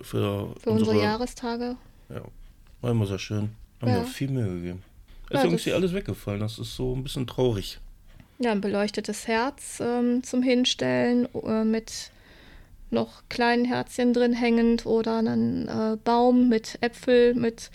Für, 0.00 0.54
für 0.58 0.70
unsere, 0.70 0.92
unsere 0.92 1.02
Jahrestage. 1.02 1.76
Ja, 2.08 2.22
war 2.80 2.90
immer 2.92 3.04
sehr 3.04 3.18
schön. 3.18 3.50
Haben 3.82 3.90
ja. 3.90 3.96
wir 3.96 4.04
viel 4.04 4.30
Mühe 4.30 4.48
gegeben. 4.48 4.82
Ist 5.30 5.38
ja, 5.38 5.44
irgendwie 5.44 5.72
alles 5.72 5.94
weggefallen. 5.94 6.40
Das 6.40 6.58
ist 6.58 6.76
so 6.76 6.94
ein 6.94 7.02
bisschen 7.02 7.26
traurig. 7.26 7.78
Ja, 8.38 8.52
ein 8.52 8.60
beleuchtetes 8.60 9.26
Herz 9.28 9.80
ähm, 9.80 10.22
zum 10.22 10.42
Hinstellen 10.42 11.28
äh, 11.44 11.64
mit 11.64 12.10
noch 12.90 13.22
kleinen 13.28 13.64
Herzchen 13.64 14.12
drin 14.12 14.32
hängend 14.32 14.86
oder 14.86 15.18
einen 15.18 15.68
äh, 15.68 15.96
Baum 16.02 16.48
mit 16.48 16.78
Äpfel, 16.80 17.34
mit 17.34 17.70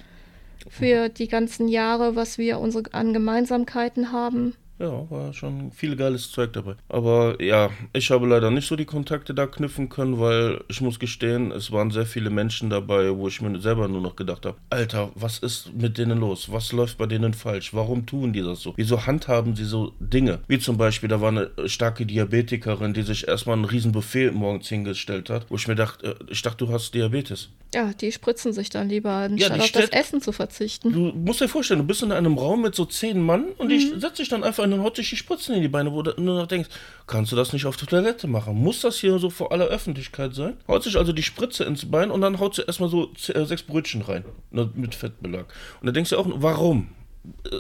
für 0.67 1.09
die 1.09 1.27
ganzen 1.27 1.67
Jahre, 1.67 2.15
was 2.15 2.37
wir 2.37 2.59
unsere 2.59 2.93
an 2.93 3.13
Gemeinsamkeiten 3.13 4.11
haben. 4.11 4.55
Ja, 4.77 5.09
war 5.09 5.33
schon 5.33 5.71
viel 5.71 5.95
geiles 5.95 6.31
Zeug 6.31 6.51
dabei. 6.53 6.75
Aber 6.89 7.41
ja, 7.41 7.69
ich 7.93 8.11
habe 8.11 8.27
leider 8.27 8.51
nicht 8.51 8.67
so 8.67 8.75
die 8.75 8.85
Kontakte 8.85 9.33
da 9.33 9.47
knüpfen 9.47 9.87
können, 9.87 10.19
weil 10.19 10.61
ich 10.67 10.81
muss 10.81 10.99
gestehen, 10.99 11.51
es 11.51 11.71
waren 11.71 11.91
sehr 11.91 12.05
viele 12.05 12.29
Menschen 12.29 12.69
dabei, 12.69 13.15
wo 13.15 13.27
ich 13.27 13.41
mir 13.41 13.59
selber 13.61 13.87
nur 13.87 14.01
noch 14.01 14.15
gedacht 14.15 14.45
habe, 14.45 14.57
Alter, 14.69 15.11
was 15.15 15.39
ist 15.39 15.73
mit 15.73 15.97
denen 15.97 16.19
los? 16.19 16.51
Was 16.51 16.73
läuft 16.73 16.97
bei 16.97 17.05
denen 17.05 17.33
falsch? 17.33 17.73
Warum 17.73 18.05
tun 18.05 18.33
die 18.33 18.41
das 18.41 18.61
so? 18.61 18.73
Wieso 18.75 19.05
handhaben 19.05 19.55
sie 19.55 19.63
so 19.63 19.93
Dinge? 19.99 20.39
Wie 20.47 20.59
zum 20.59 20.77
Beispiel, 20.77 21.07
da 21.07 21.21
war 21.21 21.29
eine 21.29 21.51
starke 21.67 22.05
Diabetikerin, 22.05 22.93
die 22.93 23.03
sich 23.03 23.27
erstmal 23.27 23.57
ein 23.57 23.65
riesen 23.65 23.93
Buffet 23.93 24.31
morgens 24.31 24.67
hingestellt 24.67 25.29
hat, 25.29 25.45
wo 25.49 25.55
ich 25.55 25.67
mir 25.67 25.75
dachte, 25.75 26.17
äh, 26.19 26.31
ich 26.31 26.41
dachte, 26.41 26.65
du 26.65 26.73
hast 26.73 26.93
Diabetes. 26.93 27.49
Ja, 27.73 27.91
die 27.93 28.11
spritzen 28.11 28.53
sich 28.53 28.69
dann 28.69 28.89
lieber, 28.89 29.11
anstatt 29.11 29.57
ja, 29.57 29.63
auf 29.63 29.71
das 29.71 29.89
Essen 29.89 30.21
zu 30.21 30.31
verzichten. 30.31 30.93
Du 30.93 31.11
musst 31.13 31.41
dir 31.41 31.49
vorstellen, 31.49 31.81
du 31.81 31.85
bist 31.85 32.03
in 32.03 32.11
einem 32.11 32.37
Raum 32.37 32.61
mit 32.61 32.75
so 32.75 32.85
zehn 32.85 33.21
Mann 33.21 33.47
und 33.57 33.67
mhm. 33.67 33.69
die 33.69 33.99
setzt 33.99 34.17
sich 34.17 34.29
dann 34.29 34.43
einfach 34.43 34.64
und 34.65 34.71
dann 34.71 34.83
haut 34.83 34.95
sich 34.95 35.09
die 35.09 35.15
Spritzen 35.15 35.55
in 35.55 35.61
die 35.61 35.67
Beine, 35.67 35.91
wo 35.93 36.01
du 36.01 36.13
nur 36.21 36.39
noch 36.39 36.47
denkst, 36.47 36.69
kannst 37.07 37.31
du 37.31 37.35
das 37.35 37.53
nicht 37.53 37.65
auf 37.65 37.77
der 37.77 37.87
Toilette 37.87 38.27
machen? 38.27 38.55
Muss 38.55 38.81
das 38.81 38.97
hier 38.97 39.17
so 39.19 39.29
vor 39.29 39.51
aller 39.51 39.65
Öffentlichkeit 39.65 40.35
sein? 40.35 40.57
Haut 40.67 40.83
sich 40.83 40.97
also 40.97 41.13
die 41.13 41.23
Spritze 41.23 41.63
ins 41.63 41.89
Bein 41.89 42.11
und 42.11 42.21
dann 42.21 42.39
haut 42.39 42.55
sie 42.55 42.63
erstmal 42.63 42.89
so 42.89 43.11
äh, 43.33 43.45
sechs 43.45 43.63
Brötchen 43.63 44.01
rein, 44.01 44.25
ne, 44.51 44.69
mit 44.75 44.95
Fettbelag. 44.95 45.45
Und 45.79 45.85
dann 45.85 45.93
denkst 45.93 46.09
du 46.09 46.17
auch, 46.17 46.27
warum? 46.27 46.89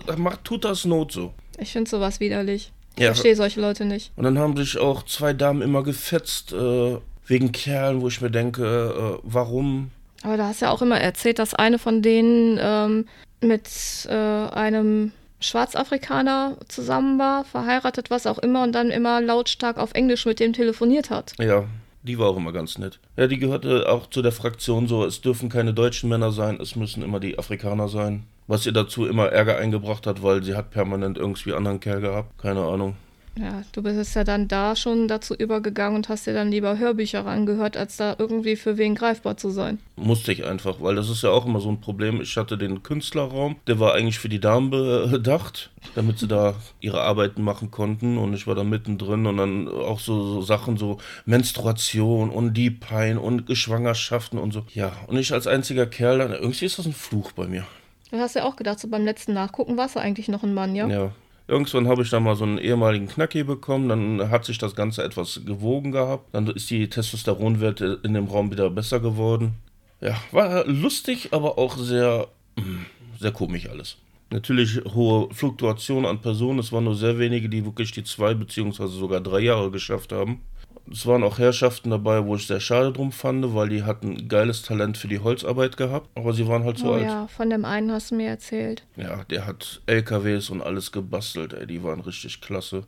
Äh, 0.07 0.15
macht, 0.17 0.43
tut 0.43 0.65
das 0.65 0.85
Not 0.85 1.11
so? 1.11 1.33
Ich 1.57 1.71
finde 1.71 1.89
sowas 1.89 2.19
widerlich. 2.19 2.71
Ich 2.95 3.01
ja. 3.01 3.07
verstehe 3.07 3.35
solche 3.35 3.61
Leute 3.61 3.85
nicht. 3.85 4.11
Und 4.15 4.23
dann 4.23 4.37
haben 4.37 4.55
sich 4.55 4.77
auch 4.77 5.03
zwei 5.03 5.33
Damen 5.33 5.61
immer 5.61 5.83
gefetzt, 5.83 6.53
äh, 6.53 6.97
wegen 7.27 7.51
Kerlen, 7.51 8.01
wo 8.01 8.07
ich 8.07 8.21
mir 8.21 8.31
denke, 8.31 8.63
äh, 8.63 9.19
warum? 9.23 9.91
Aber 10.23 10.37
da 10.37 10.47
hast 10.47 10.61
ja 10.61 10.71
auch 10.71 10.81
immer 10.81 10.99
erzählt, 10.99 11.39
dass 11.39 11.53
eine 11.53 11.77
von 11.77 12.01
denen 12.01 12.57
ähm, 12.61 13.05
mit 13.41 13.69
äh, 14.09 14.13
einem 14.13 15.11
Schwarzafrikaner 15.45 16.57
zusammen 16.67 17.19
war, 17.19 17.45
verheiratet, 17.45 18.09
was 18.09 18.27
auch 18.27 18.39
immer, 18.39 18.63
und 18.63 18.73
dann 18.73 18.89
immer 18.89 19.21
lautstark 19.21 19.77
auf 19.77 19.93
Englisch 19.93 20.25
mit 20.25 20.39
dem 20.39 20.53
telefoniert 20.53 21.09
hat. 21.09 21.33
Ja, 21.39 21.65
die 22.03 22.19
war 22.19 22.29
auch 22.29 22.37
immer 22.37 22.51
ganz 22.51 22.77
nett. 22.77 22.99
Ja, 23.17 23.27
die 23.27 23.39
gehörte 23.39 23.89
auch 23.89 24.07
zu 24.07 24.21
der 24.21 24.31
Fraktion 24.31 24.87
so, 24.87 25.05
es 25.05 25.21
dürfen 25.21 25.49
keine 25.49 25.73
deutschen 25.73 26.09
Männer 26.09 26.31
sein, 26.31 26.59
es 26.61 26.75
müssen 26.75 27.03
immer 27.03 27.19
die 27.19 27.39
Afrikaner 27.39 27.87
sein. 27.87 28.25
Was 28.47 28.65
ihr 28.65 28.73
dazu 28.73 29.07
immer 29.07 29.29
Ärger 29.29 29.57
eingebracht 29.57 30.05
hat, 30.05 30.21
weil 30.21 30.43
sie 30.43 30.55
hat 30.55 30.69
permanent 30.69 31.17
irgendwie 31.17 31.53
anderen 31.53 31.79
Kerl 31.79 32.01
gehabt. 32.01 32.37
Keine 32.39 32.61
Ahnung. 32.61 32.95
Ja, 33.37 33.63
du 33.73 33.83
bist 33.83 34.15
ja 34.15 34.23
dann 34.23 34.47
da 34.47 34.75
schon 34.77 35.09
dazu 35.09 35.35
übergegangen 35.35 35.97
und 35.97 36.07
hast 36.07 36.25
dir 36.25 36.33
dann 36.33 36.51
lieber 36.51 36.77
Hörbücher 36.77 37.25
angehört, 37.25 37.75
als 37.75 37.97
da 37.97 38.15
irgendwie 38.17 38.55
für 38.55 38.77
wen 38.77 38.95
greifbar 38.95 39.35
zu 39.35 39.49
sein. 39.49 39.79
Musste 39.97 40.31
ich 40.31 40.45
einfach, 40.45 40.79
weil 40.79 40.95
das 40.95 41.09
ist 41.09 41.21
ja 41.21 41.31
auch 41.31 41.45
immer 41.45 41.59
so 41.59 41.69
ein 41.69 41.81
Problem. 41.81 42.21
Ich 42.21 42.37
hatte 42.37 42.57
den 42.57 42.81
Künstlerraum, 42.81 43.57
der 43.67 43.79
war 43.79 43.93
eigentlich 43.93 44.19
für 44.19 44.29
die 44.29 44.39
Damen 44.39 44.69
bedacht, 44.69 45.71
damit 45.95 46.19
sie 46.19 46.27
da 46.27 46.55
ihre 46.79 47.01
Arbeiten 47.01 47.41
machen 47.41 47.71
konnten 47.71 48.17
und 48.17 48.33
ich 48.33 48.47
war 48.47 48.55
da 48.55 48.63
mittendrin 48.63 49.25
und 49.25 49.37
dann 49.37 49.67
auch 49.67 49.99
so, 49.99 50.25
so 50.25 50.41
Sachen, 50.41 50.77
so 50.77 50.97
Menstruation 51.25 52.29
und 52.29 52.53
die 52.53 52.71
Pein 52.71 53.17
und 53.17 53.45
Schwangerschaften 53.55 54.39
und 54.39 54.53
so. 54.53 54.63
Ja, 54.73 54.93
und 55.07 55.17
ich 55.17 55.33
als 55.33 55.45
einziger 55.45 55.87
Kerl, 55.87 56.19
dann, 56.19 56.31
irgendwie 56.31 56.65
ist 56.65 56.79
das 56.79 56.85
ein 56.85 56.93
Fluch 56.93 57.33
bei 57.33 57.47
mir. 57.47 57.65
Du 58.11 58.17
hast 58.17 58.35
ja 58.35 58.45
auch 58.45 58.55
gedacht, 58.55 58.79
so 58.79 58.87
beim 58.87 59.03
letzten 59.03 59.33
Nachgucken 59.33 59.75
warst 59.75 59.95
du 59.95 59.99
eigentlich 59.99 60.29
noch 60.29 60.43
ein 60.43 60.53
Mann, 60.53 60.73
ja? 60.73 60.87
Ja, 60.87 61.11
Irgendwann 61.47 61.87
habe 61.87 62.01
ich 62.01 62.09
dann 62.09 62.23
mal 62.23 62.35
so 62.35 62.43
einen 62.43 62.57
ehemaligen 62.57 63.07
Knacki 63.07 63.43
bekommen, 63.43 63.89
dann 63.89 64.29
hat 64.31 64.45
sich 64.45 64.57
das 64.57 64.75
Ganze 64.75 65.03
etwas 65.03 65.41
gewogen 65.45 65.91
gehabt, 65.91 66.33
dann 66.33 66.47
ist 66.47 66.69
die 66.71 66.89
Testosteronwerte 66.89 67.99
in 68.03 68.15
dem 68.15 68.25
Raum 68.25 68.51
wieder 68.51 68.69
besser 68.71 68.99
geworden. 68.99 69.53
Ja, 70.01 70.15
war 70.31 70.65
lustig, 70.65 71.29
aber 71.31 71.57
auch 71.57 71.77
sehr, 71.77 72.27
hm, 72.57 72.85
sehr 73.19 73.31
komisch 73.31 73.69
alles. 73.69 73.97
Natürlich 74.31 74.83
hohe 74.93 75.31
Fluktuation 75.33 76.05
an 76.05 76.19
Personen, 76.19 76.59
es 76.59 76.71
waren 76.71 76.85
nur 76.85 76.95
sehr 76.95 77.19
wenige, 77.19 77.47
die 77.47 77.63
wirklich 77.63 77.91
die 77.91 78.03
zwei 78.03 78.33
beziehungsweise 78.33 78.93
sogar 78.93 79.21
drei 79.21 79.39
Jahre 79.39 79.69
geschafft 79.69 80.11
haben. 80.11 80.41
Es 80.91 81.05
waren 81.05 81.23
auch 81.23 81.39
Herrschaften 81.39 81.89
dabei, 81.89 82.25
wo 82.25 82.35
ich 82.35 82.47
sehr 82.47 82.59
schade 82.59 82.91
drum 82.91 83.11
fand, 83.11 83.55
weil 83.55 83.69
die 83.69 83.83
hatten 83.83 84.27
geiles 84.27 84.61
Talent 84.61 84.97
für 84.97 85.07
die 85.07 85.19
Holzarbeit 85.19 85.77
gehabt, 85.77 86.09
aber 86.15 86.33
sie 86.33 86.47
waren 86.47 86.63
halt 86.63 86.77
so 86.77 86.89
oh, 86.89 86.93
alt. 86.93 87.03
Ja, 87.03 87.27
von 87.27 87.49
dem 87.49 87.65
einen 87.65 87.91
hast 87.91 88.11
du 88.11 88.15
mir 88.15 88.29
erzählt. 88.29 88.83
Ja, 88.95 89.23
der 89.25 89.47
hat 89.47 89.81
LKWs 89.87 90.49
und 90.49 90.61
alles 90.61 90.91
gebastelt, 90.91 91.53
ey, 91.53 91.65
die 91.65 91.83
waren 91.83 92.01
richtig 92.01 92.41
klasse. 92.41 92.83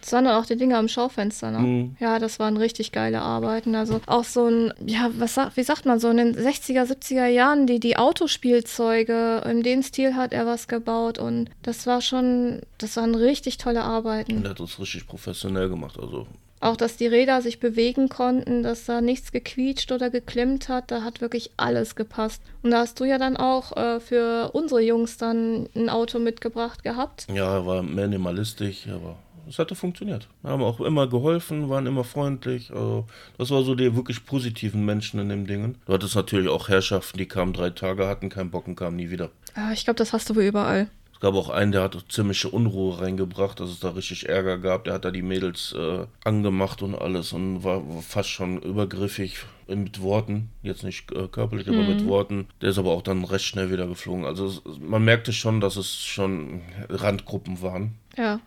Das 0.00 0.12
waren 0.12 0.24
dann 0.24 0.40
auch 0.40 0.46
die 0.46 0.56
Dinger 0.56 0.78
am 0.78 0.86
Schaufenster, 0.86 1.50
ne? 1.50 1.58
Mhm. 1.58 1.96
Ja, 1.98 2.20
das 2.20 2.38
waren 2.38 2.56
richtig 2.56 2.92
geile 2.92 3.22
Arbeiten. 3.22 3.74
Also 3.74 4.00
auch 4.06 4.22
so 4.22 4.46
ein, 4.46 4.72
ja, 4.84 5.10
was 5.18 5.36
wie 5.56 5.62
sagt 5.64 5.84
man 5.84 5.98
so, 5.98 6.08
in 6.10 6.18
den 6.18 6.36
60er, 6.36 6.84
70er 6.84 7.26
Jahren, 7.26 7.66
die, 7.66 7.80
die 7.80 7.96
Autospielzeuge, 7.96 9.42
in 9.50 9.64
dem 9.64 9.82
Stil 9.82 10.14
hat 10.14 10.32
er 10.32 10.46
was 10.46 10.68
gebaut 10.68 11.18
und 11.18 11.50
das 11.62 11.88
war 11.88 12.02
schon, 12.02 12.60
das 12.78 12.96
waren 12.96 13.16
richtig 13.16 13.58
tolle 13.58 13.82
Arbeiten. 13.82 14.36
Und 14.36 14.44
er 14.44 14.50
hat 14.50 14.60
das 14.60 14.78
richtig 14.78 15.08
professionell 15.08 15.68
gemacht, 15.68 15.98
also 15.98 16.28
auch, 16.60 16.76
dass 16.76 16.96
die 16.96 17.06
Räder 17.06 17.42
sich 17.42 17.60
bewegen 17.60 18.08
konnten, 18.08 18.62
dass 18.62 18.84
da 18.86 19.00
nichts 19.00 19.32
gequietscht 19.32 19.92
oder 19.92 20.10
geklemmt 20.10 20.68
hat, 20.68 20.90
da 20.90 21.02
hat 21.02 21.20
wirklich 21.20 21.50
alles 21.56 21.96
gepasst. 21.96 22.42
Und 22.62 22.70
da 22.70 22.78
hast 22.78 22.98
du 23.00 23.04
ja 23.04 23.18
dann 23.18 23.36
auch 23.36 23.76
äh, 23.76 24.00
für 24.00 24.50
unsere 24.52 24.80
Jungs 24.80 25.18
dann 25.18 25.68
ein 25.74 25.88
Auto 25.88 26.18
mitgebracht 26.18 26.82
gehabt. 26.82 27.26
Ja, 27.32 27.66
war 27.66 27.82
minimalistisch, 27.82 28.88
aber 28.88 29.16
es 29.48 29.58
hatte 29.58 29.74
funktioniert. 29.74 30.28
Wir 30.42 30.50
haben 30.50 30.62
auch 30.62 30.80
immer 30.80 31.06
geholfen, 31.06 31.68
waren 31.68 31.86
immer 31.86 32.04
freundlich. 32.04 32.70
Also 32.70 33.06
das 33.38 33.50
war 33.50 33.62
so 33.62 33.74
die 33.74 33.94
wirklich 33.94 34.24
positiven 34.24 34.84
Menschen 34.84 35.20
in 35.20 35.28
dem 35.28 35.46
Dingen. 35.46 35.76
Du 35.86 35.92
hattest 35.92 36.16
natürlich 36.16 36.48
auch 36.48 36.68
Herrschaften, 36.68 37.18
die 37.18 37.26
kamen 37.26 37.52
drei 37.52 37.70
Tage, 37.70 38.08
hatten 38.08 38.28
keinen 38.28 38.50
Bock 38.50 38.66
und 38.66 38.76
kamen 38.76 38.96
nie 38.96 39.10
wieder. 39.10 39.30
Ja, 39.56 39.72
ich 39.72 39.84
glaube, 39.84 39.98
das 39.98 40.12
hast 40.12 40.30
du 40.30 40.36
wohl 40.36 40.42
überall. 40.42 40.88
Es 41.16 41.20
gab 41.20 41.34
auch 41.34 41.48
einen, 41.48 41.72
der 41.72 41.82
hat 41.82 41.96
ziemliche 42.10 42.50
Unruhe 42.50 43.00
reingebracht, 43.00 43.58
dass 43.58 43.70
es 43.70 43.80
da 43.80 43.88
richtig 43.88 44.28
Ärger 44.28 44.58
gab. 44.58 44.84
Der 44.84 44.92
hat 44.92 45.06
da 45.06 45.10
die 45.10 45.22
Mädels 45.22 45.74
äh, 45.74 46.04
angemacht 46.24 46.82
und 46.82 46.94
alles 46.94 47.32
und 47.32 47.64
war 47.64 47.82
fast 48.06 48.28
schon 48.28 48.60
übergriffig 48.60 49.38
mit 49.66 50.02
Worten. 50.02 50.50
Jetzt 50.62 50.84
nicht 50.84 51.10
äh, 51.12 51.26
körperlich, 51.28 51.68
mhm. 51.68 51.72
aber 51.72 51.88
mit 51.88 52.02
mhm. 52.02 52.08
Worten. 52.08 52.48
Der 52.60 52.68
ist 52.68 52.78
aber 52.78 52.90
auch 52.90 53.00
dann 53.00 53.24
recht 53.24 53.46
schnell 53.46 53.70
wieder 53.70 53.86
geflogen. 53.86 54.26
Also 54.26 54.44
es, 54.44 54.60
man 54.78 55.06
merkte 55.06 55.32
schon, 55.32 55.62
dass 55.62 55.76
es 55.76 55.96
schon 56.04 56.60
Randgruppen 56.90 57.62
waren. 57.62 57.94
Ja. 58.18 58.38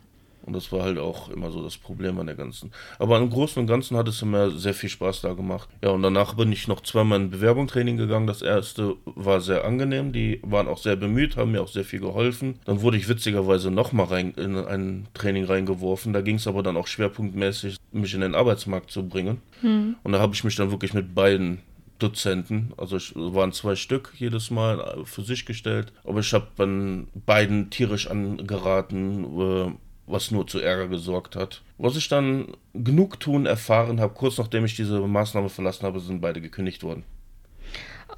Und 0.45 0.53
das 0.53 0.71
war 0.71 0.83
halt 0.83 0.97
auch 0.97 1.29
immer 1.29 1.51
so 1.51 1.61
das 1.63 1.77
Problem 1.77 2.19
an 2.19 2.27
der 2.27 2.35
ganzen. 2.35 2.71
Aber 2.97 3.17
im 3.17 3.29
Großen 3.29 3.61
und 3.61 3.67
Ganzen 3.67 3.97
hat 3.97 4.07
es 4.07 4.21
immer 4.21 4.51
sehr 4.51 4.73
viel 4.73 4.89
Spaß 4.89 5.21
da 5.21 5.33
gemacht. 5.33 5.69
Ja, 5.83 5.89
und 5.89 6.01
danach 6.01 6.35
bin 6.35 6.51
ich 6.51 6.67
noch 6.67 6.81
zweimal 6.81 7.19
in 7.19 7.29
Bewerbungstraining 7.29 7.97
gegangen. 7.97 8.27
Das 8.27 8.41
erste 8.41 8.95
war 9.05 9.41
sehr 9.41 9.65
angenehm. 9.65 10.11
Die 10.11 10.39
waren 10.43 10.67
auch 10.67 10.77
sehr 10.77 10.95
bemüht, 10.95 11.37
haben 11.37 11.51
mir 11.51 11.61
auch 11.61 11.67
sehr 11.67 11.85
viel 11.85 11.99
geholfen. 11.99 12.59
Dann 12.65 12.81
wurde 12.81 12.97
ich 12.97 13.09
witzigerweise 13.09 13.71
nochmal 13.71 14.07
rein 14.07 14.33
in 14.37 14.55
ein 14.55 15.07
Training 15.13 15.45
reingeworfen. 15.45 16.13
Da 16.13 16.21
ging 16.21 16.35
es 16.35 16.47
aber 16.47 16.63
dann 16.63 16.77
auch 16.77 16.87
schwerpunktmäßig, 16.87 17.77
mich 17.91 18.13
in 18.13 18.21
den 18.21 18.35
Arbeitsmarkt 18.35 18.91
zu 18.91 19.07
bringen. 19.07 19.41
Hm. 19.61 19.95
Und 20.03 20.11
da 20.11 20.19
habe 20.19 20.33
ich 20.33 20.43
mich 20.43 20.55
dann 20.55 20.71
wirklich 20.71 20.93
mit 20.93 21.13
beiden 21.13 21.59
Dozenten, 21.99 22.73
also 22.77 22.95
es 22.95 23.13
waren 23.15 23.51
zwei 23.51 23.75
Stück 23.75 24.13
jedes 24.17 24.51
Mal 24.51 25.03
für 25.03 25.21
sich 25.21 25.45
gestellt, 25.45 25.91
aber 26.03 26.21
ich 26.21 26.33
habe 26.33 26.47
dann 26.55 27.07
beiden 27.25 27.69
tierisch 27.69 28.07
angeraten, 28.09 29.25
äh, 29.39 29.71
was 30.09 30.31
nur 30.31 30.47
zu 30.47 30.59
Ärger 30.59 30.87
gesorgt 30.87 31.35
hat. 31.35 31.61
Was 31.77 31.95
ich 31.95 32.09
dann 32.09 32.53
Genugtun 32.73 33.45
erfahren 33.45 34.01
habe, 34.01 34.13
kurz 34.13 34.37
nachdem 34.37 34.65
ich 34.65 34.75
diese 34.75 34.99
Maßnahme 34.99 35.49
verlassen 35.49 35.83
habe, 35.83 35.99
sind 35.99 36.21
beide 36.21 36.41
gekündigt 36.41 36.83
worden. 36.83 37.03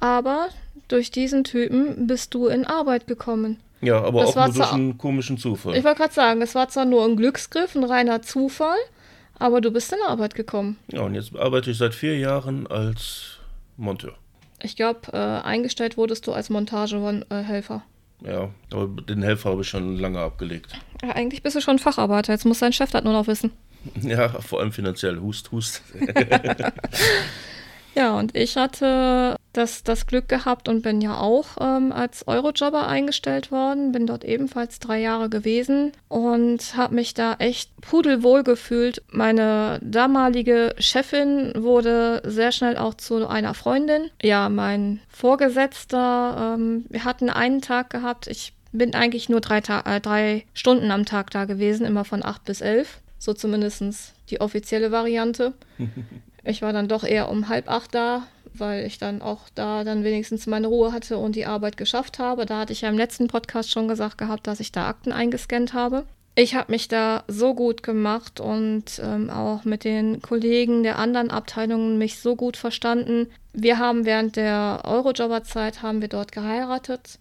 Aber 0.00 0.48
durch 0.88 1.10
diesen 1.10 1.44
Typen 1.44 2.06
bist 2.06 2.34
du 2.34 2.48
in 2.48 2.64
Arbeit 2.64 3.06
gekommen. 3.06 3.58
Ja, 3.82 4.02
aber 4.02 4.22
das 4.22 4.36
auch 4.36 4.46
nur 4.46 4.54
durch 4.54 4.72
einen 4.72 4.98
komischen 4.98 5.38
Zufall. 5.38 5.76
Ich 5.76 5.84
wollte 5.84 5.98
gerade 5.98 6.14
sagen, 6.14 6.40
es 6.40 6.54
war 6.54 6.68
zwar 6.68 6.84
nur 6.84 7.04
ein 7.04 7.16
Glücksgriff, 7.16 7.74
ein 7.74 7.84
reiner 7.84 8.22
Zufall, 8.22 8.78
aber 9.38 9.60
du 9.60 9.70
bist 9.70 9.92
in 9.92 9.98
Arbeit 10.06 10.34
gekommen. 10.34 10.78
Ja, 10.92 11.02
und 11.02 11.14
jetzt 11.14 11.36
arbeite 11.36 11.70
ich 11.70 11.78
seit 11.78 11.94
vier 11.94 12.16
Jahren 12.16 12.66
als 12.66 13.38
Monteur. 13.76 14.14
Ich 14.62 14.76
glaube, 14.76 15.00
äh, 15.12 15.16
eingestellt 15.16 15.96
wurdest 15.96 16.26
du 16.26 16.32
als 16.32 16.48
Montagehelfer. 16.48 17.82
Ja, 18.24 18.50
aber 18.72 19.02
den 19.02 19.22
Helfer 19.22 19.50
habe 19.50 19.62
ich 19.62 19.68
schon 19.68 19.96
lange 19.96 20.20
abgelegt. 20.20 20.72
Ja, 21.02 21.10
eigentlich 21.10 21.42
bist 21.42 21.56
du 21.56 21.60
schon 21.60 21.78
Facharbeiter. 21.78 22.32
Jetzt 22.32 22.44
muss 22.44 22.60
dein 22.60 22.72
Chef 22.72 22.90
das 22.90 23.04
nur 23.04 23.12
noch 23.12 23.26
wissen. 23.26 23.52
Ja, 24.00 24.28
vor 24.28 24.60
allem 24.60 24.70
finanziell. 24.70 25.18
Hust, 25.20 25.50
hust. 25.50 25.82
ja, 27.96 28.16
und 28.16 28.36
ich 28.36 28.56
hatte 28.56 29.34
das, 29.52 29.82
das 29.82 30.06
Glück 30.06 30.28
gehabt 30.28 30.68
und 30.68 30.82
bin 30.82 31.00
ja 31.00 31.18
auch 31.18 31.56
ähm, 31.60 31.92
als 31.92 32.26
Eurojobber 32.26 32.86
eingestellt 32.86 33.50
worden. 33.50 33.92
Bin 33.92 34.06
dort 34.06 34.24
ebenfalls 34.24 34.78
drei 34.78 35.00
Jahre 35.00 35.28
gewesen 35.28 35.92
und 36.08 36.76
habe 36.76 36.94
mich 36.94 37.14
da 37.14 37.34
echt 37.38 37.70
pudelwohl 37.80 38.42
gefühlt. 38.42 39.02
Meine 39.10 39.78
damalige 39.82 40.74
Chefin 40.78 41.52
wurde 41.56 42.22
sehr 42.24 42.52
schnell 42.52 42.76
auch 42.76 42.94
zu 42.94 43.26
einer 43.26 43.54
Freundin. 43.54 44.10
Ja, 44.22 44.48
mein 44.48 45.00
Vorgesetzter, 45.08 46.56
ähm, 46.56 46.86
wir 46.88 47.04
hatten 47.04 47.28
einen 47.28 47.60
Tag 47.60 47.90
gehabt. 47.90 48.26
Ich 48.26 48.54
bin 48.72 48.94
eigentlich 48.94 49.28
nur 49.28 49.40
drei, 49.40 49.58
äh, 49.58 50.00
drei 50.00 50.46
Stunden 50.54 50.90
am 50.90 51.04
Tag 51.04 51.30
da 51.30 51.44
gewesen, 51.44 51.84
immer 51.84 52.04
von 52.04 52.24
acht 52.24 52.44
bis 52.44 52.62
elf. 52.62 53.00
So 53.18 53.34
zumindest 53.34 54.14
die 54.30 54.40
offizielle 54.40 54.90
Variante. 54.90 55.52
Ich 56.44 56.62
war 56.62 56.72
dann 56.72 56.88
doch 56.88 57.04
eher 57.04 57.28
um 57.28 57.48
halb 57.48 57.68
acht 57.68 57.94
da, 57.94 58.26
weil 58.58 58.86
ich 58.86 58.98
dann 58.98 59.22
auch 59.22 59.42
da 59.54 59.84
dann 59.84 60.04
wenigstens 60.04 60.46
meine 60.46 60.66
Ruhe 60.66 60.92
hatte 60.92 61.18
und 61.18 61.36
die 61.36 61.46
Arbeit 61.46 61.76
geschafft 61.76 62.18
habe. 62.18 62.46
Da 62.46 62.60
hatte 62.60 62.72
ich 62.72 62.82
ja 62.82 62.88
im 62.88 62.96
letzten 62.96 63.28
Podcast 63.28 63.70
schon 63.70 63.88
gesagt 63.88 64.18
gehabt, 64.18 64.46
dass 64.46 64.60
ich 64.60 64.72
da 64.72 64.86
Akten 64.86 65.12
eingescannt 65.12 65.74
habe. 65.74 66.04
Ich 66.34 66.54
habe 66.54 66.72
mich 66.72 66.88
da 66.88 67.24
so 67.28 67.54
gut 67.54 67.82
gemacht 67.82 68.40
und 68.40 69.00
ähm, 69.04 69.28
auch 69.28 69.64
mit 69.64 69.84
den 69.84 70.22
Kollegen 70.22 70.82
der 70.82 70.98
anderen 70.98 71.30
Abteilungen 71.30 71.98
mich 71.98 72.20
so 72.20 72.36
gut 72.36 72.56
verstanden. 72.56 73.26
Wir 73.52 73.78
haben 73.78 74.06
während 74.06 74.36
der 74.36 74.80
Eurojobber-Zeit 74.84 75.82
haben 75.82 76.00
wir 76.00 76.08
dort 76.08 76.32
geheiratet 76.32 77.18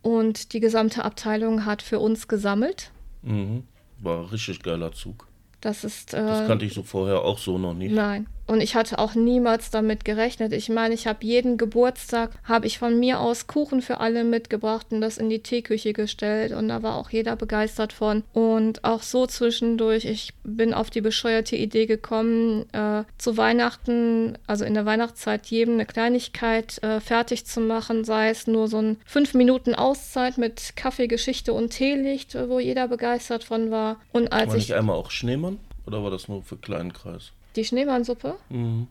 und 0.00 0.54
die 0.54 0.60
gesamte 0.60 1.04
Abteilung 1.04 1.66
hat 1.66 1.82
für 1.82 2.00
uns 2.00 2.28
gesammelt. 2.28 2.90
Mhm. 3.22 3.64
War 3.98 4.20
ein 4.20 4.26
richtig 4.26 4.62
geiler 4.62 4.92
Zug. 4.92 5.26
Das 5.60 5.84
ist. 5.84 6.14
Äh, 6.14 6.24
das 6.24 6.46
kannte 6.46 6.64
ich 6.64 6.72
so 6.72 6.82
vorher 6.82 7.22
auch 7.22 7.38
so 7.38 7.58
noch 7.58 7.74
nicht. 7.74 7.92
Nein. 7.92 8.26
Und 8.50 8.60
ich 8.60 8.74
hatte 8.74 8.98
auch 8.98 9.14
niemals 9.14 9.70
damit 9.70 10.04
gerechnet. 10.04 10.52
Ich 10.52 10.68
meine, 10.70 10.92
ich 10.92 11.06
habe 11.06 11.24
jeden 11.24 11.56
Geburtstag, 11.56 12.32
habe 12.42 12.66
ich 12.66 12.80
von 12.80 12.98
mir 12.98 13.20
aus 13.20 13.46
Kuchen 13.46 13.80
für 13.80 14.00
alle 14.00 14.24
mitgebracht 14.24 14.88
und 14.90 15.00
das 15.00 15.18
in 15.18 15.30
die 15.30 15.38
Teeküche 15.38 15.92
gestellt. 15.92 16.50
Und 16.50 16.66
da 16.66 16.82
war 16.82 16.96
auch 16.96 17.10
jeder 17.10 17.36
begeistert 17.36 17.92
von. 17.92 18.24
Und 18.32 18.82
auch 18.82 19.02
so 19.02 19.28
zwischendurch, 19.28 20.04
ich 20.04 20.34
bin 20.42 20.74
auf 20.74 20.90
die 20.90 21.00
bescheuerte 21.00 21.54
Idee 21.54 21.86
gekommen, 21.86 22.66
äh, 22.72 23.04
zu 23.18 23.36
Weihnachten, 23.36 24.36
also 24.48 24.64
in 24.64 24.74
der 24.74 24.84
Weihnachtszeit, 24.84 25.46
jedem 25.46 25.74
eine 25.74 25.86
Kleinigkeit 25.86 26.82
äh, 26.82 26.98
fertig 26.98 27.46
zu 27.46 27.60
machen, 27.60 28.02
sei 28.02 28.30
es 28.30 28.48
nur 28.48 28.66
so 28.66 28.78
ein 28.78 28.96
fünf 29.06 29.32
Minuten 29.32 29.76
Auszeit 29.76 30.38
mit 30.38 30.72
Kaffee, 30.74 31.06
Geschichte 31.06 31.52
und 31.52 31.70
Teelicht, 31.70 32.34
wo 32.34 32.58
jeder 32.58 32.88
begeistert 32.88 33.44
von 33.44 33.70
war. 33.70 34.00
Und 34.10 34.32
als 34.32 34.48
war 34.48 34.56
ich 34.56 34.74
einmal 34.74 34.96
auch 34.96 35.12
Schneemann? 35.12 35.60
Oder 35.86 36.02
war 36.02 36.10
das 36.10 36.26
nur 36.26 36.42
für 36.42 36.56
kleinen 36.56 36.92
Kreis? 36.92 37.30
Die 37.56 37.64
Schneemannsuppe? 37.64 38.36
Mhm. 38.48 38.86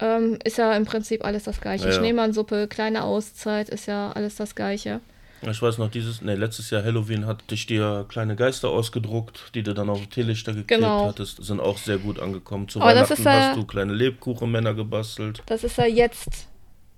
ähm, 0.00 0.38
ist 0.44 0.58
ja 0.58 0.72
im 0.76 0.84
Prinzip 0.84 1.24
alles 1.24 1.44
das 1.44 1.60
Gleiche. 1.60 1.86
Ja. 1.86 1.92
Schneemannsuppe, 1.92 2.66
kleine 2.68 3.04
Auszeit, 3.04 3.68
ist 3.68 3.86
ja 3.86 4.10
alles 4.12 4.34
das 4.36 4.54
Gleiche. 4.54 5.00
Ich 5.48 5.60
weiß 5.60 5.78
noch, 5.78 5.90
dieses, 5.90 6.22
ne, 6.22 6.36
letztes 6.36 6.70
Jahr 6.70 6.84
Halloween 6.84 7.26
hatte 7.26 7.42
ich 7.54 7.66
dir 7.66 8.04
kleine 8.08 8.36
Geister 8.36 8.68
ausgedruckt, 8.68 9.50
die 9.54 9.62
du 9.64 9.74
dann 9.74 9.90
auf 9.90 10.06
Teelichter 10.06 10.52
geklebt 10.52 10.68
Genau. 10.82 11.06
hattest. 11.08 11.44
Sind 11.44 11.60
auch 11.60 11.78
sehr 11.78 11.98
gut 11.98 12.20
angekommen. 12.20 12.68
Zu 12.68 12.78
das 12.78 12.88
Weihnachten 12.88 13.22
ja- 13.24 13.48
hast 13.48 13.56
du 13.56 13.64
kleine 13.64 13.92
Lebkuchenmänner 13.92 14.74
gebastelt. 14.74 15.42
Das 15.46 15.64
ist 15.64 15.78
ja 15.78 15.86
jetzt. 15.86 16.46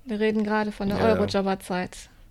Wir 0.04 0.20
reden 0.20 0.44
gerade 0.44 0.72
von 0.72 0.88
der 0.88 0.98
Ja, 0.98 1.04
ja. 1.08 1.14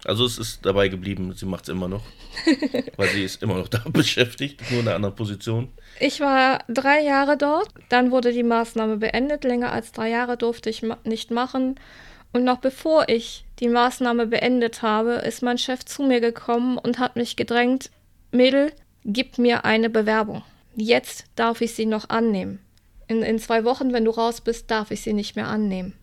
Also 0.05 0.25
es 0.25 0.37
ist 0.37 0.65
dabei 0.65 0.89
geblieben, 0.89 1.33
sie 1.33 1.45
macht 1.45 1.63
es 1.63 1.69
immer 1.69 1.87
noch. 1.87 2.03
weil 2.97 3.09
sie 3.09 3.23
ist 3.23 3.41
immer 3.41 3.55
noch 3.55 3.67
da 3.67 3.83
beschäftigt, 3.89 4.59
nur 4.69 4.81
in 4.81 4.87
einer 4.87 4.95
anderen 4.95 5.15
Position. 5.15 5.69
Ich 5.99 6.19
war 6.19 6.63
drei 6.67 7.01
Jahre 7.01 7.37
dort, 7.37 7.69
dann 7.89 8.11
wurde 8.11 8.33
die 8.33 8.43
Maßnahme 8.43 8.97
beendet. 8.97 9.43
Länger 9.43 9.71
als 9.71 9.91
drei 9.91 10.09
Jahre 10.09 10.37
durfte 10.37 10.69
ich 10.69 10.81
ma 10.81 10.97
nicht 11.03 11.31
machen. 11.31 11.79
Und 12.33 12.43
noch 12.43 12.57
bevor 12.57 13.07
ich 13.09 13.45
die 13.59 13.69
Maßnahme 13.69 14.25
beendet 14.25 14.81
habe, 14.81 15.13
ist 15.13 15.43
mein 15.43 15.59
Chef 15.59 15.85
zu 15.85 16.03
mir 16.03 16.19
gekommen 16.19 16.77
und 16.79 16.97
hat 16.97 17.15
mich 17.15 17.35
gedrängt, 17.35 17.91
Mädel, 18.31 18.73
gib 19.05 19.37
mir 19.37 19.65
eine 19.65 19.89
Bewerbung. 19.89 20.43
Jetzt 20.75 21.25
darf 21.35 21.61
ich 21.61 21.75
sie 21.75 21.85
noch 21.85 22.09
annehmen. 22.09 22.59
In, 23.07 23.21
in 23.21 23.37
zwei 23.37 23.63
Wochen, 23.63 23.93
wenn 23.93 24.05
du 24.05 24.11
raus 24.11 24.41
bist, 24.41 24.71
darf 24.71 24.89
ich 24.89 25.01
sie 25.01 25.13
nicht 25.13 25.35
mehr 25.35 25.47
annehmen. 25.47 25.93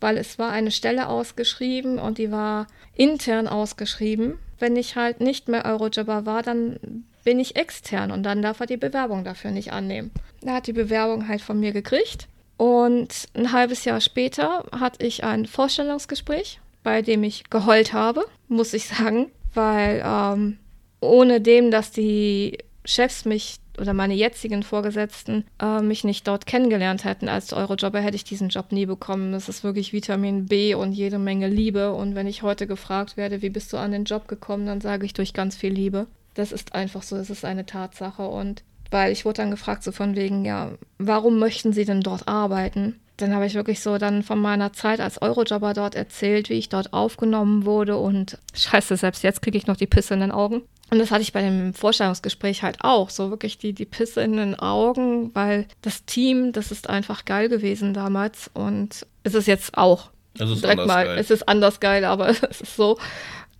Weil 0.00 0.16
es 0.16 0.38
war 0.38 0.50
eine 0.50 0.70
Stelle 0.70 1.08
ausgeschrieben 1.08 1.98
und 1.98 2.18
die 2.18 2.30
war 2.30 2.66
intern 2.94 3.48
ausgeschrieben. 3.48 4.38
Wenn 4.58 4.76
ich 4.76 4.96
halt 4.96 5.20
nicht 5.20 5.48
mehr 5.48 5.64
Eurojobber 5.64 6.26
war, 6.26 6.42
dann 6.42 7.04
bin 7.24 7.38
ich 7.38 7.56
extern 7.56 8.10
und 8.10 8.22
dann 8.22 8.42
darf 8.42 8.60
er 8.60 8.66
die 8.66 8.76
Bewerbung 8.76 9.24
dafür 9.24 9.50
nicht 9.50 9.72
annehmen. 9.72 10.10
Er 10.42 10.54
hat 10.54 10.66
die 10.66 10.72
Bewerbung 10.72 11.28
halt 11.28 11.42
von 11.42 11.60
mir 11.60 11.72
gekriegt 11.72 12.28
und 12.56 13.28
ein 13.34 13.52
halbes 13.52 13.84
Jahr 13.84 14.00
später 14.00 14.64
hatte 14.72 15.06
ich 15.06 15.24
ein 15.24 15.46
Vorstellungsgespräch, 15.46 16.60
bei 16.82 17.02
dem 17.02 17.24
ich 17.24 17.48
geheult 17.48 17.92
habe, 17.92 18.24
muss 18.48 18.74
ich 18.74 18.86
sagen, 18.98 19.30
weil 19.54 20.02
ähm, 20.04 20.58
ohne 21.00 21.40
dem, 21.40 21.70
dass 21.70 21.90
die 21.90 22.58
Chefs 22.84 23.24
mich 23.24 23.56
oder 23.80 23.94
meine 23.94 24.14
jetzigen 24.14 24.62
Vorgesetzten 24.62 25.44
äh, 25.60 25.80
mich 25.80 26.04
nicht 26.04 26.28
dort 26.28 26.46
kennengelernt 26.46 27.04
hätten 27.04 27.28
als 27.28 27.52
Eurojobber, 27.52 28.00
hätte 28.00 28.16
ich 28.16 28.24
diesen 28.24 28.50
Job 28.50 28.72
nie 28.72 28.86
bekommen. 28.86 29.32
Das 29.32 29.48
ist 29.48 29.64
wirklich 29.64 29.92
Vitamin 29.92 30.46
B 30.46 30.74
und 30.74 30.92
jede 30.92 31.18
Menge 31.18 31.48
Liebe. 31.48 31.92
Und 31.92 32.14
wenn 32.14 32.26
ich 32.26 32.42
heute 32.42 32.66
gefragt 32.66 33.16
werde, 33.16 33.42
wie 33.42 33.50
bist 33.50 33.72
du 33.72 33.78
an 33.78 33.92
den 33.92 34.04
Job 34.04 34.28
gekommen, 34.28 34.66
dann 34.66 34.80
sage 34.80 35.06
ich 35.06 35.14
durch 35.14 35.32
ganz 35.32 35.56
viel 35.56 35.72
Liebe. 35.72 36.06
Das 36.34 36.52
ist 36.52 36.74
einfach 36.74 37.02
so, 37.02 37.16
es 37.16 37.30
ist 37.30 37.44
eine 37.44 37.66
Tatsache. 37.66 38.26
Und 38.26 38.62
weil 38.90 39.12
ich 39.12 39.24
wurde 39.24 39.38
dann 39.38 39.50
gefragt, 39.50 39.82
so 39.82 39.92
von 39.92 40.14
wegen, 40.16 40.44
ja, 40.44 40.72
warum 40.98 41.38
möchten 41.38 41.72
Sie 41.72 41.84
denn 41.84 42.02
dort 42.02 42.28
arbeiten? 42.28 43.00
Dann 43.16 43.34
habe 43.34 43.46
ich 43.46 43.54
wirklich 43.54 43.80
so 43.80 43.98
dann 43.98 44.22
von 44.22 44.40
meiner 44.40 44.72
Zeit 44.72 45.00
als 45.00 45.20
Eurojobber 45.20 45.74
dort 45.74 45.94
erzählt, 45.94 46.48
wie 46.48 46.54
ich 46.54 46.68
dort 46.68 46.92
aufgenommen 46.92 47.64
wurde 47.64 47.98
und 47.98 48.38
scheiße, 48.54 48.96
selbst 48.96 49.22
jetzt 49.22 49.42
kriege 49.42 49.58
ich 49.58 49.66
noch 49.66 49.76
die 49.76 49.86
Pisse 49.86 50.14
in 50.14 50.20
den 50.20 50.32
Augen. 50.32 50.62
Und 50.90 50.98
das 50.98 51.10
hatte 51.12 51.22
ich 51.22 51.32
bei 51.32 51.40
dem 51.40 51.72
Vorstellungsgespräch 51.72 52.62
halt 52.62 52.78
auch, 52.80 53.10
so 53.10 53.30
wirklich 53.30 53.58
die, 53.58 53.72
die 53.72 53.84
Pisse 53.84 54.22
in 54.22 54.36
den 54.36 54.58
Augen, 54.58 55.32
weil 55.34 55.66
das 55.82 56.04
Team, 56.04 56.52
das 56.52 56.72
ist 56.72 56.90
einfach 56.90 57.24
geil 57.24 57.48
gewesen 57.48 57.94
damals 57.94 58.50
und 58.54 59.06
es 59.22 59.34
ist 59.34 59.46
jetzt 59.46 59.78
auch 59.78 60.10
Es 60.34 60.50
ist 60.50 60.62
direkt 60.62 60.80
anders 60.80 60.86
mal, 60.88 61.04
geil. 61.06 61.18
es 61.18 61.30
ist 61.30 61.48
anders 61.48 61.80
geil, 61.80 62.04
aber 62.04 62.28
es 62.50 62.60
ist 62.60 62.76
so. 62.76 62.98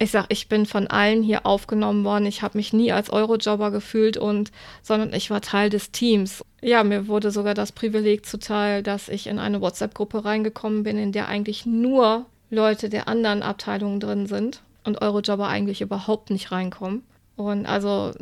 Ich 0.02 0.12
sag, 0.12 0.26
ich 0.30 0.48
bin 0.48 0.64
von 0.64 0.86
allen 0.86 1.22
hier 1.22 1.44
aufgenommen 1.44 2.04
worden. 2.04 2.24
Ich 2.24 2.40
habe 2.40 2.56
mich 2.56 2.72
nie 2.72 2.90
als 2.90 3.10
Eurojobber 3.10 3.70
gefühlt 3.70 4.16
und, 4.16 4.50
sondern 4.82 5.12
ich 5.12 5.28
war 5.30 5.42
Teil 5.42 5.68
des 5.68 5.92
Teams. 5.92 6.42
Ja, 6.62 6.84
mir 6.84 7.06
wurde 7.06 7.30
sogar 7.30 7.52
das 7.52 7.70
Privileg 7.70 8.24
zuteil, 8.24 8.82
dass 8.82 9.10
ich 9.10 9.26
in 9.26 9.38
eine 9.38 9.60
WhatsApp-Gruppe 9.60 10.24
reingekommen 10.24 10.84
bin, 10.84 10.96
in 10.96 11.12
der 11.12 11.28
eigentlich 11.28 11.66
nur 11.66 12.24
Leute 12.48 12.88
der 12.88 13.08
anderen 13.08 13.42
Abteilungen 13.42 14.00
drin 14.00 14.26
sind 14.26 14.62
und 14.84 15.02
Eurojobber 15.02 15.48
eigentlich 15.48 15.82
überhaupt 15.82 16.30
nicht 16.30 16.50
reinkommen. 16.50 17.02
Und 17.40 17.64
also, 17.64 18.12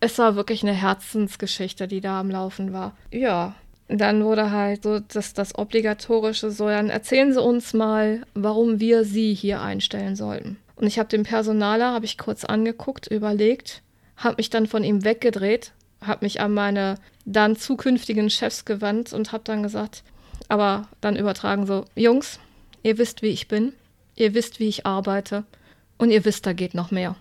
es 0.00 0.18
war 0.18 0.36
wirklich 0.36 0.62
eine 0.62 0.72
Herzensgeschichte, 0.72 1.86
die 1.86 2.00
da 2.00 2.20
am 2.20 2.30
Laufen 2.30 2.72
war. 2.72 2.96
Ja, 3.10 3.54
dann 3.88 4.24
wurde 4.24 4.50
halt 4.50 4.84
so 4.84 5.00
das, 5.00 5.34
das 5.34 5.58
Obligatorische 5.58 6.50
so, 6.50 6.66
dann 6.66 6.88
erzählen 6.88 7.32
Sie 7.32 7.42
uns 7.42 7.74
mal, 7.74 8.22
warum 8.34 8.80
wir 8.80 9.04
Sie 9.04 9.34
hier 9.34 9.60
einstellen 9.60 10.16
sollten. 10.16 10.56
Und 10.76 10.86
ich 10.86 10.98
habe 10.98 11.10
den 11.10 11.24
Personaler, 11.24 11.92
habe 11.92 12.06
ich 12.06 12.16
kurz 12.16 12.44
angeguckt, 12.44 13.06
überlegt, 13.06 13.82
habe 14.16 14.36
mich 14.38 14.48
dann 14.48 14.66
von 14.66 14.82
ihm 14.82 15.04
weggedreht, 15.04 15.72
habe 16.00 16.24
mich 16.24 16.40
an 16.40 16.54
meine 16.54 16.94
dann 17.26 17.56
zukünftigen 17.56 18.30
Chefs 18.30 18.64
gewandt 18.64 19.12
und 19.12 19.32
habe 19.32 19.44
dann 19.44 19.62
gesagt, 19.62 20.04
aber 20.48 20.88
dann 21.02 21.16
übertragen 21.16 21.66
so, 21.66 21.84
Jungs, 21.94 22.40
ihr 22.82 22.96
wisst, 22.96 23.20
wie 23.20 23.28
ich 23.28 23.46
bin, 23.46 23.74
ihr 24.16 24.32
wisst, 24.32 24.58
wie 24.58 24.68
ich 24.68 24.86
arbeite 24.86 25.44
und 25.98 26.10
ihr 26.10 26.24
wisst, 26.24 26.46
da 26.46 26.54
geht 26.54 26.74
noch 26.74 26.90
mehr. 26.90 27.14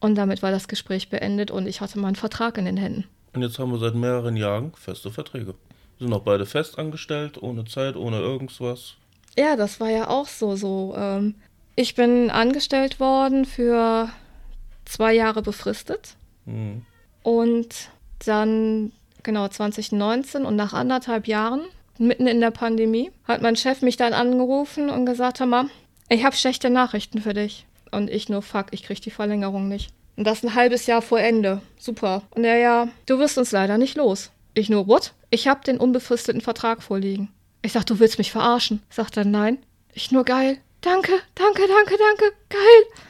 Und 0.00 0.14
damit 0.16 0.42
war 0.42 0.50
das 0.50 0.68
Gespräch 0.68 1.08
beendet 1.08 1.50
und 1.50 1.66
ich 1.66 1.80
hatte 1.80 1.98
meinen 1.98 2.16
Vertrag 2.16 2.58
in 2.58 2.64
den 2.66 2.76
Händen. 2.76 3.04
Und 3.34 3.42
jetzt 3.42 3.58
haben 3.58 3.70
wir 3.72 3.78
seit 3.78 3.94
mehreren 3.94 4.36
Jahren 4.36 4.72
feste 4.74 5.10
Verträge. 5.10 5.54
Wir 5.98 6.06
sind 6.06 6.12
auch 6.12 6.22
beide 6.22 6.46
fest 6.46 6.78
angestellt, 6.78 7.42
ohne 7.42 7.64
Zeit, 7.64 7.96
ohne 7.96 8.18
irgendwas. 8.18 8.94
Ja, 9.38 9.56
das 9.56 9.80
war 9.80 9.90
ja 9.90 10.08
auch 10.08 10.26
so. 10.26 10.56
so 10.56 10.94
ähm, 10.96 11.34
ich 11.74 11.94
bin 11.94 12.30
angestellt 12.30 13.00
worden 13.00 13.44
für 13.44 14.08
zwei 14.84 15.14
Jahre 15.14 15.42
befristet 15.42 16.16
Hm. 16.46 16.82
und 17.22 17.90
dann 18.24 18.92
genau 19.22 19.48
2019 19.48 20.44
und 20.46 20.54
nach 20.56 20.72
anderthalb 20.72 21.26
Jahren, 21.26 21.62
mitten 21.98 22.26
in 22.26 22.40
der 22.40 22.52
Pandemie, 22.52 23.10
hat 23.26 23.42
mein 23.42 23.56
Chef 23.56 23.82
mich 23.82 23.96
dann 23.96 24.12
angerufen 24.12 24.88
und 24.88 25.04
gesagt, 25.06 25.40
mal, 25.40 25.66
ich 26.08 26.24
habe 26.24 26.36
schlechte 26.36 26.70
Nachrichten 26.70 27.20
für 27.20 27.34
dich. 27.34 27.66
Und 27.96 28.10
ich 28.10 28.28
nur, 28.28 28.42
fuck, 28.42 28.66
ich 28.72 28.82
krieg 28.82 29.00
die 29.00 29.10
Verlängerung 29.10 29.68
nicht. 29.68 29.90
Und 30.16 30.26
das 30.26 30.42
ein 30.42 30.54
halbes 30.54 30.86
Jahr 30.86 31.00
vor 31.00 31.18
Ende. 31.18 31.62
Super. 31.78 32.22
Und 32.30 32.44
er 32.44 32.58
ja, 32.58 32.88
du 33.06 33.18
wirst 33.18 33.38
uns 33.38 33.52
leider 33.52 33.78
nicht 33.78 33.96
los. 33.96 34.30
Ich 34.52 34.68
nur, 34.68 34.86
what? 34.86 35.14
Ich 35.30 35.48
habe 35.48 35.64
den 35.64 35.78
unbefristeten 35.78 36.42
Vertrag 36.42 36.82
vorliegen. 36.82 37.30
Ich 37.62 37.72
sag, 37.72 37.84
du 37.86 37.98
willst 37.98 38.18
mich 38.18 38.32
verarschen. 38.32 38.82
Sagt 38.90 39.16
er, 39.16 39.24
nein. 39.24 39.58
Ich 39.94 40.12
nur, 40.12 40.24
geil. 40.24 40.58
Danke, 40.82 41.12
danke, 41.34 41.62
danke, 41.66 41.96
danke. 41.96 42.36
Geil. 42.50 43.00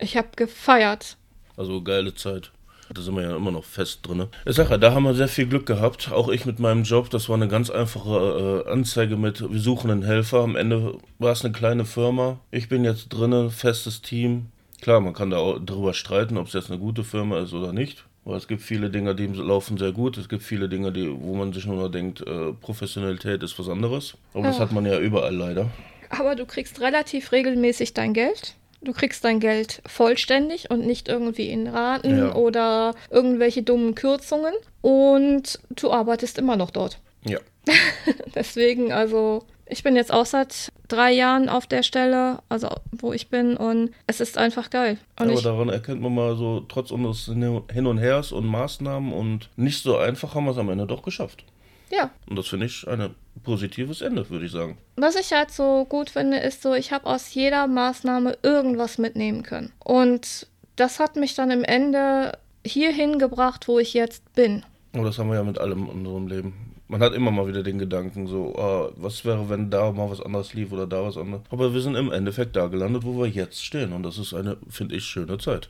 Ich 0.00 0.18
hab 0.18 0.36
gefeiert. 0.36 1.16
Also 1.56 1.82
geile 1.82 2.14
Zeit. 2.14 2.52
Da 2.94 3.02
sind 3.02 3.16
wir 3.16 3.22
ja 3.22 3.36
immer 3.36 3.50
noch 3.50 3.64
fest 3.64 4.00
drin. 4.06 4.26
Ich 4.44 4.54
sag 4.56 4.70
ja, 4.70 4.78
da 4.78 4.92
haben 4.94 5.02
wir 5.04 5.14
sehr 5.14 5.28
viel 5.28 5.46
Glück 5.46 5.66
gehabt. 5.66 6.10
Auch 6.12 6.28
ich 6.28 6.46
mit 6.46 6.58
meinem 6.58 6.84
Job. 6.84 7.10
Das 7.10 7.28
war 7.28 7.34
eine 7.36 7.48
ganz 7.48 7.68
einfache 7.70 8.64
äh, 8.66 8.70
Anzeige 8.70 9.16
mit, 9.16 9.40
wir 9.50 9.60
suchen 9.60 9.90
einen 9.90 10.02
Helfer. 10.04 10.40
Am 10.40 10.56
Ende 10.56 10.98
war 11.18 11.32
es 11.32 11.44
eine 11.44 11.52
kleine 11.52 11.84
Firma. 11.84 12.38
Ich 12.50 12.68
bin 12.68 12.84
jetzt 12.84 13.08
drinne, 13.08 13.50
festes 13.50 14.02
Team. 14.02 14.46
Klar, 14.80 15.00
man 15.00 15.14
kann 15.14 15.30
da 15.30 15.38
auch 15.38 15.58
drüber 15.58 15.94
streiten, 15.94 16.36
ob 16.36 16.46
es 16.48 16.52
jetzt 16.52 16.70
eine 16.70 16.78
gute 16.78 17.02
Firma 17.02 17.40
ist 17.40 17.52
oder 17.52 17.72
nicht. 17.72 18.04
Aber 18.24 18.36
es 18.36 18.48
gibt 18.48 18.60
viele 18.62 18.90
Dinge, 18.90 19.14
die 19.14 19.26
laufen 19.26 19.78
sehr 19.78 19.92
gut. 19.92 20.18
Es 20.18 20.28
gibt 20.28 20.42
viele 20.42 20.68
Dinge, 20.68 20.90
die, 20.92 21.08
wo 21.20 21.34
man 21.36 21.52
sich 21.52 21.64
nur 21.66 21.76
noch 21.76 21.88
denkt, 21.88 22.20
äh, 22.26 22.52
Professionalität 22.60 23.42
ist 23.42 23.58
was 23.58 23.68
anderes. 23.68 24.16
Aber 24.34 24.42
das 24.44 24.56
Ja. 24.58 24.62
hat 24.64 24.72
man 24.72 24.84
ja 24.84 24.98
überall 24.98 25.34
leider. 25.34 25.70
Aber 26.10 26.34
du 26.34 26.44
kriegst 26.44 26.80
relativ 26.80 27.32
regelmäßig 27.32 27.94
dein 27.94 28.12
Geld. 28.14 28.54
Du 28.82 28.92
kriegst 28.92 29.24
dein 29.24 29.40
Geld 29.40 29.82
vollständig 29.86 30.70
und 30.70 30.86
nicht 30.86 31.08
irgendwie 31.08 31.48
in 31.50 31.66
Raten 31.66 32.18
Ja. 32.18 32.34
oder 32.34 32.94
irgendwelche 33.10 33.62
dummen 33.62 33.94
Kürzungen. 33.94 34.54
Und 34.82 35.58
du 35.70 35.90
arbeitest 35.90 36.38
immer 36.38 36.56
noch 36.56 36.70
dort. 36.70 36.98
Ja. 37.24 37.38
Deswegen, 38.34 38.92
also, 38.92 39.42
ich 39.66 39.82
bin 39.82 39.96
jetzt 39.96 40.12
auch 40.12 40.26
seit 40.26 40.70
drei 40.88 41.10
Jahren 41.12 41.48
auf 41.48 41.66
der 41.66 41.82
Stelle, 41.82 42.38
also 42.48 42.68
wo 42.92 43.12
ich 43.12 43.28
bin, 43.28 43.56
und 43.56 43.90
es 44.06 44.20
ist 44.20 44.38
einfach 44.38 44.70
geil. 44.70 44.98
Und 45.18 45.26
Aber 45.26 45.32
ich, 45.32 45.42
daran 45.42 45.68
erkennt 45.68 46.00
man 46.00 46.14
mal 46.14 46.36
so, 46.36 46.60
trotz 46.68 46.90
unseres 46.92 47.24
Hin 47.72 47.86
und 47.86 47.98
Hers 47.98 48.30
und 48.30 48.46
Maßnahmen 48.46 49.12
und 49.12 49.50
nicht 49.56 49.82
so 49.82 49.96
einfach 49.96 50.34
haben 50.34 50.44
wir 50.44 50.52
es 50.52 50.58
am 50.58 50.68
Ende 50.68 50.86
doch 50.86 51.02
geschafft. 51.02 51.44
Ja, 51.90 52.10
Und 52.28 52.36
das 52.36 52.48
finde 52.48 52.66
ich 52.66 52.86
ein 52.88 53.14
positives 53.42 54.00
Ende, 54.00 54.28
würde 54.30 54.46
ich 54.46 54.52
sagen. 54.52 54.78
Was 54.96 55.16
ich 55.16 55.32
halt 55.32 55.50
so 55.50 55.84
gut 55.88 56.10
finde, 56.10 56.38
ist 56.38 56.62
so, 56.62 56.74
ich 56.74 56.92
habe 56.92 57.06
aus 57.06 57.34
jeder 57.34 57.66
Maßnahme 57.66 58.38
irgendwas 58.42 58.98
mitnehmen 58.98 59.42
können. 59.42 59.72
Und 59.84 60.46
das 60.76 60.98
hat 61.00 61.16
mich 61.16 61.34
dann 61.34 61.50
im 61.50 61.64
Ende 61.64 62.38
hierhin 62.64 63.18
gebracht, 63.18 63.68
wo 63.68 63.78
ich 63.78 63.94
jetzt 63.94 64.34
bin. 64.34 64.64
Aber 64.92 65.04
das 65.04 65.18
haben 65.18 65.28
wir 65.28 65.36
ja 65.36 65.44
mit 65.44 65.58
allem 65.58 65.88
in 65.90 66.06
unserem 66.06 66.26
Leben. 66.28 66.54
Man 66.88 67.00
hat 67.00 67.14
immer 67.14 67.30
mal 67.30 67.48
wieder 67.48 67.62
den 67.62 67.78
Gedanken, 67.78 68.26
so, 68.28 68.54
ah, 68.56 68.90
was 68.96 69.24
wäre, 69.24 69.48
wenn 69.48 69.70
da 69.70 69.90
mal 69.90 70.08
was 70.08 70.20
anderes 70.20 70.54
lief 70.54 70.72
oder 70.72 70.86
da 70.86 71.02
was 71.02 71.16
anderes. 71.16 71.42
Aber 71.50 71.74
wir 71.74 71.80
sind 71.80 71.96
im 71.96 72.12
Endeffekt 72.12 72.54
da 72.54 72.68
gelandet, 72.68 73.04
wo 73.04 73.18
wir 73.18 73.26
jetzt 73.26 73.64
stehen. 73.64 73.92
Und 73.92 74.04
das 74.04 74.18
ist 74.18 74.34
eine, 74.34 74.56
finde 74.68 74.94
ich, 74.94 75.04
schöne 75.04 75.38
Zeit. 75.38 75.68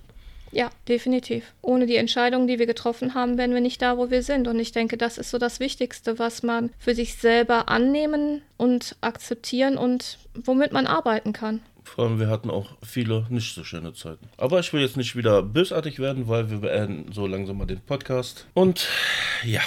Ja, 0.57 0.71
definitiv. 0.89 1.53
Ohne 1.61 1.85
die 1.85 1.97
Entscheidungen, 1.97 2.47
die 2.47 2.59
wir 2.59 2.65
getroffen 2.65 3.13
haben, 3.13 3.37
wären 3.37 3.53
wir 3.53 3.61
nicht 3.61 3.83
da, 3.83 3.99
wo 3.99 4.11
wir 4.11 4.23
sind. 4.23 4.49
Und 4.49 4.59
ich 4.59 4.73
denke, 4.73 4.97
das 4.97 5.19
ist 5.19 5.31
so 5.31 5.37
das 5.37 5.61
Wichtigste, 5.61 6.19
was 6.19 6.43
man 6.43 6.71
für 6.79 6.95
sich 6.95 7.17
selber 7.17 7.69
annehmen 7.69 8.41
und 8.57 8.97
akzeptieren 9.03 9.77
und 9.77 10.17
womit 10.33 10.73
man 10.73 10.87
arbeiten 10.87 11.35
kann. 11.35 11.61
Vor 11.85 12.07
allem, 12.07 12.19
wir 12.19 12.29
hatten 12.29 12.49
auch 12.49 12.71
viele 12.83 13.27
nicht 13.29 13.55
so 13.55 13.65
schöne 13.65 13.93
Zeiten. 13.93 14.31
Aber 14.39 14.59
ich 14.59 14.73
will 14.73 14.81
jetzt 14.81 14.97
nicht 14.97 15.15
wieder 15.15 15.43
bösartig 15.43 15.99
werden, 15.99 16.27
weil 16.27 16.49
wir 16.51 16.61
beenden 16.61 17.13
so 17.13 17.27
langsam 17.27 17.59
mal 17.59 17.67
den 17.67 17.83
Podcast. 17.83 18.47
Und 18.55 18.89
ja, 19.45 19.61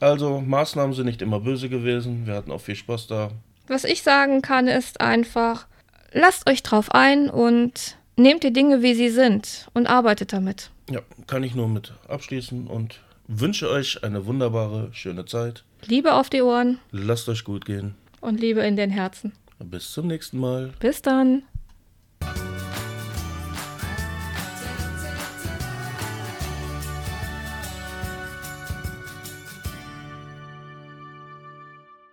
also 0.00 0.40
Maßnahmen 0.40 0.92
sind 0.92 1.06
nicht 1.06 1.22
immer 1.22 1.38
böse 1.38 1.68
gewesen. 1.68 2.26
Wir 2.26 2.34
hatten 2.34 2.50
auch 2.50 2.60
viel 2.60 2.74
Spaß 2.74 3.06
da. 3.06 3.30
Was 3.68 3.84
ich 3.84 4.02
sagen 4.02 4.42
kann, 4.42 4.66
ist 4.66 5.00
einfach, 5.00 5.68
lasst 6.10 6.50
euch 6.50 6.64
drauf 6.64 6.90
ein 6.90 7.30
und 7.30 7.96
nehmt 8.16 8.42
die 8.42 8.52
Dinge, 8.52 8.82
wie 8.82 8.94
sie 8.94 9.10
sind 9.10 9.68
und 9.74 9.86
arbeitet 9.86 10.32
damit. 10.32 10.70
Ja, 10.90 11.00
kann 11.26 11.42
ich 11.42 11.54
nur 11.54 11.68
mit 11.68 11.92
abschließen 12.08 12.66
und 12.66 13.00
wünsche 13.28 13.68
euch 13.70 14.02
eine 14.04 14.26
wunderbare, 14.26 14.88
schöne 14.92 15.24
Zeit. 15.24 15.64
Liebe 15.86 16.14
auf 16.14 16.30
die 16.30 16.42
Ohren 16.42 16.78
Lasst 16.90 17.28
euch 17.28 17.44
gut 17.44 17.64
gehen. 17.64 17.94
und 18.20 18.40
Liebe 18.40 18.60
in 18.60 18.76
den 18.76 18.90
Herzen. 18.90 19.32
Bis 19.58 19.92
zum 19.92 20.06
nächsten 20.06 20.38
Mal. 20.38 20.72
Bis 20.80 21.02
dann. 21.02 21.42